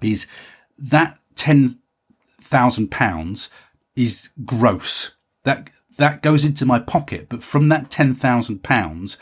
is 0.00 0.26
that 0.78 1.18
10 1.36 1.78
thousand 2.54 2.92
pounds 2.92 3.50
is 3.96 4.30
gross. 4.44 5.16
That 5.42 5.70
that 5.96 6.22
goes 6.22 6.44
into 6.44 6.64
my 6.64 6.78
pocket, 6.78 7.26
but 7.28 7.42
from 7.42 7.68
that 7.70 7.90
ten 7.90 8.14
thousand 8.14 8.62
pounds, 8.62 9.18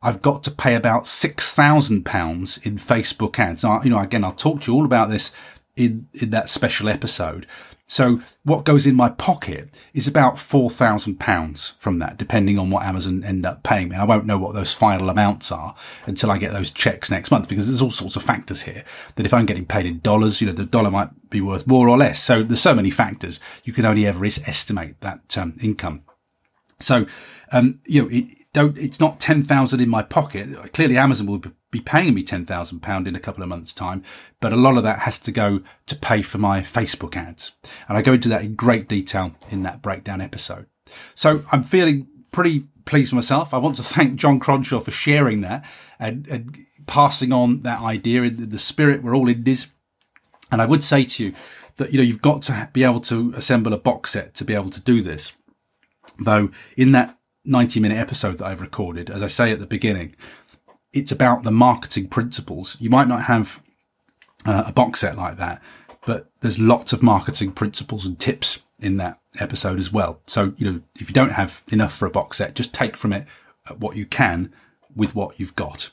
I've 0.00 0.22
got 0.22 0.42
to 0.44 0.50
pay 0.50 0.74
about 0.74 1.06
six 1.06 1.52
thousand 1.52 2.04
pounds 2.06 2.56
in 2.58 2.76
Facebook 2.76 3.38
ads. 3.38 3.62
Now, 3.62 3.82
you 3.82 3.90
know, 3.90 3.98
again, 3.98 4.24
I'll 4.24 4.32
talk 4.32 4.62
to 4.62 4.72
you 4.72 4.78
all 4.78 4.86
about 4.86 5.10
this 5.10 5.30
in 5.76 6.08
in 6.14 6.30
that 6.30 6.48
special 6.48 6.88
episode. 6.88 7.46
So 7.90 8.20
what 8.44 8.64
goes 8.64 8.86
in 8.86 8.94
my 8.94 9.08
pocket 9.08 9.68
is 9.94 10.06
about 10.06 10.38
four 10.38 10.70
thousand 10.70 11.18
pounds 11.18 11.70
from 11.80 11.98
that, 11.98 12.18
depending 12.18 12.56
on 12.56 12.70
what 12.70 12.84
Amazon 12.84 13.24
end 13.24 13.44
up 13.44 13.64
paying 13.64 13.88
me. 13.88 13.96
I 13.96 14.04
won't 14.04 14.26
know 14.26 14.38
what 14.38 14.54
those 14.54 14.72
final 14.72 15.10
amounts 15.10 15.50
are 15.50 15.74
until 16.06 16.30
I 16.30 16.38
get 16.38 16.52
those 16.52 16.70
checks 16.70 17.10
next 17.10 17.32
month, 17.32 17.48
because 17.48 17.66
there's 17.66 17.82
all 17.82 17.90
sorts 17.90 18.14
of 18.14 18.22
factors 18.22 18.62
here. 18.62 18.84
That 19.16 19.26
if 19.26 19.34
I'm 19.34 19.44
getting 19.44 19.66
paid 19.66 19.86
in 19.86 19.98
dollars, 19.98 20.40
you 20.40 20.46
know, 20.46 20.52
the 20.52 20.64
dollar 20.64 20.92
might 20.92 21.30
be 21.30 21.40
worth 21.40 21.66
more 21.66 21.88
or 21.88 21.98
less. 21.98 22.22
So 22.22 22.44
there's 22.44 22.60
so 22.60 22.76
many 22.76 22.92
factors. 22.92 23.40
You 23.64 23.72
can 23.72 23.84
only 23.84 24.06
ever 24.06 24.24
estimate 24.24 25.00
that 25.00 25.36
um, 25.36 25.56
income. 25.60 26.04
So, 26.78 27.06
um, 27.50 27.80
you 27.86 28.02
know, 28.02 28.08
it, 28.08 28.28
don't, 28.52 28.76
it's 28.76 28.98
not 28.98 29.20
10,000 29.20 29.80
in 29.80 29.88
my 29.88 30.02
pocket. 30.02 30.72
Clearly 30.72 30.96
Amazon 30.96 31.26
will 31.26 31.42
be 31.70 31.80
paying 31.80 32.14
me 32.14 32.22
£10,000 32.22 33.06
in 33.06 33.14
a 33.14 33.20
couple 33.20 33.42
of 33.42 33.48
months 33.48 33.72
time, 33.72 34.02
but 34.40 34.52
a 34.52 34.56
lot 34.56 34.76
of 34.76 34.82
that 34.82 35.00
has 35.00 35.20
to 35.20 35.32
go 35.32 35.60
to 35.86 35.94
pay 35.94 36.22
for 36.22 36.38
my 36.38 36.60
Facebook 36.60 37.16
ads. 37.16 37.52
And 37.88 37.96
I 37.96 38.02
go 38.02 38.14
into 38.14 38.28
that 38.28 38.42
in 38.42 38.54
great 38.54 38.88
detail 38.88 39.36
in 39.50 39.62
that 39.62 39.82
breakdown 39.82 40.20
episode. 40.20 40.66
So 41.14 41.44
I'm 41.52 41.62
feeling 41.62 42.08
pretty 42.32 42.64
pleased 42.84 43.12
with 43.12 43.18
myself. 43.18 43.54
I 43.54 43.58
want 43.58 43.76
to 43.76 43.84
thank 43.84 44.16
Jon 44.16 44.40
Cronshaw 44.40 44.82
for 44.82 44.90
sharing 44.90 45.42
that 45.42 45.64
and, 46.00 46.26
and 46.26 46.58
passing 46.86 47.32
on 47.32 47.62
that 47.62 47.80
idea 47.80 48.22
in 48.22 48.50
the 48.50 48.58
spirit. 48.58 49.02
We're 49.02 49.14
all 49.14 49.28
in 49.28 49.44
this. 49.44 49.68
And 50.50 50.60
I 50.60 50.66
would 50.66 50.82
say 50.82 51.04
to 51.04 51.24
you 51.24 51.34
that, 51.76 51.92
you 51.92 51.98
know, 51.98 52.04
you've 52.04 52.22
got 52.22 52.42
to 52.42 52.68
be 52.72 52.82
able 52.82 53.00
to 53.00 53.32
assemble 53.36 53.72
a 53.72 53.78
box 53.78 54.10
set 54.10 54.34
to 54.34 54.44
be 54.44 54.54
able 54.54 54.70
to 54.70 54.80
do 54.80 55.02
this. 55.02 55.36
Though 56.18 56.50
in 56.76 56.90
that 56.92 57.16
90 57.50 57.80
minute 57.80 57.98
episode 57.98 58.38
that 58.38 58.46
I've 58.46 58.60
recorded, 58.60 59.10
as 59.10 59.22
I 59.22 59.26
say 59.26 59.52
at 59.52 59.58
the 59.58 59.66
beginning, 59.66 60.14
it's 60.92 61.12
about 61.12 61.42
the 61.42 61.50
marketing 61.50 62.08
principles. 62.08 62.76
You 62.80 62.90
might 62.90 63.08
not 63.08 63.24
have 63.24 63.62
uh, 64.46 64.64
a 64.66 64.72
box 64.72 65.00
set 65.00 65.16
like 65.16 65.36
that, 65.36 65.60
but 66.06 66.30
there's 66.40 66.58
lots 66.58 66.92
of 66.92 67.02
marketing 67.02 67.52
principles 67.52 68.06
and 68.06 68.18
tips 68.18 68.64
in 68.78 68.96
that 68.96 69.20
episode 69.38 69.78
as 69.78 69.92
well. 69.92 70.20
So, 70.24 70.54
you 70.56 70.70
know, 70.70 70.80
if 70.96 71.08
you 71.08 71.14
don't 71.14 71.32
have 71.32 71.62
enough 71.70 71.94
for 71.94 72.06
a 72.06 72.10
box 72.10 72.38
set, 72.38 72.54
just 72.54 72.72
take 72.72 72.96
from 72.96 73.12
it 73.12 73.26
what 73.78 73.96
you 73.96 74.06
can 74.06 74.52
with 74.94 75.14
what 75.14 75.38
you've 75.38 75.56
got. 75.56 75.90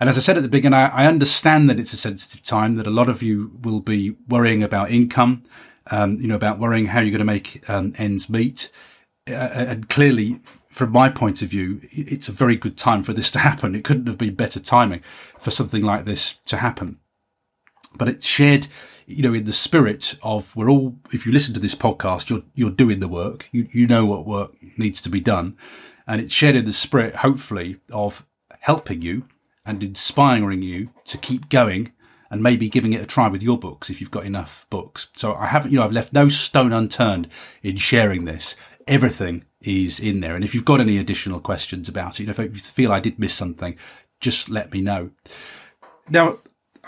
And 0.00 0.10
as 0.10 0.18
I 0.18 0.20
said 0.20 0.36
at 0.36 0.42
the 0.42 0.48
beginning, 0.48 0.78
I, 0.78 1.06
understand 1.06 1.70
that 1.70 1.78
it's 1.78 1.92
a 1.92 1.96
sensitive 1.96 2.42
time, 2.42 2.74
that 2.74 2.86
a 2.86 2.90
lot 2.90 3.08
of 3.08 3.22
you 3.22 3.52
will 3.62 3.80
be 3.80 4.16
worrying 4.28 4.62
about 4.62 4.90
income, 4.90 5.44
um, 5.90 6.18
you 6.20 6.26
know, 6.26 6.34
about 6.34 6.58
worrying 6.58 6.86
how 6.86 7.00
you're 7.00 7.10
going 7.10 7.18
to 7.20 7.24
make 7.24 7.68
um, 7.68 7.94
ends 7.96 8.28
meet. 8.28 8.70
Uh, 9.28 9.32
and 9.32 9.88
clearly 9.88 10.40
from 10.76 10.92
my 10.92 11.08
point 11.08 11.42
of 11.42 11.48
view, 11.48 11.80
it's 11.90 12.28
a 12.28 12.32
very 12.32 12.54
good 12.54 12.76
time 12.76 13.02
for 13.02 13.12
this 13.12 13.30
to 13.32 13.38
happen. 13.38 13.74
It 13.74 13.82
couldn't 13.82 14.06
have 14.06 14.18
been 14.18 14.34
better 14.34 14.60
timing 14.60 15.00
for 15.38 15.50
something 15.50 15.82
like 15.82 16.04
this 16.04 16.34
to 16.46 16.58
happen. 16.58 16.98
But 17.96 18.08
it's 18.08 18.26
shared, 18.26 18.68
you 19.06 19.22
know, 19.22 19.34
in 19.34 19.46
the 19.46 19.52
spirit 19.52 20.16
of 20.22 20.54
we're 20.54 20.70
all, 20.70 20.96
if 21.12 21.26
you 21.26 21.32
listen 21.32 21.54
to 21.54 21.60
this 21.60 21.74
podcast, 21.74 22.28
you're, 22.28 22.42
you're 22.54 22.70
doing 22.70 23.00
the 23.00 23.08
work. 23.08 23.48
You, 23.52 23.66
you 23.70 23.86
know 23.86 24.04
what 24.04 24.26
work 24.26 24.54
needs 24.76 25.00
to 25.02 25.08
be 25.08 25.20
done. 25.20 25.56
And 26.06 26.20
it's 26.20 26.34
shared 26.34 26.54
in 26.54 26.66
the 26.66 26.72
spirit, 26.72 27.16
hopefully, 27.16 27.78
of 27.90 28.24
helping 28.60 29.02
you 29.02 29.26
and 29.64 29.82
inspiring 29.82 30.62
you 30.62 30.90
to 31.06 31.18
keep 31.18 31.48
going 31.48 31.92
and 32.30 32.42
maybe 32.42 32.68
giving 32.68 32.92
it 32.92 33.02
a 33.02 33.06
try 33.06 33.28
with 33.28 33.42
your 33.42 33.58
books 33.58 33.88
if 33.88 34.00
you've 34.00 34.10
got 34.10 34.24
enough 34.24 34.66
books. 34.70 35.08
So 35.16 35.34
I 35.34 35.46
haven't, 35.46 35.70
you 35.70 35.78
know, 35.78 35.84
I've 35.84 35.92
left 35.92 36.12
no 36.12 36.28
stone 36.28 36.72
unturned 36.72 37.28
in 37.62 37.76
sharing 37.76 38.24
this. 38.24 38.56
Everything 38.86 39.44
is 39.60 39.98
in 39.98 40.20
there. 40.20 40.34
And 40.34 40.44
if 40.44 40.54
you've 40.54 40.64
got 40.64 40.80
any 40.80 40.98
additional 40.98 41.40
questions 41.40 41.88
about 41.88 42.14
it, 42.14 42.20
you 42.20 42.26
know, 42.26 42.32
if 42.32 42.38
you 42.38 42.48
feel 42.58 42.92
I 42.92 43.00
did 43.00 43.18
miss 43.18 43.34
something, 43.34 43.76
just 44.20 44.48
let 44.48 44.72
me 44.72 44.80
know. 44.80 45.10
Now, 46.08 46.38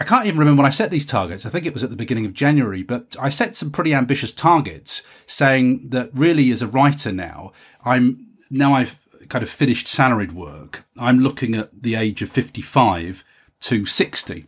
I 0.01 0.05
can't 0.05 0.27
even 0.27 0.39
remember 0.39 0.63
when 0.63 0.67
I 0.67 0.71
set 0.71 0.91
these 0.91 1.07
targets. 1.07 1.45
I 1.45 1.51
think 1.51 1.67
it 1.67 1.75
was 1.75 1.83
at 1.83 1.91
the 1.91 1.97
beginning 1.97 2.25
of 2.25 2.33
January, 2.33 2.85
but 2.85 3.17
I 3.21 3.29
set 3.31 3.57
some 3.57 3.73
pretty 3.73 3.93
ambitious 3.93 4.33
targets 4.33 5.03
saying 5.27 5.89
that 5.89 6.11
really 6.15 6.53
as 6.53 6.63
a 6.63 6.69
writer 6.69 7.11
now, 7.11 7.53
I'm 7.85 8.29
now 8.49 8.75
I've 8.75 9.01
kind 9.29 9.43
of 9.43 9.51
finished 9.51 9.89
salaried 9.89 10.33
work. 10.33 10.85
I'm 10.97 11.19
looking 11.19 11.55
at 11.57 11.83
the 11.83 11.97
age 11.97 12.23
of 12.23 12.31
55 12.31 13.25
to 13.61 13.87
60. 13.87 14.47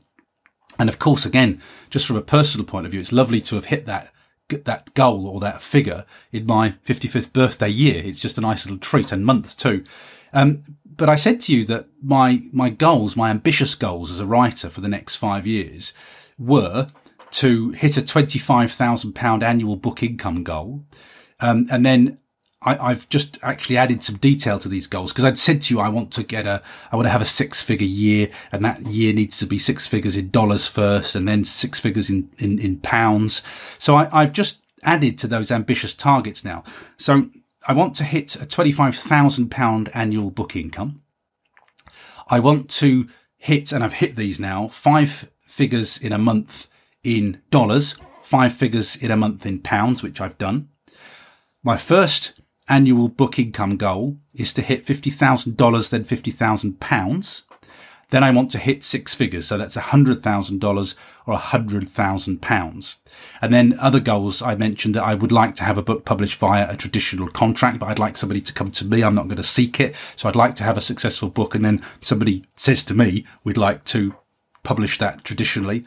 And 0.78 0.88
of 0.88 0.98
course, 0.98 1.26
again, 1.26 1.60
just 1.90 2.06
from 2.06 2.16
a 2.16 2.22
personal 2.22 2.64
point 2.64 2.86
of 2.86 2.92
view, 2.92 3.00
it's 3.00 3.12
lovely 3.12 3.40
to 3.42 3.56
have 3.56 3.66
hit 3.66 3.86
that 3.86 4.12
that 4.50 4.92
goal 4.94 5.26
or 5.26 5.40
that 5.40 5.62
figure 5.62 6.04
in 6.32 6.46
my 6.46 6.70
55th 6.84 7.32
birthday 7.32 7.68
year. 7.68 8.02
It's 8.04 8.20
just 8.20 8.38
a 8.38 8.42
nice 8.42 8.66
little 8.66 8.78
treat 8.78 9.12
and 9.12 9.24
month 9.24 9.56
too. 9.56 9.84
Um, 10.32 10.62
but 10.84 11.08
I 11.08 11.14
said 11.14 11.40
to 11.40 11.54
you 11.54 11.64
that 11.64 11.86
my, 12.02 12.42
my 12.52 12.70
goals, 12.70 13.16
my 13.16 13.30
ambitious 13.30 13.74
goals 13.74 14.10
as 14.10 14.20
a 14.20 14.26
writer 14.26 14.68
for 14.68 14.80
the 14.80 14.88
next 14.88 15.16
five 15.16 15.46
years 15.46 15.94
were 16.38 16.88
to 17.32 17.70
hit 17.70 17.96
a 17.96 18.02
£25,000 18.02 19.42
annual 19.42 19.76
book 19.76 20.02
income 20.02 20.42
goal. 20.44 20.84
Um, 21.40 21.66
and 21.70 21.86
then 21.86 22.18
I, 22.62 22.90
have 22.90 23.08
just 23.08 23.38
actually 23.42 23.78
added 23.78 24.02
some 24.02 24.16
detail 24.16 24.58
to 24.58 24.68
these 24.68 24.86
goals 24.86 25.12
because 25.12 25.24
I'd 25.24 25.38
said 25.38 25.62
to 25.62 25.74
you, 25.74 25.80
I 25.80 25.88
want 25.88 26.12
to 26.12 26.22
get 26.22 26.46
a, 26.46 26.62
I 26.92 26.96
want 26.96 27.06
to 27.06 27.10
have 27.10 27.22
a 27.22 27.26
six 27.26 27.62
figure 27.62 27.86
year 27.86 28.28
and 28.52 28.62
that 28.66 28.82
year 28.82 29.14
needs 29.14 29.38
to 29.38 29.46
be 29.46 29.56
six 29.56 29.86
figures 29.86 30.14
in 30.14 30.28
dollars 30.28 30.66
first 30.66 31.16
and 31.16 31.26
then 31.26 31.42
six 31.42 31.80
figures 31.80 32.10
in, 32.10 32.28
in, 32.36 32.58
in 32.58 32.78
pounds. 32.78 33.42
So 33.78 33.96
I, 33.96 34.08
I've 34.12 34.34
just 34.34 34.62
added 34.82 35.18
to 35.20 35.26
those 35.26 35.50
ambitious 35.50 35.94
targets 35.94 36.44
now. 36.44 36.62
So 36.98 37.30
I 37.66 37.72
want 37.72 37.94
to 37.96 38.04
hit 38.04 38.36
a 38.36 38.44
£25,000 38.44 39.90
annual 39.94 40.30
book 40.30 40.54
income. 40.54 41.00
I 42.28 42.40
want 42.40 42.68
to 42.70 43.08
hit, 43.38 43.72
and 43.72 43.82
I've 43.82 43.94
hit 43.94 44.16
these 44.16 44.38
now, 44.38 44.68
five 44.68 45.30
figures 45.46 45.96
in 45.96 46.12
a 46.12 46.18
month 46.18 46.68
in 47.02 47.40
dollars, 47.50 47.96
five 48.22 48.52
figures 48.52 48.96
in 48.96 49.10
a 49.10 49.16
month 49.16 49.46
in 49.46 49.60
pounds, 49.60 50.02
which 50.02 50.20
I've 50.20 50.36
done. 50.36 50.68
My 51.62 51.76
first 51.76 52.39
annual 52.70 53.08
book 53.08 53.38
income 53.38 53.76
goal 53.76 54.16
is 54.34 54.54
to 54.54 54.62
hit 54.62 54.86
$50,000, 54.86 55.90
then 55.90 56.04
£50,000. 56.04 57.42
Then 58.10 58.24
I 58.24 58.30
want 58.32 58.50
to 58.52 58.58
hit 58.58 58.82
six 58.82 59.14
figures. 59.14 59.46
So 59.46 59.58
that's 59.58 59.76
$100,000 59.76 60.94
or 61.26 61.36
£100,000. 61.36 62.96
And 63.42 63.54
then 63.54 63.78
other 63.78 64.00
goals 64.00 64.42
I 64.42 64.54
mentioned 64.54 64.94
that 64.94 65.04
I 65.04 65.14
would 65.14 65.32
like 65.32 65.54
to 65.56 65.64
have 65.64 65.78
a 65.78 65.82
book 65.82 66.04
published 66.04 66.38
via 66.38 66.70
a 66.70 66.76
traditional 66.76 67.28
contract, 67.28 67.78
but 67.78 67.86
I'd 67.86 67.98
like 67.98 68.16
somebody 68.16 68.40
to 68.40 68.52
come 68.52 68.70
to 68.72 68.84
me. 68.84 69.02
I'm 69.02 69.14
not 69.14 69.28
going 69.28 69.36
to 69.36 69.42
seek 69.42 69.78
it. 69.78 69.94
So 70.16 70.28
I'd 70.28 70.36
like 70.36 70.56
to 70.56 70.64
have 70.64 70.76
a 70.76 70.80
successful 70.80 71.28
book. 71.28 71.54
And 71.54 71.64
then 71.64 71.82
somebody 72.00 72.44
says 72.56 72.82
to 72.84 72.94
me, 72.94 73.26
we'd 73.44 73.56
like 73.56 73.84
to 73.86 74.14
publish 74.62 74.98
that 74.98 75.24
traditionally. 75.24 75.84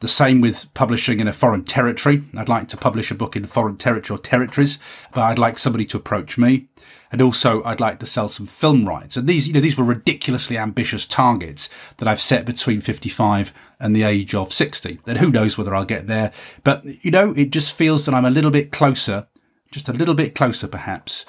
The 0.00 0.08
same 0.08 0.40
with 0.40 0.72
publishing 0.74 1.18
in 1.18 1.26
a 1.26 1.32
foreign 1.32 1.64
territory. 1.64 2.22
I'd 2.36 2.48
like 2.48 2.68
to 2.68 2.76
publish 2.76 3.10
a 3.10 3.16
book 3.16 3.34
in 3.34 3.46
foreign 3.46 3.76
territory 3.76 4.16
or 4.16 4.22
territories, 4.22 4.78
but 5.12 5.22
I'd 5.22 5.40
like 5.40 5.58
somebody 5.58 5.84
to 5.86 5.96
approach 5.96 6.38
me. 6.38 6.68
And 7.10 7.20
also 7.20 7.64
I'd 7.64 7.80
like 7.80 7.98
to 8.00 8.06
sell 8.06 8.28
some 8.28 8.46
film 8.46 8.86
rights. 8.86 9.16
And 9.16 9.26
these, 9.28 9.48
you 9.48 9.54
know, 9.54 9.60
these 9.60 9.76
were 9.76 9.84
ridiculously 9.84 10.56
ambitious 10.56 11.04
targets 11.04 11.68
that 11.96 12.06
I've 12.06 12.20
set 12.20 12.44
between 12.44 12.80
55 12.80 13.52
and 13.80 13.96
the 13.96 14.04
age 14.04 14.34
of 14.36 14.52
60. 14.52 15.00
Then 15.04 15.16
who 15.16 15.32
knows 15.32 15.58
whether 15.58 15.74
I'll 15.74 15.84
get 15.84 16.06
there. 16.06 16.32
But, 16.62 16.84
you 17.04 17.10
know, 17.10 17.32
it 17.32 17.50
just 17.50 17.74
feels 17.74 18.06
that 18.06 18.14
I'm 18.14 18.26
a 18.26 18.30
little 18.30 18.52
bit 18.52 18.70
closer, 18.70 19.26
just 19.72 19.88
a 19.88 19.92
little 19.92 20.14
bit 20.14 20.34
closer 20.34 20.68
perhaps 20.68 21.26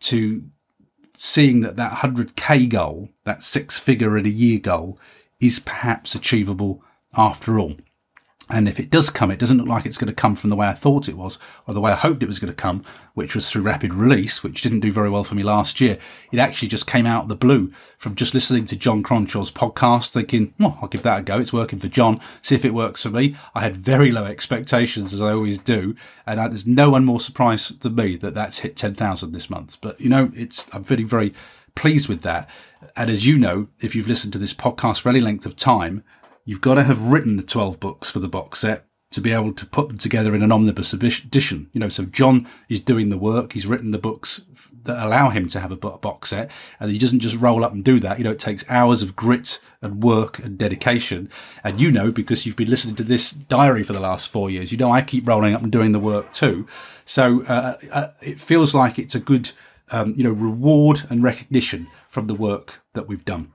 to 0.00 0.44
seeing 1.16 1.60
that 1.62 1.76
that 1.76 1.98
100k 1.98 2.68
goal, 2.68 3.08
that 3.24 3.42
six 3.42 3.78
figure 3.78 4.16
in 4.16 4.26
a 4.26 4.30
year 4.30 4.60
goal 4.60 4.98
is 5.40 5.58
perhaps 5.58 6.14
achievable 6.14 6.84
after 7.16 7.58
all. 7.58 7.76
And 8.52 8.68
if 8.68 8.78
it 8.78 8.90
does 8.90 9.08
come, 9.08 9.30
it 9.30 9.38
doesn't 9.38 9.56
look 9.56 9.66
like 9.66 9.86
it's 9.86 9.96
going 9.96 10.08
to 10.08 10.14
come 10.14 10.36
from 10.36 10.50
the 10.50 10.56
way 10.56 10.66
I 10.66 10.74
thought 10.74 11.08
it 11.08 11.16
was, 11.16 11.38
or 11.66 11.72
the 11.72 11.80
way 11.80 11.90
I 11.90 11.96
hoped 11.96 12.22
it 12.22 12.26
was 12.26 12.38
going 12.38 12.52
to 12.52 12.56
come, 12.56 12.84
which 13.14 13.34
was 13.34 13.50
through 13.50 13.62
rapid 13.62 13.94
release, 13.94 14.44
which 14.44 14.60
didn't 14.60 14.80
do 14.80 14.92
very 14.92 15.08
well 15.08 15.24
for 15.24 15.34
me 15.34 15.42
last 15.42 15.80
year. 15.80 15.98
It 16.30 16.38
actually 16.38 16.68
just 16.68 16.86
came 16.86 17.06
out 17.06 17.22
of 17.22 17.28
the 17.30 17.34
blue 17.34 17.72
from 17.96 18.14
just 18.14 18.34
listening 18.34 18.66
to 18.66 18.76
Jon 18.76 19.02
Cronshaw's 19.02 19.50
podcast, 19.50 20.12
thinking, 20.12 20.52
well, 20.60 20.78
I'll 20.82 20.88
give 20.88 21.02
that 21.02 21.20
a 21.20 21.22
go. 21.22 21.38
It's 21.38 21.54
working 21.54 21.78
for 21.78 21.88
Jon. 21.88 22.20
See 22.42 22.54
if 22.54 22.66
it 22.66 22.74
works 22.74 23.02
for 23.02 23.08
me. 23.08 23.36
I 23.54 23.62
had 23.62 23.74
very 23.74 24.12
low 24.12 24.26
expectations, 24.26 25.14
as 25.14 25.22
I 25.22 25.32
always 25.32 25.56
do. 25.56 25.96
And 26.26 26.38
there's 26.38 26.66
no 26.66 26.90
one 26.90 27.06
more 27.06 27.20
surprised 27.20 27.80
than 27.80 27.94
me 27.94 28.16
that 28.16 28.34
that's 28.34 28.58
hit 28.58 28.76
10,000 28.76 29.32
this 29.32 29.48
month. 29.48 29.80
But, 29.80 29.98
you 29.98 30.10
know, 30.10 30.30
it's, 30.34 30.66
I'm 30.74 30.84
feeling 30.84 31.06
very 31.06 31.32
pleased 31.74 32.06
with 32.06 32.20
that. 32.20 32.50
And 32.96 33.08
as 33.08 33.26
you 33.26 33.38
know, 33.38 33.68
if 33.80 33.94
you've 33.94 34.08
listened 34.08 34.34
to 34.34 34.38
this 34.38 34.52
podcast 34.52 35.00
for 35.00 35.08
any 35.08 35.20
length 35.20 35.46
of 35.46 35.56
time, 35.56 36.04
you've 36.44 36.60
got 36.60 36.74
to 36.74 36.84
have 36.84 37.06
written 37.06 37.36
the 37.36 37.42
12 37.42 37.80
books 37.80 38.10
for 38.10 38.18
the 38.18 38.28
box 38.28 38.60
set 38.60 38.86
to 39.12 39.20
be 39.20 39.32
able 39.32 39.52
to 39.52 39.66
put 39.66 39.88
them 39.88 39.98
together 39.98 40.34
in 40.34 40.42
an 40.42 40.50
omnibus 40.50 40.92
edition. 40.92 41.68
You 41.72 41.80
know, 41.80 41.88
so 41.88 42.04
Jon 42.04 42.48
is 42.68 42.80
doing 42.80 43.10
the 43.10 43.18
work. 43.18 43.52
He's 43.52 43.66
written 43.66 43.90
the 43.90 43.98
books 43.98 44.46
that 44.84 45.04
allow 45.04 45.30
him 45.30 45.48
to 45.48 45.60
have 45.60 45.70
a 45.70 45.76
box 45.76 46.30
set 46.30 46.50
and 46.80 46.90
he 46.90 46.98
doesn't 46.98 47.20
just 47.20 47.36
roll 47.36 47.64
up 47.64 47.72
and 47.72 47.84
do 47.84 48.00
that. 48.00 48.18
You 48.18 48.24
know, 48.24 48.32
it 48.32 48.38
takes 48.38 48.68
hours 48.68 49.02
of 49.02 49.14
grit 49.14 49.60
and 49.80 50.02
work 50.02 50.38
and 50.38 50.58
dedication. 50.58 51.30
And 51.62 51.80
you 51.80 51.92
know, 51.92 52.10
because 52.10 52.44
you've 52.46 52.56
been 52.56 52.70
listening 52.70 52.96
to 52.96 53.04
this 53.04 53.30
diary 53.30 53.82
for 53.82 53.92
the 53.92 54.00
last 54.00 54.28
four 54.28 54.50
years, 54.50 54.72
you 54.72 54.78
know, 54.78 54.90
I 54.90 55.02
keep 55.02 55.28
rolling 55.28 55.54
up 55.54 55.62
and 55.62 55.70
doing 55.70 55.92
the 55.92 56.00
work 56.00 56.32
too. 56.32 56.66
So, 57.04 57.42
uh, 57.44 57.78
uh, 57.92 58.10
it 58.20 58.40
feels 58.40 58.74
like 58.74 58.98
it's 58.98 59.14
a 59.14 59.20
good, 59.20 59.52
um, 59.90 60.14
you 60.16 60.24
know, 60.24 60.30
reward 60.30 61.02
and 61.10 61.22
recognition 61.22 61.86
from 62.08 62.26
the 62.26 62.34
work 62.34 62.82
that 62.94 63.06
we've 63.06 63.24
done. 63.24 63.52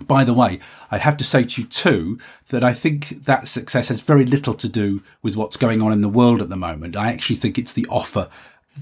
By 0.00 0.24
the 0.24 0.34
way, 0.34 0.58
I 0.90 0.98
have 0.98 1.16
to 1.18 1.24
say 1.24 1.44
to 1.44 1.62
you 1.62 1.68
too 1.68 2.18
that 2.48 2.64
I 2.64 2.74
think 2.74 3.24
that 3.24 3.46
success 3.48 3.88
has 3.88 4.00
very 4.00 4.24
little 4.24 4.54
to 4.54 4.68
do 4.68 5.02
with 5.22 5.36
what's 5.36 5.56
going 5.56 5.80
on 5.80 5.92
in 5.92 6.00
the 6.00 6.08
world 6.08 6.42
at 6.42 6.48
the 6.48 6.56
moment. 6.56 6.96
I 6.96 7.12
actually 7.12 7.36
think 7.36 7.58
it's 7.58 7.72
the 7.72 7.86
offer 7.88 8.28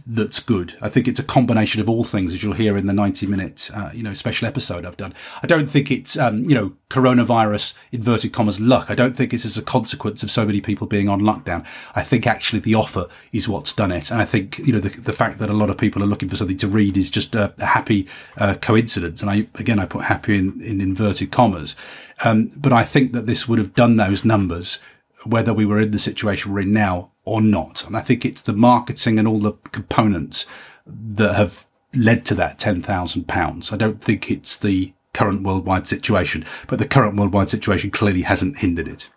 that's 0.06 0.40
good. 0.40 0.74
I 0.80 0.88
think 0.88 1.06
it's 1.06 1.20
a 1.20 1.24
combination 1.24 1.80
of 1.80 1.88
all 1.88 2.02
things, 2.02 2.32
as 2.32 2.42
you'll 2.42 2.54
hear 2.54 2.76
in 2.76 2.86
the 2.86 2.94
90 2.94 3.26
minute, 3.26 3.70
uh, 3.74 3.90
you 3.92 4.02
know, 4.02 4.14
special 4.14 4.48
episode 4.48 4.86
I've 4.86 4.96
done. 4.96 5.14
I 5.42 5.46
don't 5.46 5.68
think 5.68 5.90
it's, 5.90 6.18
um, 6.18 6.44
you 6.44 6.54
know, 6.54 6.72
coronavirus 6.88 7.74
inverted 7.92 8.32
commas 8.32 8.58
luck. 8.58 8.90
I 8.90 8.94
don't 8.94 9.14
think 9.14 9.34
it's 9.34 9.44
as 9.44 9.58
a 9.58 9.62
consequence 9.62 10.22
of 10.22 10.30
so 10.30 10.46
many 10.46 10.60
people 10.60 10.86
being 10.86 11.08
on 11.08 11.20
lockdown. 11.20 11.66
I 11.94 12.02
think 12.02 12.26
actually 12.26 12.60
the 12.60 12.74
offer 12.74 13.06
is 13.32 13.48
what's 13.48 13.74
done 13.74 13.92
it. 13.92 14.10
And 14.10 14.20
I 14.20 14.24
think, 14.24 14.58
you 14.58 14.72
know, 14.72 14.80
the, 14.80 14.88
the 14.88 15.12
fact 15.12 15.38
that 15.38 15.50
a 15.50 15.54
lot 15.54 15.68
of 15.68 15.76
people 15.76 16.02
are 16.02 16.06
looking 16.06 16.28
for 16.28 16.36
something 16.36 16.58
to 16.58 16.68
read 16.68 16.96
is 16.96 17.10
just 17.10 17.34
a, 17.34 17.52
a 17.58 17.66
happy, 17.66 18.08
uh, 18.38 18.54
coincidence. 18.54 19.20
And 19.20 19.30
I, 19.30 19.46
again, 19.56 19.78
I 19.78 19.84
put 19.84 20.04
happy 20.04 20.38
in, 20.38 20.60
in 20.62 20.80
inverted 20.80 21.30
commas. 21.30 21.76
Um, 22.24 22.50
but 22.56 22.72
I 22.72 22.84
think 22.84 23.12
that 23.12 23.26
this 23.26 23.46
would 23.46 23.58
have 23.58 23.74
done 23.74 23.96
those 23.96 24.24
numbers 24.24 24.80
whether 25.24 25.54
we 25.54 25.64
were 25.64 25.78
in 25.78 25.92
the 25.92 25.98
situation 25.98 26.52
we're 26.52 26.60
in 26.60 26.72
now 26.72 27.11
or 27.24 27.40
not. 27.40 27.86
And 27.86 27.96
I 27.96 28.00
think 28.00 28.24
it's 28.24 28.42
the 28.42 28.52
marketing 28.52 29.18
and 29.18 29.28
all 29.28 29.38
the 29.38 29.52
components 29.70 30.46
that 30.86 31.34
have 31.34 31.66
led 31.94 32.24
to 32.26 32.34
that 32.34 32.58
£10,000. 32.58 33.72
I 33.72 33.76
don't 33.76 34.02
think 34.02 34.30
it's 34.30 34.56
the 34.56 34.92
current 35.12 35.42
worldwide 35.42 35.86
situation, 35.86 36.44
but 36.66 36.78
the 36.78 36.88
current 36.88 37.16
worldwide 37.16 37.50
situation 37.50 37.90
clearly 37.90 38.22
hasn't 38.22 38.58
hindered 38.58 38.88
it. 38.88 39.10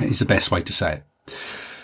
Is 0.00 0.20
the 0.20 0.24
best 0.24 0.52
way 0.52 0.62
to 0.62 0.72
say 0.72 1.02
it. 1.26 1.34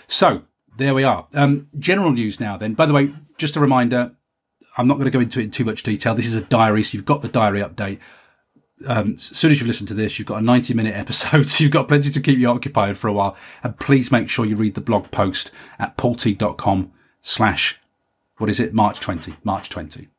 So 0.07 0.43
there 0.77 0.93
we 0.93 1.03
are. 1.03 1.27
Um, 1.33 1.67
general 1.77 2.11
news 2.11 2.39
now 2.39 2.55
then. 2.55 2.73
By 2.73 2.85
the 2.85 2.93
way, 2.93 3.13
just 3.37 3.57
a 3.57 3.59
reminder, 3.59 4.15
I'm 4.77 4.87
not 4.87 4.95
going 4.95 5.05
to 5.05 5.11
go 5.11 5.19
into 5.19 5.41
it 5.41 5.43
in 5.43 5.51
too 5.51 5.65
much 5.65 5.83
detail. 5.83 6.15
This 6.15 6.25
is 6.25 6.35
a 6.35 6.41
diary, 6.41 6.83
so 6.83 6.95
you've 6.95 7.05
got 7.05 7.21
the 7.21 7.27
diary 7.27 7.59
update 7.59 7.99
um, 8.85 9.13
as 9.13 9.23
soon 9.23 9.51
as 9.51 9.59
you've 9.59 9.67
listened 9.67 9.87
to 9.89 9.93
this, 9.93 10.19
you've 10.19 10.27
got 10.27 10.39
a 10.39 10.45
90 10.45 10.73
minute 10.73 10.95
episode, 10.95 11.47
so 11.47 11.63
you've 11.63 11.73
got 11.73 11.87
plenty 11.87 12.09
to 12.09 12.21
keep 12.21 12.37
you 12.37 12.49
occupied 12.49 12.97
for 12.97 13.07
a 13.07 13.13
while. 13.13 13.35
And 13.63 13.79
please 13.79 14.11
make 14.11 14.29
sure 14.29 14.45
you 14.45 14.55
read 14.55 14.75
the 14.75 14.81
blog 14.81 15.11
post 15.11 15.51
at 15.79 15.97
paulteague.com 15.97 16.91
slash, 17.21 17.79
what 18.37 18.49
is 18.49 18.59
it? 18.59 18.73
March 18.73 18.99
20, 18.99 19.35
March 19.43 19.69
20. 19.69 20.09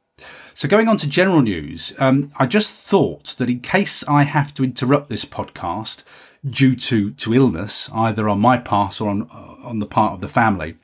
So 0.55 0.69
going 0.69 0.89
on 0.89 0.97
to 0.99 1.09
general 1.09 1.43
news, 1.43 1.95
um, 1.99 2.31
I 2.39 2.47
just 2.47 2.89
thought 2.89 3.35
that 3.37 3.51
in 3.51 3.61
case 3.61 4.03
I 4.09 4.23
have 4.23 4.55
to 4.55 4.65
interrupt 4.65 5.11
this 5.11 5.27
podcast 5.27 6.03
due 6.49 6.75
to, 6.77 7.11
to 7.11 7.35
illness, 7.35 7.91
either 7.93 8.29
on 8.29 8.41
my 8.41 8.57
part 8.57 9.01
or 9.01 9.11
on, 9.11 9.29
on 9.31 9.81
the 9.81 9.87
part 9.87 10.15
of 10.15 10.23
the 10.23 10.29
family, 10.29 10.77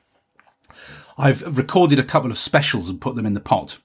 I've 1.17 1.57
recorded 1.57 1.97
a 1.97 2.03
couple 2.03 2.29
of 2.29 2.37
specials 2.37 2.89
and 2.89 3.01
put 3.01 3.15
them 3.15 3.25
in 3.25 3.33
the 3.33 3.39
pot. 3.39 3.79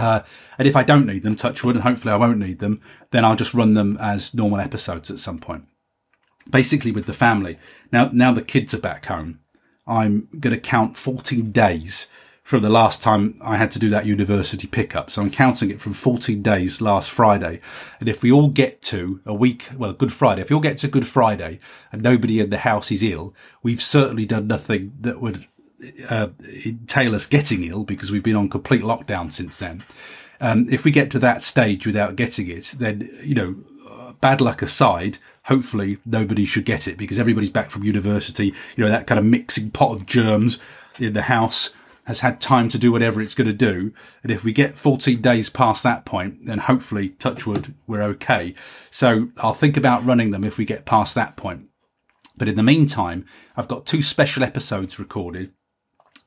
Uh, 0.00 0.22
and 0.58 0.66
if 0.66 0.76
I 0.76 0.82
don't 0.82 1.06
need 1.06 1.22
them, 1.22 1.36
touch 1.36 1.62
wood, 1.62 1.76
and 1.76 1.82
hopefully 1.82 2.12
I 2.12 2.16
won't 2.16 2.38
need 2.38 2.58
them, 2.58 2.80
then 3.10 3.24
I'll 3.24 3.36
just 3.36 3.54
run 3.54 3.74
them 3.74 3.98
as 4.00 4.34
normal 4.34 4.60
episodes 4.60 5.10
at 5.10 5.18
some 5.18 5.38
point. 5.38 5.64
Basically 6.50 6.90
with 6.90 7.06
the 7.06 7.12
family. 7.12 7.58
Now, 7.92 8.10
now 8.12 8.32
the 8.32 8.42
kids 8.42 8.74
are 8.74 8.80
back 8.80 9.06
home. 9.06 9.40
I'm 9.86 10.28
going 10.38 10.54
to 10.54 10.60
count 10.60 10.96
14 10.96 11.52
days 11.52 12.06
from 12.42 12.62
the 12.62 12.70
last 12.70 13.00
time 13.02 13.38
I 13.42 13.58
had 13.58 13.70
to 13.72 13.78
do 13.78 13.88
that 13.90 14.06
university 14.06 14.66
pickup. 14.66 15.10
So 15.10 15.22
I'm 15.22 15.30
counting 15.30 15.70
it 15.70 15.80
from 15.80 15.92
14 15.92 16.42
days 16.42 16.80
last 16.80 17.10
Friday. 17.10 17.60
And 18.00 18.08
if 18.08 18.22
we 18.22 18.32
all 18.32 18.48
get 18.48 18.82
to 18.82 19.20
a 19.24 19.34
week, 19.34 19.68
well, 19.76 19.92
Good 19.92 20.12
Friday, 20.12 20.42
if 20.42 20.50
we 20.50 20.54
all 20.54 20.60
get 20.60 20.78
to 20.78 20.88
Good 20.88 21.06
Friday 21.06 21.60
and 21.92 22.02
nobody 22.02 22.40
in 22.40 22.50
the 22.50 22.58
house 22.58 22.90
is 22.90 23.02
ill, 23.02 23.34
we've 23.62 23.82
certainly 23.82 24.26
done 24.26 24.48
nothing 24.48 24.94
that 25.00 25.20
would 25.20 25.46
uh, 26.08 26.28
us 27.14 27.26
getting 27.26 27.64
ill 27.64 27.84
because 27.84 28.10
we've 28.10 28.22
been 28.22 28.36
on 28.36 28.48
complete 28.48 28.82
lockdown 28.82 29.32
since 29.32 29.58
then. 29.58 29.84
Um, 30.40 30.66
if 30.70 30.84
we 30.84 30.90
get 30.90 31.10
to 31.10 31.18
that 31.18 31.42
stage 31.42 31.86
without 31.86 32.16
getting 32.16 32.48
it, 32.48 32.74
then, 32.78 33.10
you 33.22 33.34
know, 33.34 33.56
bad 34.20 34.40
luck 34.40 34.62
aside, 34.62 35.18
hopefully 35.44 35.98
nobody 36.04 36.44
should 36.44 36.64
get 36.64 36.86
it 36.86 36.96
because 36.96 37.18
everybody's 37.18 37.50
back 37.50 37.70
from 37.70 37.84
university. 37.84 38.54
You 38.76 38.84
know, 38.84 38.90
that 38.90 39.06
kind 39.06 39.18
of 39.18 39.24
mixing 39.24 39.70
pot 39.70 39.92
of 39.92 40.06
germs 40.06 40.58
in 40.98 41.12
the 41.12 41.22
house 41.22 41.74
has 42.04 42.20
had 42.20 42.40
time 42.40 42.68
to 42.68 42.78
do 42.78 42.90
whatever 42.90 43.20
it's 43.20 43.34
going 43.34 43.46
to 43.46 43.52
do. 43.52 43.92
And 44.22 44.32
if 44.32 44.42
we 44.42 44.52
get 44.52 44.78
14 44.78 45.20
days 45.20 45.48
past 45.48 45.82
that 45.82 46.04
point, 46.04 46.46
then 46.46 46.58
hopefully, 46.58 47.10
touchwood, 47.10 47.74
we're 47.86 48.02
okay. 48.02 48.54
So 48.90 49.28
I'll 49.38 49.54
think 49.54 49.76
about 49.76 50.04
running 50.04 50.30
them 50.30 50.44
if 50.44 50.58
we 50.58 50.64
get 50.64 50.86
past 50.86 51.14
that 51.14 51.36
point. 51.36 51.68
But 52.36 52.48
in 52.48 52.56
the 52.56 52.62
meantime, 52.62 53.26
I've 53.56 53.68
got 53.68 53.86
two 53.86 54.02
special 54.02 54.42
episodes 54.42 54.98
recorded 54.98 55.52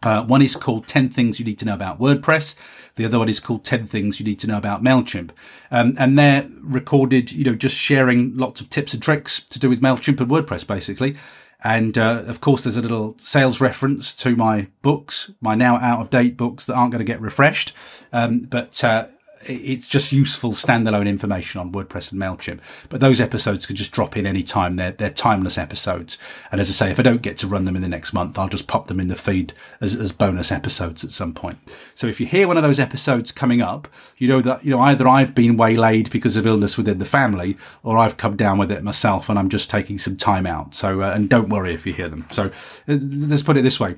uh, 0.04 0.24
one 0.24 0.42
is 0.42 0.56
called 0.56 0.88
10 0.88 1.10
Things 1.10 1.40
You 1.40 1.46
Need 1.46 1.60
to 1.60 1.66
Know 1.66 1.74
About 1.74 2.00
WordPress. 2.00 2.56
The 2.96 3.06
other 3.06 3.18
one 3.20 3.30
is 3.30 3.40
called 3.40 3.64
10 3.64 3.88
Things 3.88 4.20
You 4.20 4.26
Need 4.26 4.40
to 4.42 4.48
Know 4.48 4.58
About 4.58 4.84
MailChimp. 4.84 5.32
Um, 5.72 5.96
and 5.98 6.18
they're 6.18 6.48
recorded, 6.62 7.32
you 7.32 7.44
know, 7.44 7.56
just 7.56 7.76
sharing 7.76 8.38
lots 8.38 8.62
of 8.62 8.70
tips 8.70 8.94
and 8.94 9.02
tricks 9.02 9.40
to 9.46 9.60
do 9.60 9.70
with 9.70 9.82
MailChimp 9.82 10.20
and 10.20 10.30
WordPress, 10.30 10.68
basically. 10.68 11.16
And, 11.64 11.98
uh, 11.98 12.24
of 12.28 12.42
course, 12.42 12.64
there's 12.64 12.78
a 12.78 12.82
little 12.82 13.16
sales 13.18 13.62
reference 13.62 14.14
to 14.16 14.36
my 14.36 14.68
books, 14.82 15.32
my 15.42 15.56
now 15.56 15.78
out 15.78 16.02
of 16.02 16.10
date 16.10 16.36
books 16.36 16.66
that 16.66 16.74
aren't 16.74 16.92
going 16.92 17.00
to 17.00 17.10
get 17.10 17.22
refreshed. 17.22 17.74
Um, 18.12 18.42
but, 18.42 18.84
uh, 18.84 19.08
it's 19.46 19.88
just 19.88 20.12
useful 20.12 20.52
standalone 20.52 21.08
information 21.08 21.60
on 21.60 21.72
WordPress 21.72 22.12
and 22.12 22.22
MailChimp. 22.22 22.60
But 22.90 23.00
those 23.00 23.22
episodes 23.22 23.66
can 23.66 23.76
just 23.76 23.92
drop 23.92 24.18
in 24.18 24.26
any 24.26 24.44
time. 24.44 24.76
They're, 24.76 24.92
they're 24.92 25.10
timeless 25.10 25.58
episodes. 25.58 26.18
And 26.52 26.62
as 26.62 26.70
I 26.70 26.74
say, 26.74 26.92
if 26.92 27.00
I 27.00 27.04
don't 27.04 27.22
get 27.22 27.38
to 27.40 27.48
run 27.48 27.66
them 27.66 27.76
in 27.76 27.82
the 27.82 27.90
next 27.90 28.14
month, 28.14 28.38
I'll 28.38 28.50
just 28.50 28.68
pop 28.68 28.88
them 28.88 29.00
in 29.00 29.08
the 29.08 29.16
feed 29.16 29.54
as, 29.82 29.96
as 29.96 30.12
bonus 30.12 30.52
episodes 30.52 31.04
at 31.04 31.12
some 31.12 31.34
point. 31.34 31.58
So 31.96 32.08
if 32.08 32.20
you 32.20 32.26
hear 32.26 32.48
one 32.48 32.58
of 32.58 32.64
those 32.64 32.80
episodes 32.80 33.32
coming 33.32 33.62
up, 33.62 33.88
you 34.18 34.28
know 34.28 34.42
that, 34.42 34.64
you 34.64 34.72
know, 34.72 34.82
either 34.82 35.08
I've 35.08 35.36
been 35.36 35.58
waylaid 35.58 36.12
because 36.12 36.38
of 36.38 36.48
illness 36.48 36.78
within 36.78 37.00
the 37.00 37.06
family 37.06 37.58
or 37.84 37.98
I've 37.98 38.18
come 38.18 38.36
down 38.36 38.58
with 38.58 38.72
it 38.72 38.84
myself 38.84 39.30
and 39.30 39.38
I'm 39.38 39.50
just 39.50 39.70
taking 39.70 39.98
some 39.98 40.18
time 40.18 40.48
out. 40.48 40.76
So, 40.76 41.02
uh, 41.02 41.12
and 41.12 41.30
don't 41.30 41.50
worry 41.50 41.74
if 41.74 41.86
you 41.86 41.94
hear 41.94 42.10
them. 42.10 42.26
So 42.32 42.46
uh, 42.46 42.98
let's 43.02 43.44
put 43.44 43.58
it 43.58 43.62
this 43.62 43.80
way 43.80 43.98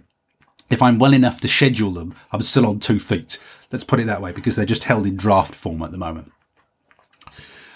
if 0.69 0.81
I'm 0.81 0.99
well 0.99 1.13
enough 1.13 1.39
to 1.41 1.47
schedule 1.47 1.91
them, 1.91 2.15
I'm 2.31 2.41
still 2.41 2.65
on 2.65 2.79
two 2.79 2.99
feet. 2.99 3.39
Let's 3.71 3.83
put 3.83 3.99
it 3.99 4.07
that 4.07 4.21
way 4.21 4.31
because 4.31 4.55
they're 4.55 4.65
just 4.65 4.85
held 4.85 5.05
in 5.05 5.15
draft 5.15 5.53
form 5.53 5.81
at 5.81 5.91
the 5.91 5.97
moment. 5.97 6.31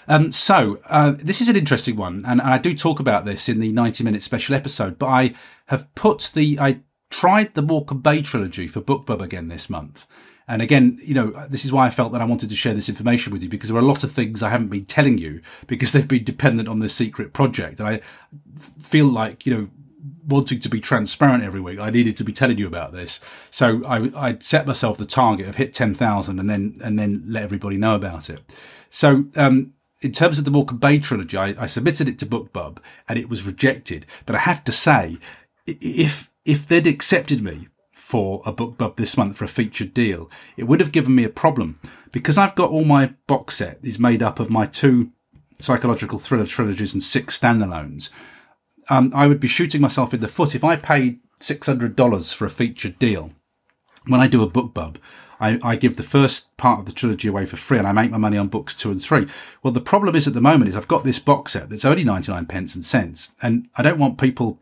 Um, 0.08 0.32
so 0.32 0.78
uh, 0.88 1.12
this 1.18 1.40
is 1.40 1.48
an 1.48 1.56
interesting 1.56 1.96
one, 1.96 2.24
and, 2.26 2.40
I 2.40 2.58
do 2.58 2.74
talk 2.74 2.98
about 2.98 3.24
this 3.24 3.48
in 3.48 3.60
the 3.60 3.70
90 3.70 4.02
minute 4.02 4.22
special 4.22 4.56
episode. 4.56 4.98
But 4.98 5.06
I 5.06 5.34
have 5.66 5.94
put 5.94 6.32
the 6.34 6.58
I 6.58 6.80
tried 7.10 7.54
the 7.54 7.62
Morecambe 7.62 8.00
Bay 8.00 8.22
trilogy 8.22 8.66
for 8.66 8.80
BookBub 8.80 9.20
again 9.20 9.46
this 9.46 9.70
month, 9.70 10.08
and 10.48 10.62
again, 10.62 10.98
you 11.00 11.14
know, 11.14 11.46
this 11.48 11.64
is 11.64 11.72
why 11.72 11.86
I 11.86 11.90
felt 11.90 12.10
that 12.10 12.20
I 12.20 12.24
wanted 12.24 12.48
to 12.48 12.56
share 12.56 12.74
this 12.74 12.88
information 12.88 13.32
with 13.32 13.40
you 13.40 13.48
because 13.48 13.68
there 13.68 13.78
are 13.78 13.84
a 13.84 13.86
lot 13.86 14.02
of 14.02 14.10
things 14.10 14.42
I 14.42 14.50
haven't 14.50 14.70
been 14.70 14.84
telling 14.84 15.16
you 15.16 15.42
because 15.68 15.92
they've 15.92 16.08
been 16.08 16.24
dependent 16.24 16.68
on 16.68 16.80
this 16.80 16.94
secret 16.94 17.32
project, 17.32 17.78
and 17.78 17.88
I 17.88 18.00
feel 18.80 19.06
like 19.06 19.46
you 19.46 19.54
know 19.54 19.68
wanting 20.30 20.60
to 20.60 20.68
be 20.68 20.80
transparent 20.80 21.44
every 21.44 21.60
week, 21.60 21.78
I 21.78 21.90
needed 21.90 22.16
to 22.16 22.24
be 22.24 22.32
telling 22.32 22.56
you 22.56 22.66
about 22.66 22.92
this. 22.92 23.20
So 23.50 23.84
I, 23.84 24.10
I 24.16 24.38
set 24.40 24.66
myself 24.66 24.96
the 24.96 25.04
target 25.04 25.48
of 25.48 25.56
hit 25.56 25.74
10,000 25.74 26.38
and 26.38 26.48
then, 26.48 26.76
and 26.82 26.98
then 26.98 27.22
let 27.26 27.42
everybody 27.42 27.76
know 27.76 27.94
about 27.94 28.30
it. 28.30 28.40
So, 28.88 29.26
um, 29.36 29.74
in 30.02 30.12
terms 30.12 30.38
of 30.38 30.46
the 30.46 30.50
Morecambe 30.50 30.78
Bay 30.78 30.98
trilogy, 30.98 31.36
I, 31.36 31.54
I 31.58 31.66
submitted 31.66 32.08
it 32.08 32.18
to 32.20 32.26
BookBub 32.26 32.78
and 33.06 33.18
it 33.18 33.28
was 33.28 33.44
rejected. 33.44 34.06
But 34.24 34.34
I 34.34 34.38
have 34.38 34.64
to 34.64 34.72
say, 34.72 35.18
if, 35.66 36.30
if 36.46 36.66
they'd 36.66 36.86
accepted 36.86 37.42
me 37.42 37.68
for 37.92 38.40
a 38.46 38.52
BookBub 38.52 38.96
this 38.96 39.18
month 39.18 39.36
for 39.36 39.44
a 39.44 39.48
featured 39.48 39.92
deal, 39.92 40.30
it 40.56 40.64
would 40.64 40.80
have 40.80 40.92
given 40.92 41.14
me 41.14 41.24
a 41.24 41.28
problem 41.28 41.78
because 42.12 42.38
I've 42.38 42.54
got 42.54 42.70
all 42.70 42.84
my 42.84 43.14
box 43.26 43.56
set 43.56 43.78
is 43.82 43.98
made 43.98 44.22
up 44.22 44.40
of 44.40 44.48
my 44.50 44.64
two 44.66 45.12
psychological 45.60 46.18
thriller 46.18 46.46
trilogies 46.46 46.94
and 46.94 47.02
six 47.02 47.38
standalones 47.38 48.08
um, 48.90 49.12
I 49.14 49.26
would 49.26 49.40
be 49.40 49.48
shooting 49.48 49.80
myself 49.80 50.12
in 50.12 50.20
the 50.20 50.28
foot 50.28 50.54
if 50.54 50.64
I 50.64 50.76
paid 50.76 51.20
$600 51.40 52.34
for 52.34 52.44
a 52.44 52.50
featured 52.50 52.98
deal. 52.98 53.30
When 54.06 54.20
I 54.20 54.26
do 54.26 54.42
a 54.42 54.50
BookBub, 54.50 54.96
I, 55.40 55.58
I, 55.62 55.76
give 55.76 55.96
the 55.96 56.02
first 56.02 56.54
part 56.58 56.80
of 56.80 56.86
the 56.86 56.92
trilogy 56.92 57.28
away 57.28 57.46
for 57.46 57.56
free 57.56 57.78
and 57.78 57.86
I 57.86 57.92
make 57.92 58.10
my 58.10 58.18
money 58.18 58.36
on 58.36 58.48
books 58.48 58.74
two 58.74 58.90
and 58.90 59.00
three. 59.00 59.26
Well, 59.62 59.72
the 59.72 59.80
problem 59.80 60.14
is 60.14 60.26
at 60.26 60.34
the 60.34 60.40
moment 60.40 60.68
is 60.68 60.76
I've 60.76 60.88
got 60.88 61.04
this 61.04 61.18
box 61.18 61.52
set 61.52 61.70
that's 61.70 61.84
only 61.84 62.04
99 62.04 62.44
pence 62.46 62.74
and 62.74 62.84
cents 62.84 63.32
and 63.40 63.68
I 63.76 63.82
don't 63.82 63.98
want 63.98 64.18
people 64.18 64.60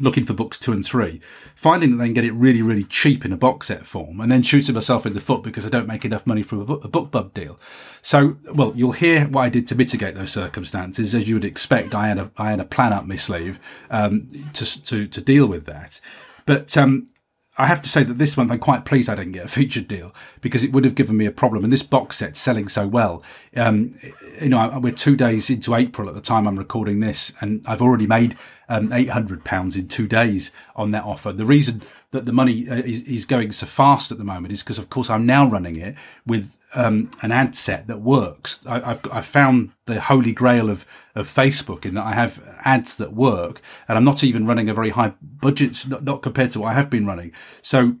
looking 0.00 0.24
for 0.24 0.34
books 0.34 0.58
two 0.58 0.72
and 0.72 0.84
three, 0.84 1.20
finding 1.54 1.90
that 1.90 1.96
they 1.96 2.06
can 2.06 2.14
get 2.14 2.24
it 2.24 2.32
really, 2.32 2.62
really 2.62 2.84
cheap 2.84 3.24
in 3.24 3.32
a 3.32 3.36
box 3.36 3.68
set 3.68 3.86
form, 3.86 4.20
and 4.20 4.30
then 4.30 4.42
shooting 4.42 4.74
myself 4.74 5.06
in 5.06 5.14
the 5.14 5.20
foot 5.20 5.42
because 5.42 5.64
I 5.64 5.68
don't 5.68 5.86
make 5.86 6.04
enough 6.04 6.26
money 6.26 6.42
from 6.42 6.60
a, 6.60 6.64
book, 6.64 6.84
a 6.84 6.88
BookBub 6.88 7.34
deal. 7.34 7.58
So, 8.02 8.36
well, 8.52 8.72
you'll 8.74 8.92
hear 8.92 9.26
what 9.26 9.42
I 9.42 9.48
did 9.48 9.66
to 9.68 9.74
mitigate 9.74 10.14
those 10.14 10.32
circumstances. 10.32 11.14
As 11.14 11.28
you 11.28 11.36
would 11.36 11.44
expect, 11.44 11.94
I 11.94 12.08
had 12.08 12.18
a 12.18 12.30
I 12.36 12.50
had 12.50 12.60
a 12.60 12.64
plan 12.64 12.92
up 12.92 13.06
my 13.06 13.16
sleeve 13.16 13.58
um, 13.90 14.28
to 14.54 14.82
to 14.84 15.06
to 15.06 15.20
deal 15.20 15.46
with 15.46 15.66
that. 15.66 16.00
But 16.46 16.76
um, 16.76 17.08
I 17.56 17.66
have 17.66 17.82
to 17.82 17.88
say 17.88 18.02
that 18.02 18.18
this 18.18 18.36
month 18.36 18.50
I'm 18.50 18.58
quite 18.58 18.84
pleased 18.84 19.08
I 19.08 19.14
didn't 19.14 19.32
get 19.32 19.44
a 19.44 19.48
featured 19.48 19.86
deal 19.86 20.12
because 20.40 20.64
it 20.64 20.72
would 20.72 20.84
have 20.84 20.96
given 20.96 21.16
me 21.16 21.26
a 21.26 21.30
problem. 21.30 21.62
And 21.62 21.72
this 21.72 21.84
box 21.84 22.16
set's 22.16 22.40
selling 22.40 22.66
so 22.66 22.86
well. 22.88 23.22
Um, 23.56 23.92
you 24.40 24.48
know, 24.48 24.78
we're 24.82 24.92
two 24.92 25.16
days 25.16 25.48
into 25.50 25.74
April 25.74 26.08
at 26.08 26.14
the 26.14 26.20
time 26.20 26.48
I'm 26.48 26.58
recording 26.58 27.00
this, 27.00 27.32
and 27.40 27.62
I've 27.66 27.82
already 27.82 28.06
made 28.06 28.36
um, 28.68 28.88
£800 28.88 29.76
in 29.76 29.88
two 29.88 30.08
days 30.08 30.50
on 30.74 30.90
that 30.90 31.04
offer. 31.04 31.32
The 31.32 31.46
reason 31.46 31.82
that 32.10 32.24
the 32.24 32.32
money 32.32 32.68
uh, 32.68 32.76
is, 32.76 33.02
is 33.02 33.24
going 33.24 33.52
so 33.52 33.66
fast 33.66 34.10
at 34.10 34.18
the 34.18 34.24
moment 34.24 34.52
is 34.52 34.62
because, 34.62 34.78
of 34.78 34.90
course, 34.90 35.08
I'm 35.08 35.26
now 35.26 35.48
running 35.48 35.76
it 35.76 35.94
with 36.26 36.56
um, 36.74 37.10
an 37.22 37.32
ad 37.32 37.54
set 37.54 37.86
that 37.86 38.00
works. 38.00 38.64
I, 38.66 38.80
have 38.80 39.00
I've 39.10 39.26
found 39.26 39.72
the 39.86 40.00
holy 40.00 40.32
grail 40.32 40.70
of 40.70 40.86
of 41.14 41.28
Facebook 41.28 41.84
in 41.84 41.94
that 41.94 42.04
I 42.04 42.12
have 42.12 42.42
ads 42.64 42.96
that 42.96 43.12
work, 43.12 43.60
and 43.88 43.96
I'm 43.96 44.04
not 44.04 44.24
even 44.24 44.46
running 44.46 44.68
a 44.68 44.74
very 44.74 44.90
high 44.90 45.14
budget, 45.22 45.86
not, 45.88 46.04
not 46.04 46.22
compared 46.22 46.50
to 46.52 46.60
what 46.60 46.68
I 46.68 46.74
have 46.74 46.90
been 46.90 47.06
running. 47.06 47.32
So, 47.62 47.96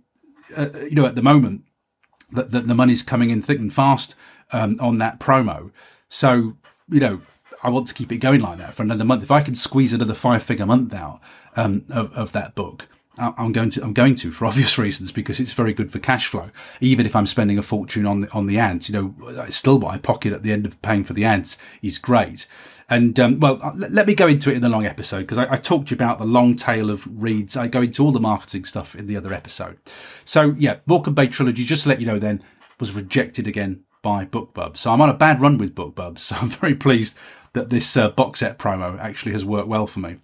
uh, 0.56 0.70
you 0.74 0.94
know, 0.94 1.06
at 1.06 1.14
the 1.14 1.22
moment, 1.22 1.62
that 2.32 2.50
the, 2.50 2.60
the, 2.60 2.74
money's 2.74 3.02
coming 3.02 3.30
in 3.30 3.42
thick 3.42 3.58
and 3.58 3.72
fast 3.72 4.16
um, 4.52 4.76
on 4.80 4.98
that 4.98 5.20
promo. 5.20 5.70
So, 6.08 6.56
you 6.88 7.00
know, 7.00 7.22
I 7.62 7.70
want 7.70 7.86
to 7.88 7.94
keep 7.94 8.10
it 8.10 8.18
going 8.18 8.40
like 8.40 8.58
that 8.58 8.74
for 8.74 8.82
another 8.82 9.04
month. 9.04 9.22
If 9.22 9.30
I 9.30 9.40
can 9.40 9.54
squeeze 9.54 9.92
another 9.92 10.14
five 10.14 10.42
figure 10.42 10.66
month 10.66 10.92
out 10.92 11.20
um, 11.56 11.84
of, 11.90 12.12
of 12.12 12.32
that 12.32 12.54
book, 12.54 12.88
I'm 13.16 13.52
going 13.52 13.70
to, 13.70 13.82
I'm 13.82 13.92
going 13.92 14.14
to 14.16 14.32
for 14.32 14.46
obvious 14.46 14.78
reasons 14.78 15.12
because 15.12 15.40
it's 15.40 15.52
very 15.52 15.72
good 15.72 15.92
for 15.92 15.98
cash 15.98 16.26
flow. 16.26 16.50
Even 16.80 17.06
if 17.06 17.14
I'm 17.14 17.26
spending 17.26 17.58
a 17.58 17.62
fortune 17.62 18.06
on 18.06 18.20
the, 18.20 18.30
on 18.32 18.46
the 18.46 18.58
ads, 18.58 18.88
you 18.88 18.94
know, 18.94 19.46
still 19.50 19.78
what 19.78 19.94
I 19.94 19.98
pocket 19.98 20.32
at 20.32 20.42
the 20.42 20.52
end 20.52 20.66
of 20.66 20.80
paying 20.82 21.04
for 21.04 21.12
the 21.12 21.24
ads 21.24 21.58
is 21.82 21.98
great. 21.98 22.46
And, 22.88 23.18
um, 23.18 23.40
well, 23.40 23.58
uh, 23.62 23.72
let 23.74 24.06
me 24.06 24.14
go 24.14 24.26
into 24.26 24.50
it 24.50 24.56
in 24.56 24.62
the 24.62 24.68
long 24.68 24.84
episode 24.84 25.20
because 25.20 25.38
I, 25.38 25.52
I, 25.52 25.56
talked 25.56 25.88
to 25.88 25.94
you 25.94 25.96
about 25.96 26.18
the 26.18 26.26
long 26.26 26.54
tail 26.54 26.90
of 26.90 27.06
reads. 27.22 27.56
I 27.56 27.66
go 27.66 27.80
into 27.80 28.04
all 28.04 28.12
the 28.12 28.20
marketing 28.20 28.64
stuff 28.64 28.94
in 28.94 29.06
the 29.06 29.16
other 29.16 29.32
episode. 29.32 29.78
So 30.24 30.54
yeah, 30.58 30.76
Morecambe 30.84 31.14
Bay 31.14 31.28
trilogy, 31.28 31.64
just 31.64 31.84
to 31.84 31.88
let 31.88 32.00
you 32.00 32.06
know 32.06 32.18
then, 32.18 32.42
was 32.78 32.92
rejected 32.92 33.46
again 33.46 33.84
by 34.02 34.26
BookBub. 34.26 34.76
So 34.76 34.92
I'm 34.92 35.00
on 35.00 35.08
a 35.08 35.14
bad 35.14 35.40
run 35.40 35.56
with 35.56 35.74
BookBub. 35.74 36.18
So 36.24 36.36
I'm 36.36 36.48
very 36.48 36.74
pleased 36.74 37.16
that 37.54 37.70
this 37.70 37.96
uh, 37.96 38.10
box 38.10 38.40
set 38.40 38.58
promo 38.58 38.98
actually 38.98 39.32
has 39.32 39.44
worked 39.44 39.68
well 39.68 39.86
for 39.86 40.00
me. 40.00 40.18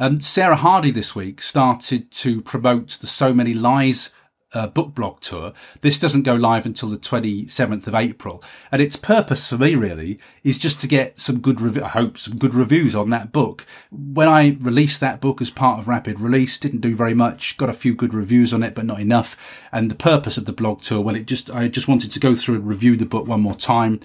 Um, 0.00 0.20
Sarah 0.20 0.54
Hardy 0.54 0.92
this 0.92 1.16
week 1.16 1.42
started 1.42 2.12
to 2.12 2.40
promote 2.40 2.90
the 3.00 3.08
So 3.08 3.34
Many 3.34 3.52
Lies 3.52 4.14
uh, 4.52 4.68
book 4.68 4.94
blog 4.94 5.18
tour. 5.18 5.52
This 5.80 5.98
doesn't 5.98 6.22
go 6.22 6.36
live 6.36 6.64
until 6.64 6.88
the 6.88 6.98
27th 6.98 7.84
of 7.88 7.96
April. 7.96 8.40
And 8.70 8.80
its 8.80 8.94
purpose 8.94 9.48
for 9.48 9.58
me 9.58 9.74
really 9.74 10.20
is 10.44 10.56
just 10.56 10.80
to 10.82 10.86
get 10.86 11.18
some 11.18 11.40
good, 11.40 11.60
rev- 11.60 11.82
I 11.82 11.88
hope 11.88 12.16
some 12.16 12.38
good 12.38 12.54
reviews 12.54 12.94
on 12.94 13.10
that 13.10 13.32
book. 13.32 13.66
When 13.90 14.28
I 14.28 14.56
released 14.60 15.00
that 15.00 15.20
book 15.20 15.40
as 15.40 15.50
part 15.50 15.80
of 15.80 15.88
Rapid 15.88 16.20
Release, 16.20 16.58
didn't 16.58 16.80
do 16.80 16.94
very 16.94 17.14
much, 17.14 17.56
got 17.56 17.68
a 17.68 17.74
few 17.74 17.92
good 17.92 18.14
reviews 18.14 18.54
on 18.54 18.62
it, 18.62 18.76
but 18.76 18.86
not 18.86 19.00
enough. 19.00 19.36
And 19.72 19.90
the 19.90 19.96
purpose 19.96 20.38
of 20.38 20.44
the 20.44 20.52
blog 20.52 20.80
tour, 20.80 21.00
well, 21.00 21.16
it 21.16 21.26
just, 21.26 21.50
I 21.50 21.66
just 21.66 21.88
wanted 21.88 22.12
to 22.12 22.20
go 22.20 22.36
through 22.36 22.54
and 22.54 22.68
review 22.68 22.96
the 22.96 23.04
book 23.04 23.26
one 23.26 23.42
more 23.42 23.56
time, 23.56 23.98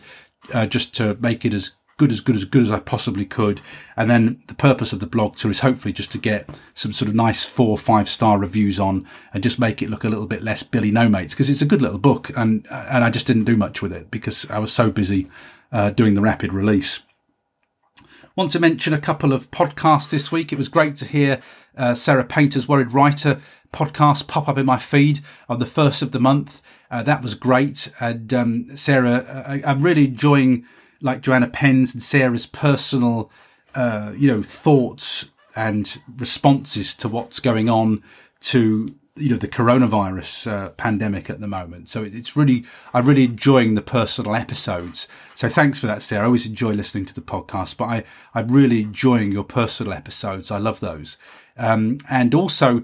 uh, 0.52 0.66
just 0.66 0.96
to 0.96 1.14
make 1.22 1.46
it 1.46 1.54
as 1.54 1.76
good 1.98 2.12
as 2.12 2.22
good 2.22 2.36
as 2.36 2.46
good 2.46 2.64
as 2.64 2.72
I 2.72 2.80
possibly 2.80 3.26
could. 3.26 3.62
And 3.96 4.10
then 4.10 4.42
the 4.48 4.56
purpose 4.56 4.94
of 4.94 5.00
the 5.00 5.08
blog 5.08 5.36
tour 5.36 5.52
is 5.52 5.60
hopefully 5.60 5.94
just 5.94 6.12
to 6.14 6.18
get 6.18 6.50
some 6.74 6.92
sort 6.92 7.10
of 7.10 7.16
nice 7.16 7.46
four 7.46 7.70
or 7.70 7.78
five 7.78 8.10
star 8.10 8.38
reviews 8.38 8.80
on 8.80 9.08
and 9.34 9.44
just 9.44 9.60
make 9.60 9.82
it 9.82 9.90
look 9.90 10.04
a 10.04 10.10
little 10.10 10.28
bit 10.28 10.44
less 10.44 10.64
Billy 10.64 10.92
No 10.92 11.08
Mates 11.08 11.34
because 11.34 11.50
it's 11.50 11.62
a 11.62 11.68
good 11.68 11.82
little 11.82 12.00
book. 12.00 12.32
And, 12.36 12.66
and 12.72 13.04
I 13.04 13.10
just 13.10 13.28
didn't 13.28 13.46
do 13.46 13.58
much 13.58 13.82
with 13.82 13.94
it 13.94 14.10
because 14.10 14.50
I 14.50 14.60
was 14.60 14.74
so 14.74 14.92
busy, 14.92 15.30
uh, 15.72 15.92
doing 15.92 16.16
the 16.16 16.22
rapid 16.22 16.54
release. 16.54 17.04
Want 18.36 18.50
to 18.52 18.60
mention 18.60 18.94
a 18.94 19.00
couple 19.00 19.32
of 19.32 19.52
podcasts 19.52 20.10
this 20.10 20.32
week. 20.32 20.52
It 20.52 20.58
was 20.58 20.68
great 20.68 20.96
to 20.98 21.06
hear, 21.06 21.42
uh, 21.78 21.94
Sarah 21.94 22.26
Painter's 22.26 22.68
Worried 22.68 22.92
Writer 22.92 23.40
podcast 23.72 24.28
pop 24.28 24.50
up 24.50 24.58
in 24.58 24.66
my 24.66 24.80
feed 24.80 25.20
on 25.48 25.60
the 25.60 25.68
first 25.68 26.02
of 26.02 26.12
the 26.12 26.20
month. 26.20 26.60
Uh, 26.90 27.04
that 27.04 27.22
was 27.22 27.36
great. 27.36 27.92
And, 28.00 28.34
um, 28.34 28.76
Sarah, 28.76 29.46
I, 29.48 29.62
I'm 29.70 29.82
really 29.84 30.06
enjoying, 30.06 30.66
like 31.04 31.22
Joanna 31.22 31.48
Penn's 31.48 31.94
and 31.94 32.02
Sarah's 32.02 32.48
personal, 32.48 33.30
uh, 33.76 34.14
you 34.16 34.28
know, 34.28 34.42
thoughts 34.42 35.30
and 35.56 36.02
responses 36.18 36.96
to 36.96 37.08
what's 37.08 37.40
going 37.40 37.70
on 37.70 38.02
to 38.40 38.88
you 39.16 39.30
know 39.30 39.38
the 39.38 39.48
coronavirus 39.48 40.52
uh, 40.52 40.70
pandemic 40.70 41.30
at 41.30 41.40
the 41.40 41.48
moment. 41.48 41.88
So 41.90 42.04
it's 42.04 42.36
really 42.36 42.66
I'm 42.94 43.06
really 43.06 43.26
enjoying 43.26 43.76
the 43.76 43.82
personal 43.82 44.36
episodes. 44.36 45.08
So 45.36 45.50
thanks 45.50 45.78
for 45.78 45.86
that, 45.88 46.02
Sarah. 46.02 46.24
I 46.24 46.26
always 46.26 46.48
enjoy 46.48 46.72
listening 46.72 47.06
to 47.06 47.14
the 47.14 47.22
podcast, 47.22 47.78
but 47.78 47.86
I 47.86 48.04
I'm 48.34 48.48
really 48.48 48.82
enjoying 48.82 49.32
your 49.32 49.44
personal 49.44 49.94
episodes. 49.94 50.50
I 50.50 50.58
love 50.58 50.80
those. 50.80 51.18
Um, 51.58 52.00
and 52.10 52.34
also 52.34 52.84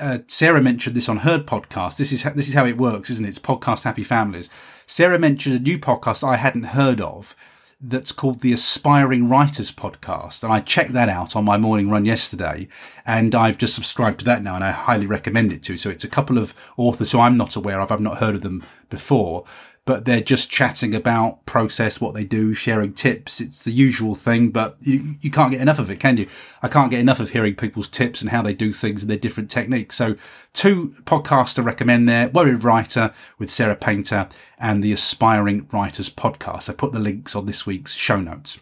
uh, 0.00 0.18
Sarah 0.26 0.60
mentioned 0.60 0.96
this 0.96 1.08
on 1.08 1.18
her 1.18 1.38
podcast. 1.38 1.96
This 1.96 2.12
is 2.12 2.24
this 2.24 2.48
is 2.48 2.54
how 2.54 2.66
it 2.66 2.76
works, 2.76 3.10
isn't 3.10 3.24
it? 3.24 3.28
It's 3.28 3.38
podcast 3.38 3.84
Happy 3.84 4.04
Families. 4.04 4.50
Sarah 4.86 5.18
mentioned 5.18 5.56
a 5.56 5.58
new 5.58 5.78
podcast 5.78 6.26
I 6.26 6.36
hadn't 6.36 6.64
heard 6.64 7.00
of 7.00 7.36
that's 7.84 8.12
called 8.12 8.40
the 8.40 8.52
Aspiring 8.52 9.28
Writers 9.28 9.72
Podcast. 9.72 10.44
And 10.44 10.52
I 10.52 10.60
checked 10.60 10.92
that 10.92 11.08
out 11.08 11.34
on 11.34 11.44
my 11.44 11.58
morning 11.58 11.90
run 11.90 12.04
yesterday 12.04 12.68
and 13.04 13.34
I've 13.34 13.58
just 13.58 13.74
subscribed 13.74 14.20
to 14.20 14.24
that 14.26 14.42
now 14.42 14.54
and 14.54 14.62
I 14.62 14.70
highly 14.70 15.06
recommend 15.06 15.52
it 15.52 15.64
to. 15.64 15.76
So 15.76 15.90
it's 15.90 16.04
a 16.04 16.08
couple 16.08 16.38
of 16.38 16.54
authors 16.76 17.10
who 17.10 17.18
I'm 17.18 17.36
not 17.36 17.56
aware 17.56 17.80
of. 17.80 17.90
I've 17.90 18.00
not 18.00 18.18
heard 18.18 18.36
of 18.36 18.42
them 18.42 18.64
before, 18.88 19.44
but 19.84 20.04
they're 20.04 20.20
just 20.20 20.50
chatting 20.50 20.94
about 20.94 21.44
process, 21.44 22.00
what 22.00 22.14
they 22.14 22.24
do, 22.24 22.54
sharing 22.54 22.92
tips. 22.92 23.40
It's 23.40 23.64
the 23.64 23.72
usual 23.72 24.14
thing, 24.14 24.50
but 24.50 24.76
you, 24.80 25.16
you 25.20 25.30
can't 25.30 25.50
get 25.50 25.60
enough 25.60 25.80
of 25.80 25.90
it, 25.90 25.98
can 25.98 26.16
you? 26.16 26.28
I 26.62 26.68
can't 26.68 26.90
get 26.90 27.00
enough 27.00 27.18
of 27.18 27.30
hearing 27.30 27.56
people's 27.56 27.88
tips 27.88 28.20
and 28.20 28.30
how 28.30 28.42
they 28.42 28.54
do 28.54 28.72
things 28.72 29.02
and 29.02 29.10
their 29.10 29.18
different 29.18 29.50
techniques. 29.50 29.96
So 29.96 30.14
two 30.52 30.94
podcasts 31.04 31.56
to 31.56 31.62
recommend 31.62 32.08
there, 32.08 32.28
Worried 32.28 32.62
Writer 32.62 33.12
with 33.38 33.50
Sarah 33.50 33.76
Painter 33.76 34.28
and 34.58 34.84
the 34.84 34.92
Aspiring 34.92 35.66
Writers 35.72 36.08
podcast. 36.08 36.70
I 36.70 36.74
put 36.74 36.92
the 36.92 37.00
links 37.00 37.34
on 37.34 37.46
this 37.46 37.66
week's 37.66 37.94
show 37.94 38.20
notes. 38.20 38.60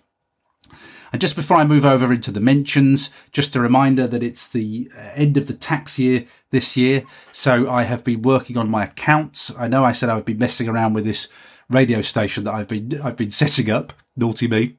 And 1.12 1.20
just 1.20 1.36
before 1.36 1.56
I 1.56 1.64
move 1.64 1.84
over 1.84 2.12
into 2.12 2.30
the 2.30 2.40
mentions, 2.40 3.10
just 3.32 3.56
a 3.56 3.60
reminder 3.60 4.06
that 4.06 4.22
it's 4.22 4.48
the 4.48 4.90
uh, 4.96 5.10
end 5.14 5.36
of 5.36 5.46
the 5.46 5.54
tax 5.54 5.98
year 5.98 6.24
this 6.50 6.76
year. 6.76 7.04
So 7.32 7.68
I 7.68 7.82
have 7.82 8.04
been 8.04 8.22
working 8.22 8.56
on 8.56 8.70
my 8.70 8.84
accounts. 8.84 9.52
I 9.58 9.68
know 9.68 9.84
I 9.84 9.92
said 9.92 10.08
I 10.08 10.14
would 10.14 10.24
be 10.24 10.34
messing 10.34 10.68
around 10.68 10.94
with 10.94 11.04
this 11.04 11.28
radio 11.68 12.02
station 12.02 12.44
that 12.44 12.54
I've 12.54 12.68
been, 12.68 13.00
I've 13.02 13.16
been 13.16 13.30
setting 13.42 13.70
up. 13.70 13.92
Naughty 14.16 14.48
me. 14.48 14.76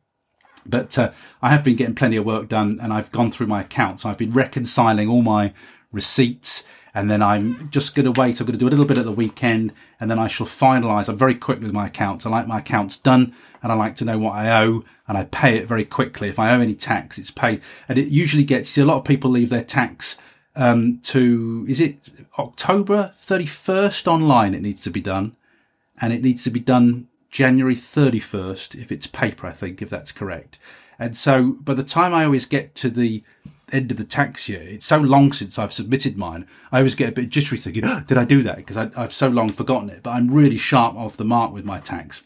But 0.65 0.97
uh, 0.97 1.11
I 1.41 1.49
have 1.49 1.63
been 1.63 1.75
getting 1.75 1.95
plenty 1.95 2.17
of 2.17 2.25
work 2.25 2.47
done 2.47 2.79
and 2.81 2.93
I've 2.93 3.11
gone 3.11 3.31
through 3.31 3.47
my 3.47 3.61
accounts. 3.61 4.05
I've 4.05 4.17
been 4.17 4.33
reconciling 4.33 5.09
all 5.09 5.23
my 5.23 5.53
receipts 5.91 6.67
and 6.93 7.09
then 7.09 7.21
I'm 7.21 7.69
just 7.69 7.95
going 7.95 8.11
to 8.11 8.19
wait. 8.19 8.39
I'm 8.39 8.45
going 8.45 8.57
to 8.57 8.59
do 8.59 8.67
a 8.67 8.69
little 8.69 8.85
bit 8.85 8.97
at 8.97 9.05
the 9.05 9.11
weekend 9.11 9.73
and 9.99 10.11
then 10.11 10.19
I 10.19 10.27
shall 10.27 10.47
finalize. 10.47 11.07
I'm 11.07 11.17
very 11.17 11.35
quick 11.35 11.61
with 11.61 11.71
my 11.71 11.87
accounts. 11.87 12.25
I 12.25 12.29
like 12.29 12.47
my 12.47 12.59
accounts 12.59 12.97
done 12.97 13.33
and 13.63 13.71
I 13.71 13.75
like 13.75 13.95
to 13.97 14.05
know 14.05 14.17
what 14.17 14.35
I 14.35 14.63
owe 14.63 14.83
and 15.07 15.17
I 15.17 15.25
pay 15.25 15.57
it 15.57 15.67
very 15.67 15.85
quickly. 15.85 16.29
If 16.29 16.39
I 16.39 16.53
owe 16.53 16.59
any 16.59 16.75
tax, 16.75 17.17
it's 17.17 17.31
paid. 17.31 17.61
And 17.87 17.97
it 17.97 18.09
usually 18.09 18.43
gets, 18.43 18.69
see, 18.69 18.81
a 18.81 18.85
lot 18.85 18.97
of 18.97 19.05
people 19.05 19.31
leave 19.31 19.49
their 19.49 19.63
tax, 19.63 20.21
um, 20.55 20.99
to, 21.03 21.65
is 21.69 21.79
it 21.79 21.97
October 22.37 23.13
31st 23.17 24.07
online? 24.07 24.53
It 24.53 24.61
needs 24.61 24.81
to 24.81 24.89
be 24.89 25.01
done 25.01 25.35
and 26.01 26.11
it 26.11 26.21
needs 26.21 26.43
to 26.43 26.49
be 26.49 26.59
done 26.59 27.07
January 27.29 27.75
31st 27.75 28.75
if 28.75 28.91
it's 28.91 29.07
paper, 29.07 29.47
I 29.47 29.51
think, 29.51 29.81
if 29.81 29.89
that's 29.89 30.11
correct. 30.11 30.59
And 30.99 31.15
so 31.15 31.53
by 31.53 31.73
the 31.73 31.83
time 31.83 32.13
I 32.13 32.25
always 32.25 32.45
get 32.45 32.75
to 32.75 32.89
the 32.89 33.23
end 33.71 33.91
of 33.91 33.97
the 33.97 34.03
tax 34.03 34.47
year, 34.49 34.61
it's 34.61 34.85
so 34.85 34.97
long 34.97 35.31
since 35.31 35.57
I've 35.57 35.73
submitted 35.73 36.17
mine. 36.17 36.47
I 36.71 36.77
always 36.77 36.95
get 36.95 37.09
a 37.09 37.13
bit 37.13 37.29
jittery 37.29 37.57
thinking, 37.57 37.85
oh, 37.85 38.03
did 38.05 38.17
I 38.17 38.25
do 38.25 38.43
that? 38.43 38.57
Because 38.57 38.77
I've 38.77 39.13
so 39.13 39.29
long 39.29 39.49
forgotten 39.49 39.89
it, 39.89 40.03
but 40.03 40.11
I'm 40.11 40.31
really 40.31 40.57
sharp 40.57 40.95
off 40.95 41.17
the 41.17 41.25
mark 41.25 41.53
with 41.53 41.65
my 41.65 41.79
tax. 41.79 42.25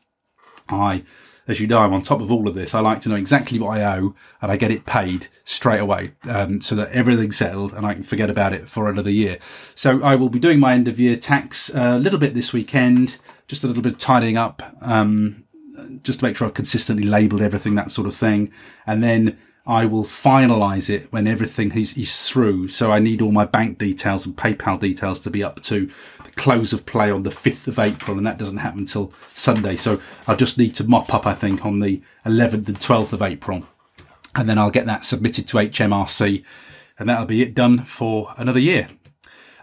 I 0.70 1.04
as 1.48 1.60
you 1.60 1.68
know, 1.68 1.80
I'm 1.80 1.94
on 1.94 2.02
top 2.02 2.22
of 2.22 2.32
all 2.32 2.48
of 2.48 2.56
this. 2.56 2.74
I 2.74 2.80
like 2.80 3.02
to 3.02 3.10
know 3.10 3.16
exactly 3.16 3.60
what 3.60 3.78
I 3.78 3.98
owe 3.98 4.16
and 4.42 4.52
I 4.52 4.58
get 4.58 4.72
it 4.72 4.86
paid 4.86 5.28
straight 5.44 5.80
away, 5.80 6.14
um, 6.24 6.60
so 6.60 6.76
that 6.76 6.92
everything's 6.92 7.38
settled 7.38 7.74
and 7.74 7.86
I 7.86 7.94
can 7.94 8.04
forget 8.04 8.30
about 8.30 8.54
it 8.54 8.68
for 8.68 8.90
another 8.90 9.12
year. 9.12 9.38
So 9.76 10.02
I 10.02 10.16
will 10.16 10.30
be 10.30 10.40
doing 10.40 10.60
my 10.60 10.74
end 10.74 10.88
of 10.88 11.00
year 11.00 11.16
tax 11.16 11.70
a 11.70 11.98
little 12.00 12.20
bit 12.20 12.34
this 12.34 12.52
weekend, 12.52 13.18
just 13.48 13.64
a 13.64 13.68
little 13.68 13.84
bit 13.84 13.94
of 13.94 14.00
tidying 14.00 14.38
up, 14.38 14.64
um, 14.82 15.44
just 16.02 16.20
to 16.20 16.26
make 16.26 16.36
sure 16.36 16.48
I've 16.48 16.54
consistently 16.56 17.06
labelled 17.06 17.42
everything, 17.42 17.76
that 17.76 17.92
sort 17.92 18.08
of 18.08 18.16
thing. 18.16 18.52
And 18.88 19.04
then 19.04 19.38
I 19.68 19.86
will 19.86 20.04
finalize 20.04 20.90
it 20.90 21.12
when 21.12 21.26
everything 21.26 21.72
is, 21.72 21.98
is 21.98 22.28
through. 22.28 22.68
So 22.68 22.92
I 22.92 23.00
need 23.00 23.22
all 23.22 23.32
my 23.32 23.46
bank 23.46 23.80
details 23.80 24.26
and 24.26 24.36
PayPal 24.36 24.80
details 24.80 25.20
to 25.22 25.32
be 25.32 25.44
up 25.44 25.62
to 25.64 25.90
the 26.24 26.32
close 26.32 26.72
of 26.72 26.86
play 26.86 27.10
on 27.10 27.24
the 27.24 27.32
5th 27.32 27.68
of 27.68 27.80
April, 27.80 28.18
and 28.18 28.28
that 28.28 28.38
doesn't 28.38 28.58
happen 28.58 28.82
until 28.82 29.12
Sunday. 29.34 29.76
So 29.76 30.00
I'll 30.28 30.36
just 30.36 30.60
need 30.60 30.76
to 30.76 30.84
mop 30.84 31.14
up, 31.14 31.26
I 31.26 31.34
think, 31.34 31.66
on 31.66 31.80
the 31.80 32.02
11th 32.26 32.68
and 32.68 32.80
12th 32.80 33.14
of 33.14 33.22
April. 33.24 33.66
And 34.36 34.48
then 34.48 34.60
I'll 34.60 34.70
get 34.70 34.86
that 34.86 35.04
submitted 35.04 35.48
to 35.48 35.58
HMRC, 35.58 36.44
and 37.00 37.10
that'll 37.10 37.26
be 37.26 37.42
it 37.42 37.56
done 37.56 37.86
for 37.86 38.34
another 38.38 38.60
year. 38.60 38.88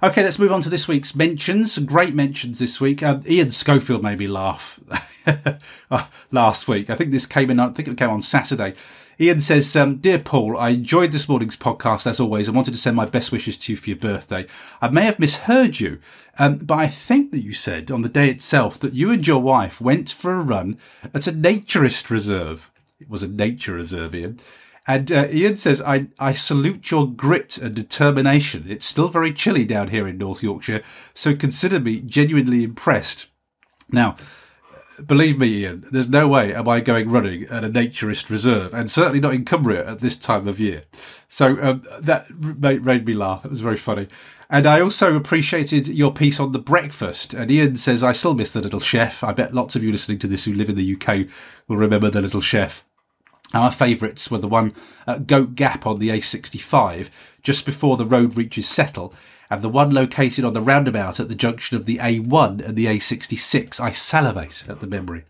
Okay, 0.02 0.24
let's 0.24 0.38
move 0.38 0.50
on 0.50 0.62
to 0.62 0.68
this 0.68 0.88
week's 0.88 1.14
mentions. 1.14 1.78
Great 1.78 2.12
mentions 2.12 2.58
this 2.58 2.80
week. 2.80 3.04
Uh, 3.04 3.20
Ian 3.24 3.52
Schofield 3.52 4.02
made 4.02 4.18
me 4.18 4.26
laugh 4.26 4.80
last 6.32 6.66
week. 6.66 6.90
I 6.90 6.96
think 6.96 7.12
this 7.12 7.24
came 7.24 7.50
in, 7.50 7.60
I 7.60 7.68
think 7.68 7.86
it 7.86 7.96
came 7.96 8.10
on 8.10 8.20
Saturday. 8.20 8.74
Ian 9.22 9.38
says, 9.38 9.76
um, 9.76 9.98
Dear 9.98 10.18
Paul, 10.18 10.58
I 10.58 10.70
enjoyed 10.70 11.12
this 11.12 11.28
morning's 11.28 11.56
podcast 11.56 12.08
as 12.08 12.18
always 12.18 12.48
and 12.48 12.56
wanted 12.56 12.72
to 12.72 12.78
send 12.78 12.96
my 12.96 13.04
best 13.04 13.30
wishes 13.30 13.56
to 13.58 13.72
you 13.72 13.76
for 13.76 13.90
your 13.90 13.98
birthday. 13.98 14.46
I 14.80 14.88
may 14.88 15.02
have 15.02 15.20
misheard 15.20 15.78
you, 15.78 16.00
um, 16.40 16.56
but 16.56 16.78
I 16.78 16.88
think 16.88 17.30
that 17.30 17.44
you 17.44 17.54
said 17.54 17.92
on 17.92 18.02
the 18.02 18.08
day 18.08 18.28
itself 18.28 18.80
that 18.80 18.94
you 18.94 19.12
and 19.12 19.24
your 19.24 19.40
wife 19.40 19.80
went 19.80 20.10
for 20.10 20.34
a 20.34 20.42
run 20.42 20.76
at 21.14 21.28
a 21.28 21.32
naturist 21.32 22.10
reserve. 22.10 22.72
It 22.98 23.08
was 23.08 23.22
a 23.22 23.28
nature 23.28 23.74
reserve, 23.74 24.12
Ian. 24.12 24.40
And 24.88 25.12
uh, 25.12 25.28
Ian 25.30 25.56
says, 25.56 25.80
I, 25.80 26.08
I 26.18 26.32
salute 26.32 26.90
your 26.90 27.06
grit 27.06 27.58
and 27.58 27.76
determination. 27.76 28.66
It's 28.68 28.86
still 28.86 29.08
very 29.08 29.32
chilly 29.32 29.64
down 29.64 29.88
here 29.88 30.08
in 30.08 30.18
North 30.18 30.42
Yorkshire, 30.42 30.82
so 31.14 31.36
consider 31.36 31.78
me 31.78 32.00
genuinely 32.00 32.64
impressed. 32.64 33.28
Now, 33.88 34.16
believe 35.06 35.38
me, 35.38 35.48
Ian, 35.48 35.84
there's 35.90 36.08
no 36.08 36.28
way 36.28 36.54
am 36.54 36.68
I 36.68 36.80
going 36.80 37.08
running 37.08 37.44
at 37.44 37.64
a 37.64 37.68
naturist 37.68 38.30
reserve, 38.30 38.74
and 38.74 38.90
certainly 38.90 39.20
not 39.20 39.34
in 39.34 39.44
Cumbria 39.44 39.88
at 39.88 40.00
this 40.00 40.16
time 40.16 40.48
of 40.48 40.60
year. 40.60 40.84
So 41.28 41.60
um, 41.62 41.82
that 42.00 42.30
made, 42.40 42.84
made 42.84 43.06
me 43.06 43.14
laugh. 43.14 43.44
It 43.44 43.50
was 43.50 43.60
very 43.60 43.76
funny. 43.76 44.08
And 44.50 44.66
I 44.66 44.80
also 44.80 45.16
appreciated 45.16 45.88
your 45.88 46.12
piece 46.12 46.38
on 46.38 46.52
the 46.52 46.58
breakfast. 46.58 47.32
And 47.32 47.50
Ian 47.50 47.76
says, 47.76 48.02
I 48.04 48.12
still 48.12 48.34
miss 48.34 48.52
the 48.52 48.60
little 48.60 48.80
chef. 48.80 49.24
I 49.24 49.32
bet 49.32 49.54
lots 49.54 49.76
of 49.76 49.82
you 49.82 49.90
listening 49.90 50.18
to 50.18 50.26
this 50.26 50.44
who 50.44 50.52
live 50.52 50.68
in 50.68 50.76
the 50.76 50.94
UK 50.94 51.26
will 51.68 51.78
remember 51.78 52.10
the 52.10 52.20
little 52.20 52.42
chef. 52.42 52.84
Our 53.54 53.70
favourites 53.70 54.30
were 54.30 54.38
the 54.38 54.48
one 54.48 54.74
at 55.06 55.26
Goat 55.26 55.54
Gap 55.54 55.86
on 55.86 55.98
the 55.98 56.10
A65, 56.10 57.10
just 57.42 57.64
before 57.64 57.96
the 57.96 58.04
road 58.04 58.36
reaches 58.36 58.68
Settle, 58.68 59.14
and 59.52 59.60
the 59.60 59.68
one 59.68 59.90
located 59.90 60.46
on 60.46 60.54
the 60.54 60.62
roundabout 60.62 61.20
at 61.20 61.28
the 61.28 61.34
junction 61.34 61.76
of 61.76 61.84
the 61.84 61.98
A1 61.98 62.66
and 62.66 62.74
the 62.74 62.86
A66. 62.86 63.78
I 63.80 63.90
salivate 63.90 64.64
at 64.66 64.80
the 64.80 64.86
memory. 64.86 65.26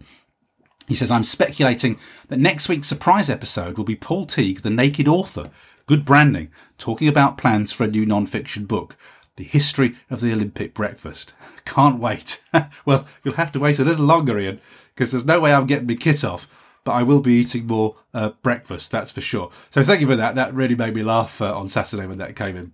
He 0.86 0.94
says, 0.94 1.10
I'm 1.10 1.24
speculating 1.24 1.98
that 2.28 2.38
next 2.38 2.68
week's 2.68 2.86
surprise 2.86 3.28
episode 3.28 3.76
will 3.76 3.84
be 3.84 3.96
Paul 3.96 4.26
Teague, 4.26 4.62
the 4.62 4.70
naked 4.70 5.08
author, 5.08 5.50
good 5.86 6.04
branding, 6.04 6.52
talking 6.78 7.08
about 7.08 7.36
plans 7.36 7.72
for 7.72 7.82
a 7.82 7.88
new 7.88 8.06
non-fiction 8.06 8.66
book, 8.66 8.96
The 9.34 9.42
History 9.42 9.96
of 10.08 10.20
the 10.20 10.32
Olympic 10.32 10.72
Breakfast. 10.72 11.34
Can't 11.64 11.98
wait. 11.98 12.44
well, 12.86 13.04
you'll 13.24 13.34
have 13.34 13.50
to 13.50 13.60
wait 13.60 13.80
a 13.80 13.84
little 13.84 14.06
longer, 14.06 14.38
Ian, 14.38 14.60
because 14.94 15.10
there's 15.10 15.26
no 15.26 15.40
way 15.40 15.52
I'm 15.52 15.66
getting 15.66 15.88
my 15.88 15.96
kit 15.96 16.22
off, 16.22 16.46
but 16.84 16.92
I 16.92 17.02
will 17.02 17.20
be 17.20 17.40
eating 17.40 17.66
more 17.66 17.96
uh, 18.14 18.30
breakfast, 18.44 18.92
that's 18.92 19.10
for 19.10 19.20
sure. 19.20 19.50
So 19.70 19.82
thank 19.82 20.00
you 20.00 20.06
for 20.06 20.14
that. 20.14 20.36
That 20.36 20.54
really 20.54 20.76
made 20.76 20.94
me 20.94 21.02
laugh 21.02 21.42
uh, 21.42 21.58
on 21.58 21.68
Saturday 21.68 22.06
when 22.06 22.18
that 22.18 22.36
came 22.36 22.56
in. 22.56 22.72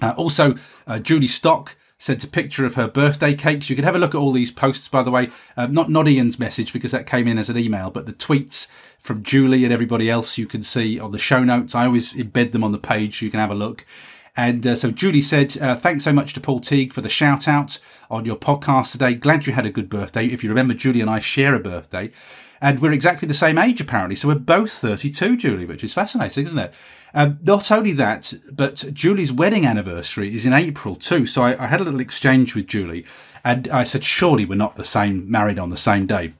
Uh, 0.00 0.14
also, 0.16 0.54
uh, 0.86 0.98
Julie 0.98 1.26
Stock 1.26 1.76
sent 1.98 2.24
a 2.24 2.28
picture 2.28 2.66
of 2.66 2.74
her 2.74 2.88
birthday 2.88 3.34
cakes. 3.34 3.70
You 3.70 3.76
can 3.76 3.84
have 3.84 3.94
a 3.94 3.98
look 3.98 4.14
at 4.14 4.18
all 4.18 4.32
these 4.32 4.50
posts, 4.50 4.88
by 4.88 5.02
the 5.02 5.10
way. 5.10 5.30
Uh, 5.56 5.66
not 5.66 5.90
not 5.90 6.08
Ian's 6.08 6.38
message 6.38 6.72
because 6.72 6.90
that 6.90 7.06
came 7.06 7.26
in 7.26 7.38
as 7.38 7.48
an 7.48 7.56
email, 7.56 7.90
but 7.90 8.06
the 8.06 8.12
tweets 8.12 8.68
from 8.98 9.22
Julie 9.22 9.64
and 9.64 9.72
everybody 9.72 10.10
else 10.10 10.36
you 10.36 10.46
can 10.46 10.62
see 10.62 10.98
on 10.98 11.12
the 11.12 11.18
show 11.18 11.44
notes. 11.44 11.74
I 11.74 11.86
always 11.86 12.12
embed 12.12 12.52
them 12.52 12.64
on 12.64 12.72
the 12.72 12.78
page 12.78 13.18
so 13.18 13.24
you 13.24 13.30
can 13.30 13.40
have 13.40 13.50
a 13.50 13.54
look. 13.54 13.86
And 14.36 14.66
uh, 14.66 14.74
so 14.74 14.90
Julie 14.90 15.22
said, 15.22 15.56
uh, 15.58 15.76
thanks 15.76 16.04
so 16.04 16.12
much 16.12 16.32
to 16.32 16.40
Paul 16.40 16.60
Teague 16.60 16.92
for 16.92 17.00
the 17.00 17.08
shout 17.08 17.46
out 17.46 17.78
on 18.10 18.24
your 18.24 18.36
podcast 18.36 18.92
today. 18.92 19.14
Glad 19.14 19.46
you 19.46 19.52
had 19.52 19.66
a 19.66 19.70
good 19.70 19.88
birthday. 19.88 20.26
If 20.26 20.42
you 20.42 20.50
remember, 20.50 20.74
Julie 20.74 21.00
and 21.00 21.10
I 21.10 21.20
share 21.20 21.54
a 21.54 21.60
birthday 21.60 22.10
and 22.64 22.80
we're 22.80 22.92
exactly 22.92 23.28
the 23.28 23.34
same 23.34 23.58
age 23.58 23.82
apparently. 23.82 24.16
So 24.16 24.28
we're 24.28 24.36
both 24.36 24.72
32, 24.72 25.36
Julie, 25.36 25.66
which 25.66 25.84
is 25.84 25.92
fascinating, 25.92 26.46
isn't 26.46 26.58
it? 26.58 26.72
Um, 27.12 27.38
not 27.42 27.70
only 27.70 27.92
that, 27.92 28.32
but 28.50 28.86
Julie's 28.94 29.30
wedding 29.30 29.66
anniversary 29.66 30.34
is 30.34 30.46
in 30.46 30.54
April 30.54 30.96
too. 30.96 31.26
So 31.26 31.42
I, 31.42 31.62
I 31.62 31.66
had 31.66 31.82
a 31.82 31.84
little 31.84 32.00
exchange 32.00 32.54
with 32.54 32.66
Julie 32.66 33.04
and 33.44 33.68
I 33.68 33.84
said, 33.84 34.02
surely 34.02 34.46
we're 34.46 34.54
not 34.54 34.76
the 34.76 34.84
same, 34.84 35.30
married 35.30 35.58
on 35.58 35.68
the 35.68 35.76
same 35.76 36.06
day. 36.06 36.32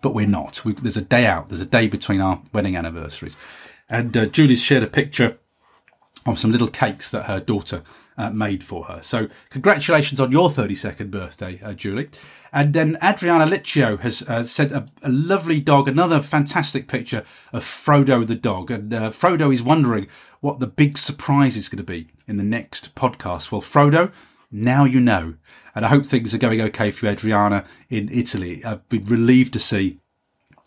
But 0.00 0.14
we're 0.14 0.28
not. 0.28 0.64
We, 0.64 0.74
there's 0.74 0.96
a 0.96 1.02
day 1.02 1.26
out. 1.26 1.48
There's 1.48 1.60
a 1.60 1.66
day 1.66 1.88
between 1.88 2.20
our 2.20 2.40
wedding 2.52 2.76
anniversaries. 2.76 3.36
And 3.88 4.16
uh, 4.16 4.26
Julie's 4.26 4.62
shared 4.62 4.84
a 4.84 4.86
picture 4.86 5.36
of 6.26 6.38
some 6.38 6.52
little 6.52 6.68
cakes 6.68 7.10
that 7.10 7.24
her 7.24 7.40
daughter 7.40 7.82
uh, 8.20 8.30
made 8.30 8.62
for 8.62 8.84
her. 8.84 9.02
So 9.02 9.28
congratulations 9.48 10.20
on 10.20 10.30
your 10.30 10.50
32nd 10.50 11.10
birthday, 11.10 11.58
uh, 11.62 11.72
Julie. 11.72 12.10
And 12.52 12.74
then 12.74 12.98
Adriana 13.02 13.46
Liccio 13.46 13.98
has 14.00 14.22
uh, 14.28 14.44
sent 14.44 14.72
a, 14.72 14.86
a, 15.02 15.08
lovely 15.08 15.60
dog, 15.60 15.88
another 15.88 16.20
fantastic 16.20 16.86
picture 16.86 17.24
of 17.52 17.64
Frodo 17.64 18.26
the 18.26 18.34
dog. 18.34 18.70
And 18.70 18.92
uh, 18.92 19.10
Frodo 19.10 19.52
is 19.52 19.62
wondering 19.62 20.06
what 20.40 20.60
the 20.60 20.66
big 20.66 20.98
surprise 20.98 21.56
is 21.56 21.68
going 21.68 21.78
to 21.78 21.82
be 21.82 22.08
in 22.26 22.36
the 22.36 22.44
next 22.44 22.94
podcast. 22.94 23.50
Well, 23.50 23.62
Frodo, 23.62 24.12
now 24.50 24.84
you 24.84 25.00
know. 25.00 25.36
And 25.74 25.86
I 25.86 25.88
hope 25.88 26.04
things 26.04 26.34
are 26.34 26.38
going 26.38 26.60
okay 26.60 26.90
for 26.90 27.06
you, 27.06 27.12
Adriana, 27.12 27.64
in 27.88 28.10
Italy. 28.12 28.62
I've 28.64 28.86
been 28.90 29.06
relieved 29.06 29.54
to 29.54 29.60
see. 29.60 29.98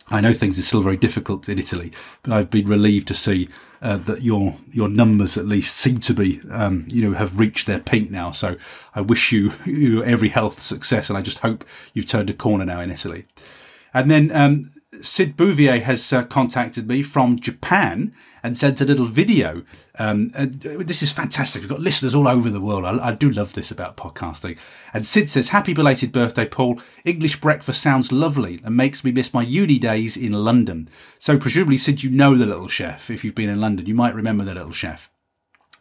I 0.10 0.22
know 0.22 0.34
things 0.34 0.58
are 0.58 0.64
still 0.64 0.82
very 0.82 0.98
difficult 0.98 1.48
in 1.48 1.60
Italy, 1.60 1.92
but 2.24 2.34
I've 2.34 2.50
been 2.50 2.68
relieved 2.68 3.10
to 3.10 3.14
see 3.14 3.48
uh, 3.84 3.98
that 3.98 4.22
your 4.22 4.56
your 4.72 4.88
numbers 4.88 5.38
at 5.38 5.46
least 5.46 5.76
seem 5.76 6.00
to 6.00 6.14
be 6.14 6.42
um, 6.50 6.88
you 6.88 7.02
know 7.02 7.16
have 7.16 7.38
reached 7.38 7.68
their 7.68 7.82
peak 7.82 8.10
now. 8.10 8.32
So 8.32 8.56
I 8.96 9.02
wish 9.02 9.32
you, 9.32 9.54
you 9.66 10.04
every 10.04 10.30
health 10.30 10.60
success, 10.60 11.10
and 11.10 11.18
I 11.18 11.22
just 11.22 11.40
hope 11.40 11.66
you've 11.94 12.08
turned 12.08 12.30
a 12.30 12.34
corner 12.34 12.66
now 12.66 12.80
in 12.80 12.90
Italy. 12.90 13.26
And 13.94 14.10
then 14.10 14.32
um, 14.32 14.72
Sid 15.04 15.36
Bouvier 15.36 15.82
has 15.82 16.14
uh, 16.14 16.24
contacted 16.24 16.88
me 16.88 17.04
from 17.04 17.38
Japan 17.38 18.14
and 18.42 18.56
sent 18.56 18.80
a 18.80 18.86
little 18.86 19.06
video. 19.06 19.64
Um, 20.00 20.30
this 20.34 21.04
is 21.04 21.12
fantastic. 21.12 21.62
We've 21.62 21.70
got 21.70 21.82
listeners 21.82 22.16
all 22.16 22.28
over 22.28 22.50
the 22.50 22.62
world. 22.62 22.86
I, 22.86 23.10
I, 23.10 23.14
do 23.14 23.30
love 23.30 23.54
this 23.54 23.70
about 23.70 23.98
podcasting. 23.98 24.58
And 24.94 25.06
Sid 25.06 25.30
says, 25.30 25.50
Happy 25.50 25.74
belated 25.74 26.14
birthday, 26.14 26.48
Paul. 26.48 26.80
English 27.04 27.42
breakfast 27.42 27.82
sounds 27.82 28.14
lovely 28.14 28.62
and 28.64 28.78
makes 28.78 29.04
me 29.04 29.12
miss 29.12 29.34
my 29.34 29.44
uni 29.44 29.78
days 29.78 30.16
in 30.16 30.32
London. 30.32 30.88
So 31.20 31.38
presumably, 31.38 31.78
Sid, 31.78 32.02
you 32.02 32.10
know 32.10 32.36
the 32.36 32.46
little 32.46 32.70
chef. 32.70 33.10
If 33.10 33.26
you've 33.26 33.36
been 33.36 33.50
in 33.50 33.62
London, 33.62 33.86
you 33.86 33.96
might 33.96 34.16
remember 34.16 34.46
the 34.46 34.54
little 34.54 34.72
chef. 34.72 35.12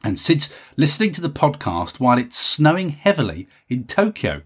And 0.05 0.19
Sid's 0.19 0.53
listening 0.77 1.13
to 1.13 1.21
the 1.21 1.31
podcast 1.31 2.01
while 2.01 2.19
it's 2.19 2.37
snowing 2.37 2.91
heavily 2.91 3.49
in 3.69 3.85
Tokyo. 3.85 4.43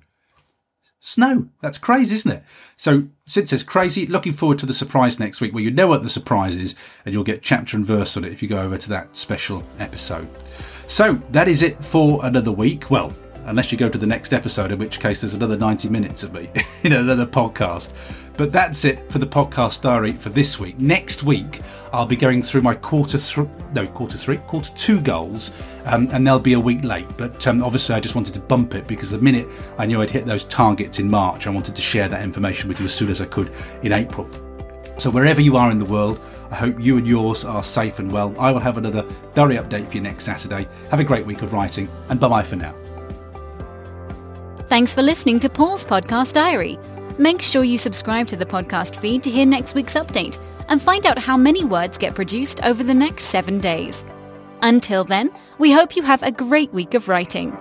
Snow. 1.06 1.48
That's 1.62 1.78
crazy, 1.78 2.16
isn't 2.16 2.32
it? 2.32 2.42
So 2.76 3.04
Sid 3.26 3.48
says, 3.48 3.62
crazy. 3.62 4.06
Looking 4.06 4.32
forward 4.32 4.58
to 4.58 4.66
the 4.66 4.74
surprise 4.74 5.20
next 5.20 5.40
week. 5.40 5.54
Well, 5.54 5.62
you 5.62 5.70
know 5.70 5.86
what 5.86 6.02
the 6.02 6.10
surprise 6.10 6.56
is, 6.56 6.74
and 7.04 7.14
you'll 7.14 7.22
get 7.22 7.42
chapter 7.42 7.76
and 7.76 7.86
verse 7.86 8.16
on 8.16 8.24
it 8.24 8.32
if 8.32 8.42
you 8.42 8.48
go 8.48 8.60
over 8.60 8.76
to 8.76 8.88
that 8.88 9.14
special 9.14 9.62
episode. 9.78 10.26
So 10.88 11.14
that 11.30 11.46
is 11.46 11.62
it 11.62 11.84
for 11.84 12.26
another 12.26 12.50
week. 12.50 12.90
Well, 12.90 13.12
unless 13.46 13.72
you 13.72 13.78
go 13.78 13.88
to 13.88 13.98
the 13.98 14.06
next 14.06 14.32
episode, 14.32 14.72
in 14.72 14.78
which 14.78 15.00
case 15.00 15.22
there's 15.22 15.34
another 15.34 15.56
90 15.56 15.88
minutes 15.88 16.22
of 16.22 16.32
me 16.32 16.50
in 16.84 16.92
another 16.92 17.26
podcast. 17.26 17.92
But 18.36 18.52
that's 18.52 18.84
it 18.84 19.10
for 19.10 19.18
the 19.18 19.26
podcast 19.26 19.80
diary 19.80 20.12
for 20.12 20.28
this 20.28 20.60
week. 20.60 20.78
Next 20.78 21.22
week, 21.22 21.62
I'll 21.92 22.06
be 22.06 22.16
going 22.16 22.42
through 22.42 22.60
my 22.62 22.74
quarter 22.74 23.16
three, 23.16 23.48
no, 23.72 23.86
quarter 23.86 24.18
three, 24.18 24.36
quarter 24.38 24.70
two 24.76 25.00
goals, 25.00 25.52
um, 25.86 26.08
and 26.12 26.26
they'll 26.26 26.38
be 26.38 26.52
a 26.52 26.60
week 26.60 26.84
late. 26.84 27.06
But 27.16 27.46
um, 27.46 27.64
obviously, 27.64 27.94
I 27.94 28.00
just 28.00 28.14
wanted 28.14 28.34
to 28.34 28.40
bump 28.40 28.74
it 28.74 28.86
because 28.86 29.10
the 29.10 29.18
minute 29.18 29.48
I 29.78 29.86
knew 29.86 30.02
I'd 30.02 30.10
hit 30.10 30.26
those 30.26 30.44
targets 30.44 30.98
in 30.98 31.10
March, 31.10 31.46
I 31.46 31.50
wanted 31.50 31.74
to 31.76 31.82
share 31.82 32.08
that 32.08 32.22
information 32.22 32.68
with 32.68 32.78
you 32.78 32.84
as 32.84 32.94
soon 32.94 33.10
as 33.10 33.22
I 33.22 33.26
could 33.26 33.50
in 33.82 33.92
April. 33.92 34.28
So, 34.98 35.10
wherever 35.10 35.40
you 35.40 35.56
are 35.56 35.70
in 35.70 35.78
the 35.78 35.84
world, 35.86 36.20
I 36.50 36.56
hope 36.56 36.76
you 36.78 36.98
and 36.98 37.06
yours 37.06 37.44
are 37.44 37.64
safe 37.64 37.98
and 37.98 38.12
well. 38.12 38.34
I 38.38 38.50
will 38.52 38.60
have 38.60 38.76
another 38.76 39.06
diary 39.34 39.56
update 39.56 39.88
for 39.88 39.94
you 39.94 40.02
next 40.02 40.24
Saturday. 40.24 40.68
Have 40.90 41.00
a 41.00 41.04
great 41.04 41.24
week 41.24 41.40
of 41.40 41.54
writing, 41.54 41.88
and 42.10 42.20
bye 42.20 42.28
bye 42.28 42.42
for 42.42 42.56
now. 42.56 42.74
Thanks 44.68 44.92
for 44.92 45.00
listening 45.02 45.38
to 45.40 45.48
Paul's 45.48 45.86
Podcast 45.86 46.32
Diary. 46.32 46.76
Make 47.18 47.40
sure 47.40 47.62
you 47.62 47.78
subscribe 47.78 48.26
to 48.26 48.36
the 48.36 48.44
podcast 48.44 48.96
feed 48.96 49.22
to 49.22 49.30
hear 49.30 49.46
next 49.46 49.76
week's 49.76 49.94
update 49.94 50.38
and 50.68 50.82
find 50.82 51.06
out 51.06 51.18
how 51.18 51.36
many 51.36 51.64
words 51.64 51.96
get 51.96 52.16
produced 52.16 52.64
over 52.64 52.82
the 52.82 52.92
next 52.92 53.26
seven 53.26 53.60
days. 53.60 54.04
Until 54.62 55.04
then, 55.04 55.30
we 55.58 55.70
hope 55.70 55.94
you 55.94 56.02
have 56.02 56.24
a 56.24 56.32
great 56.32 56.72
week 56.72 56.94
of 56.94 57.06
writing. 57.06 57.56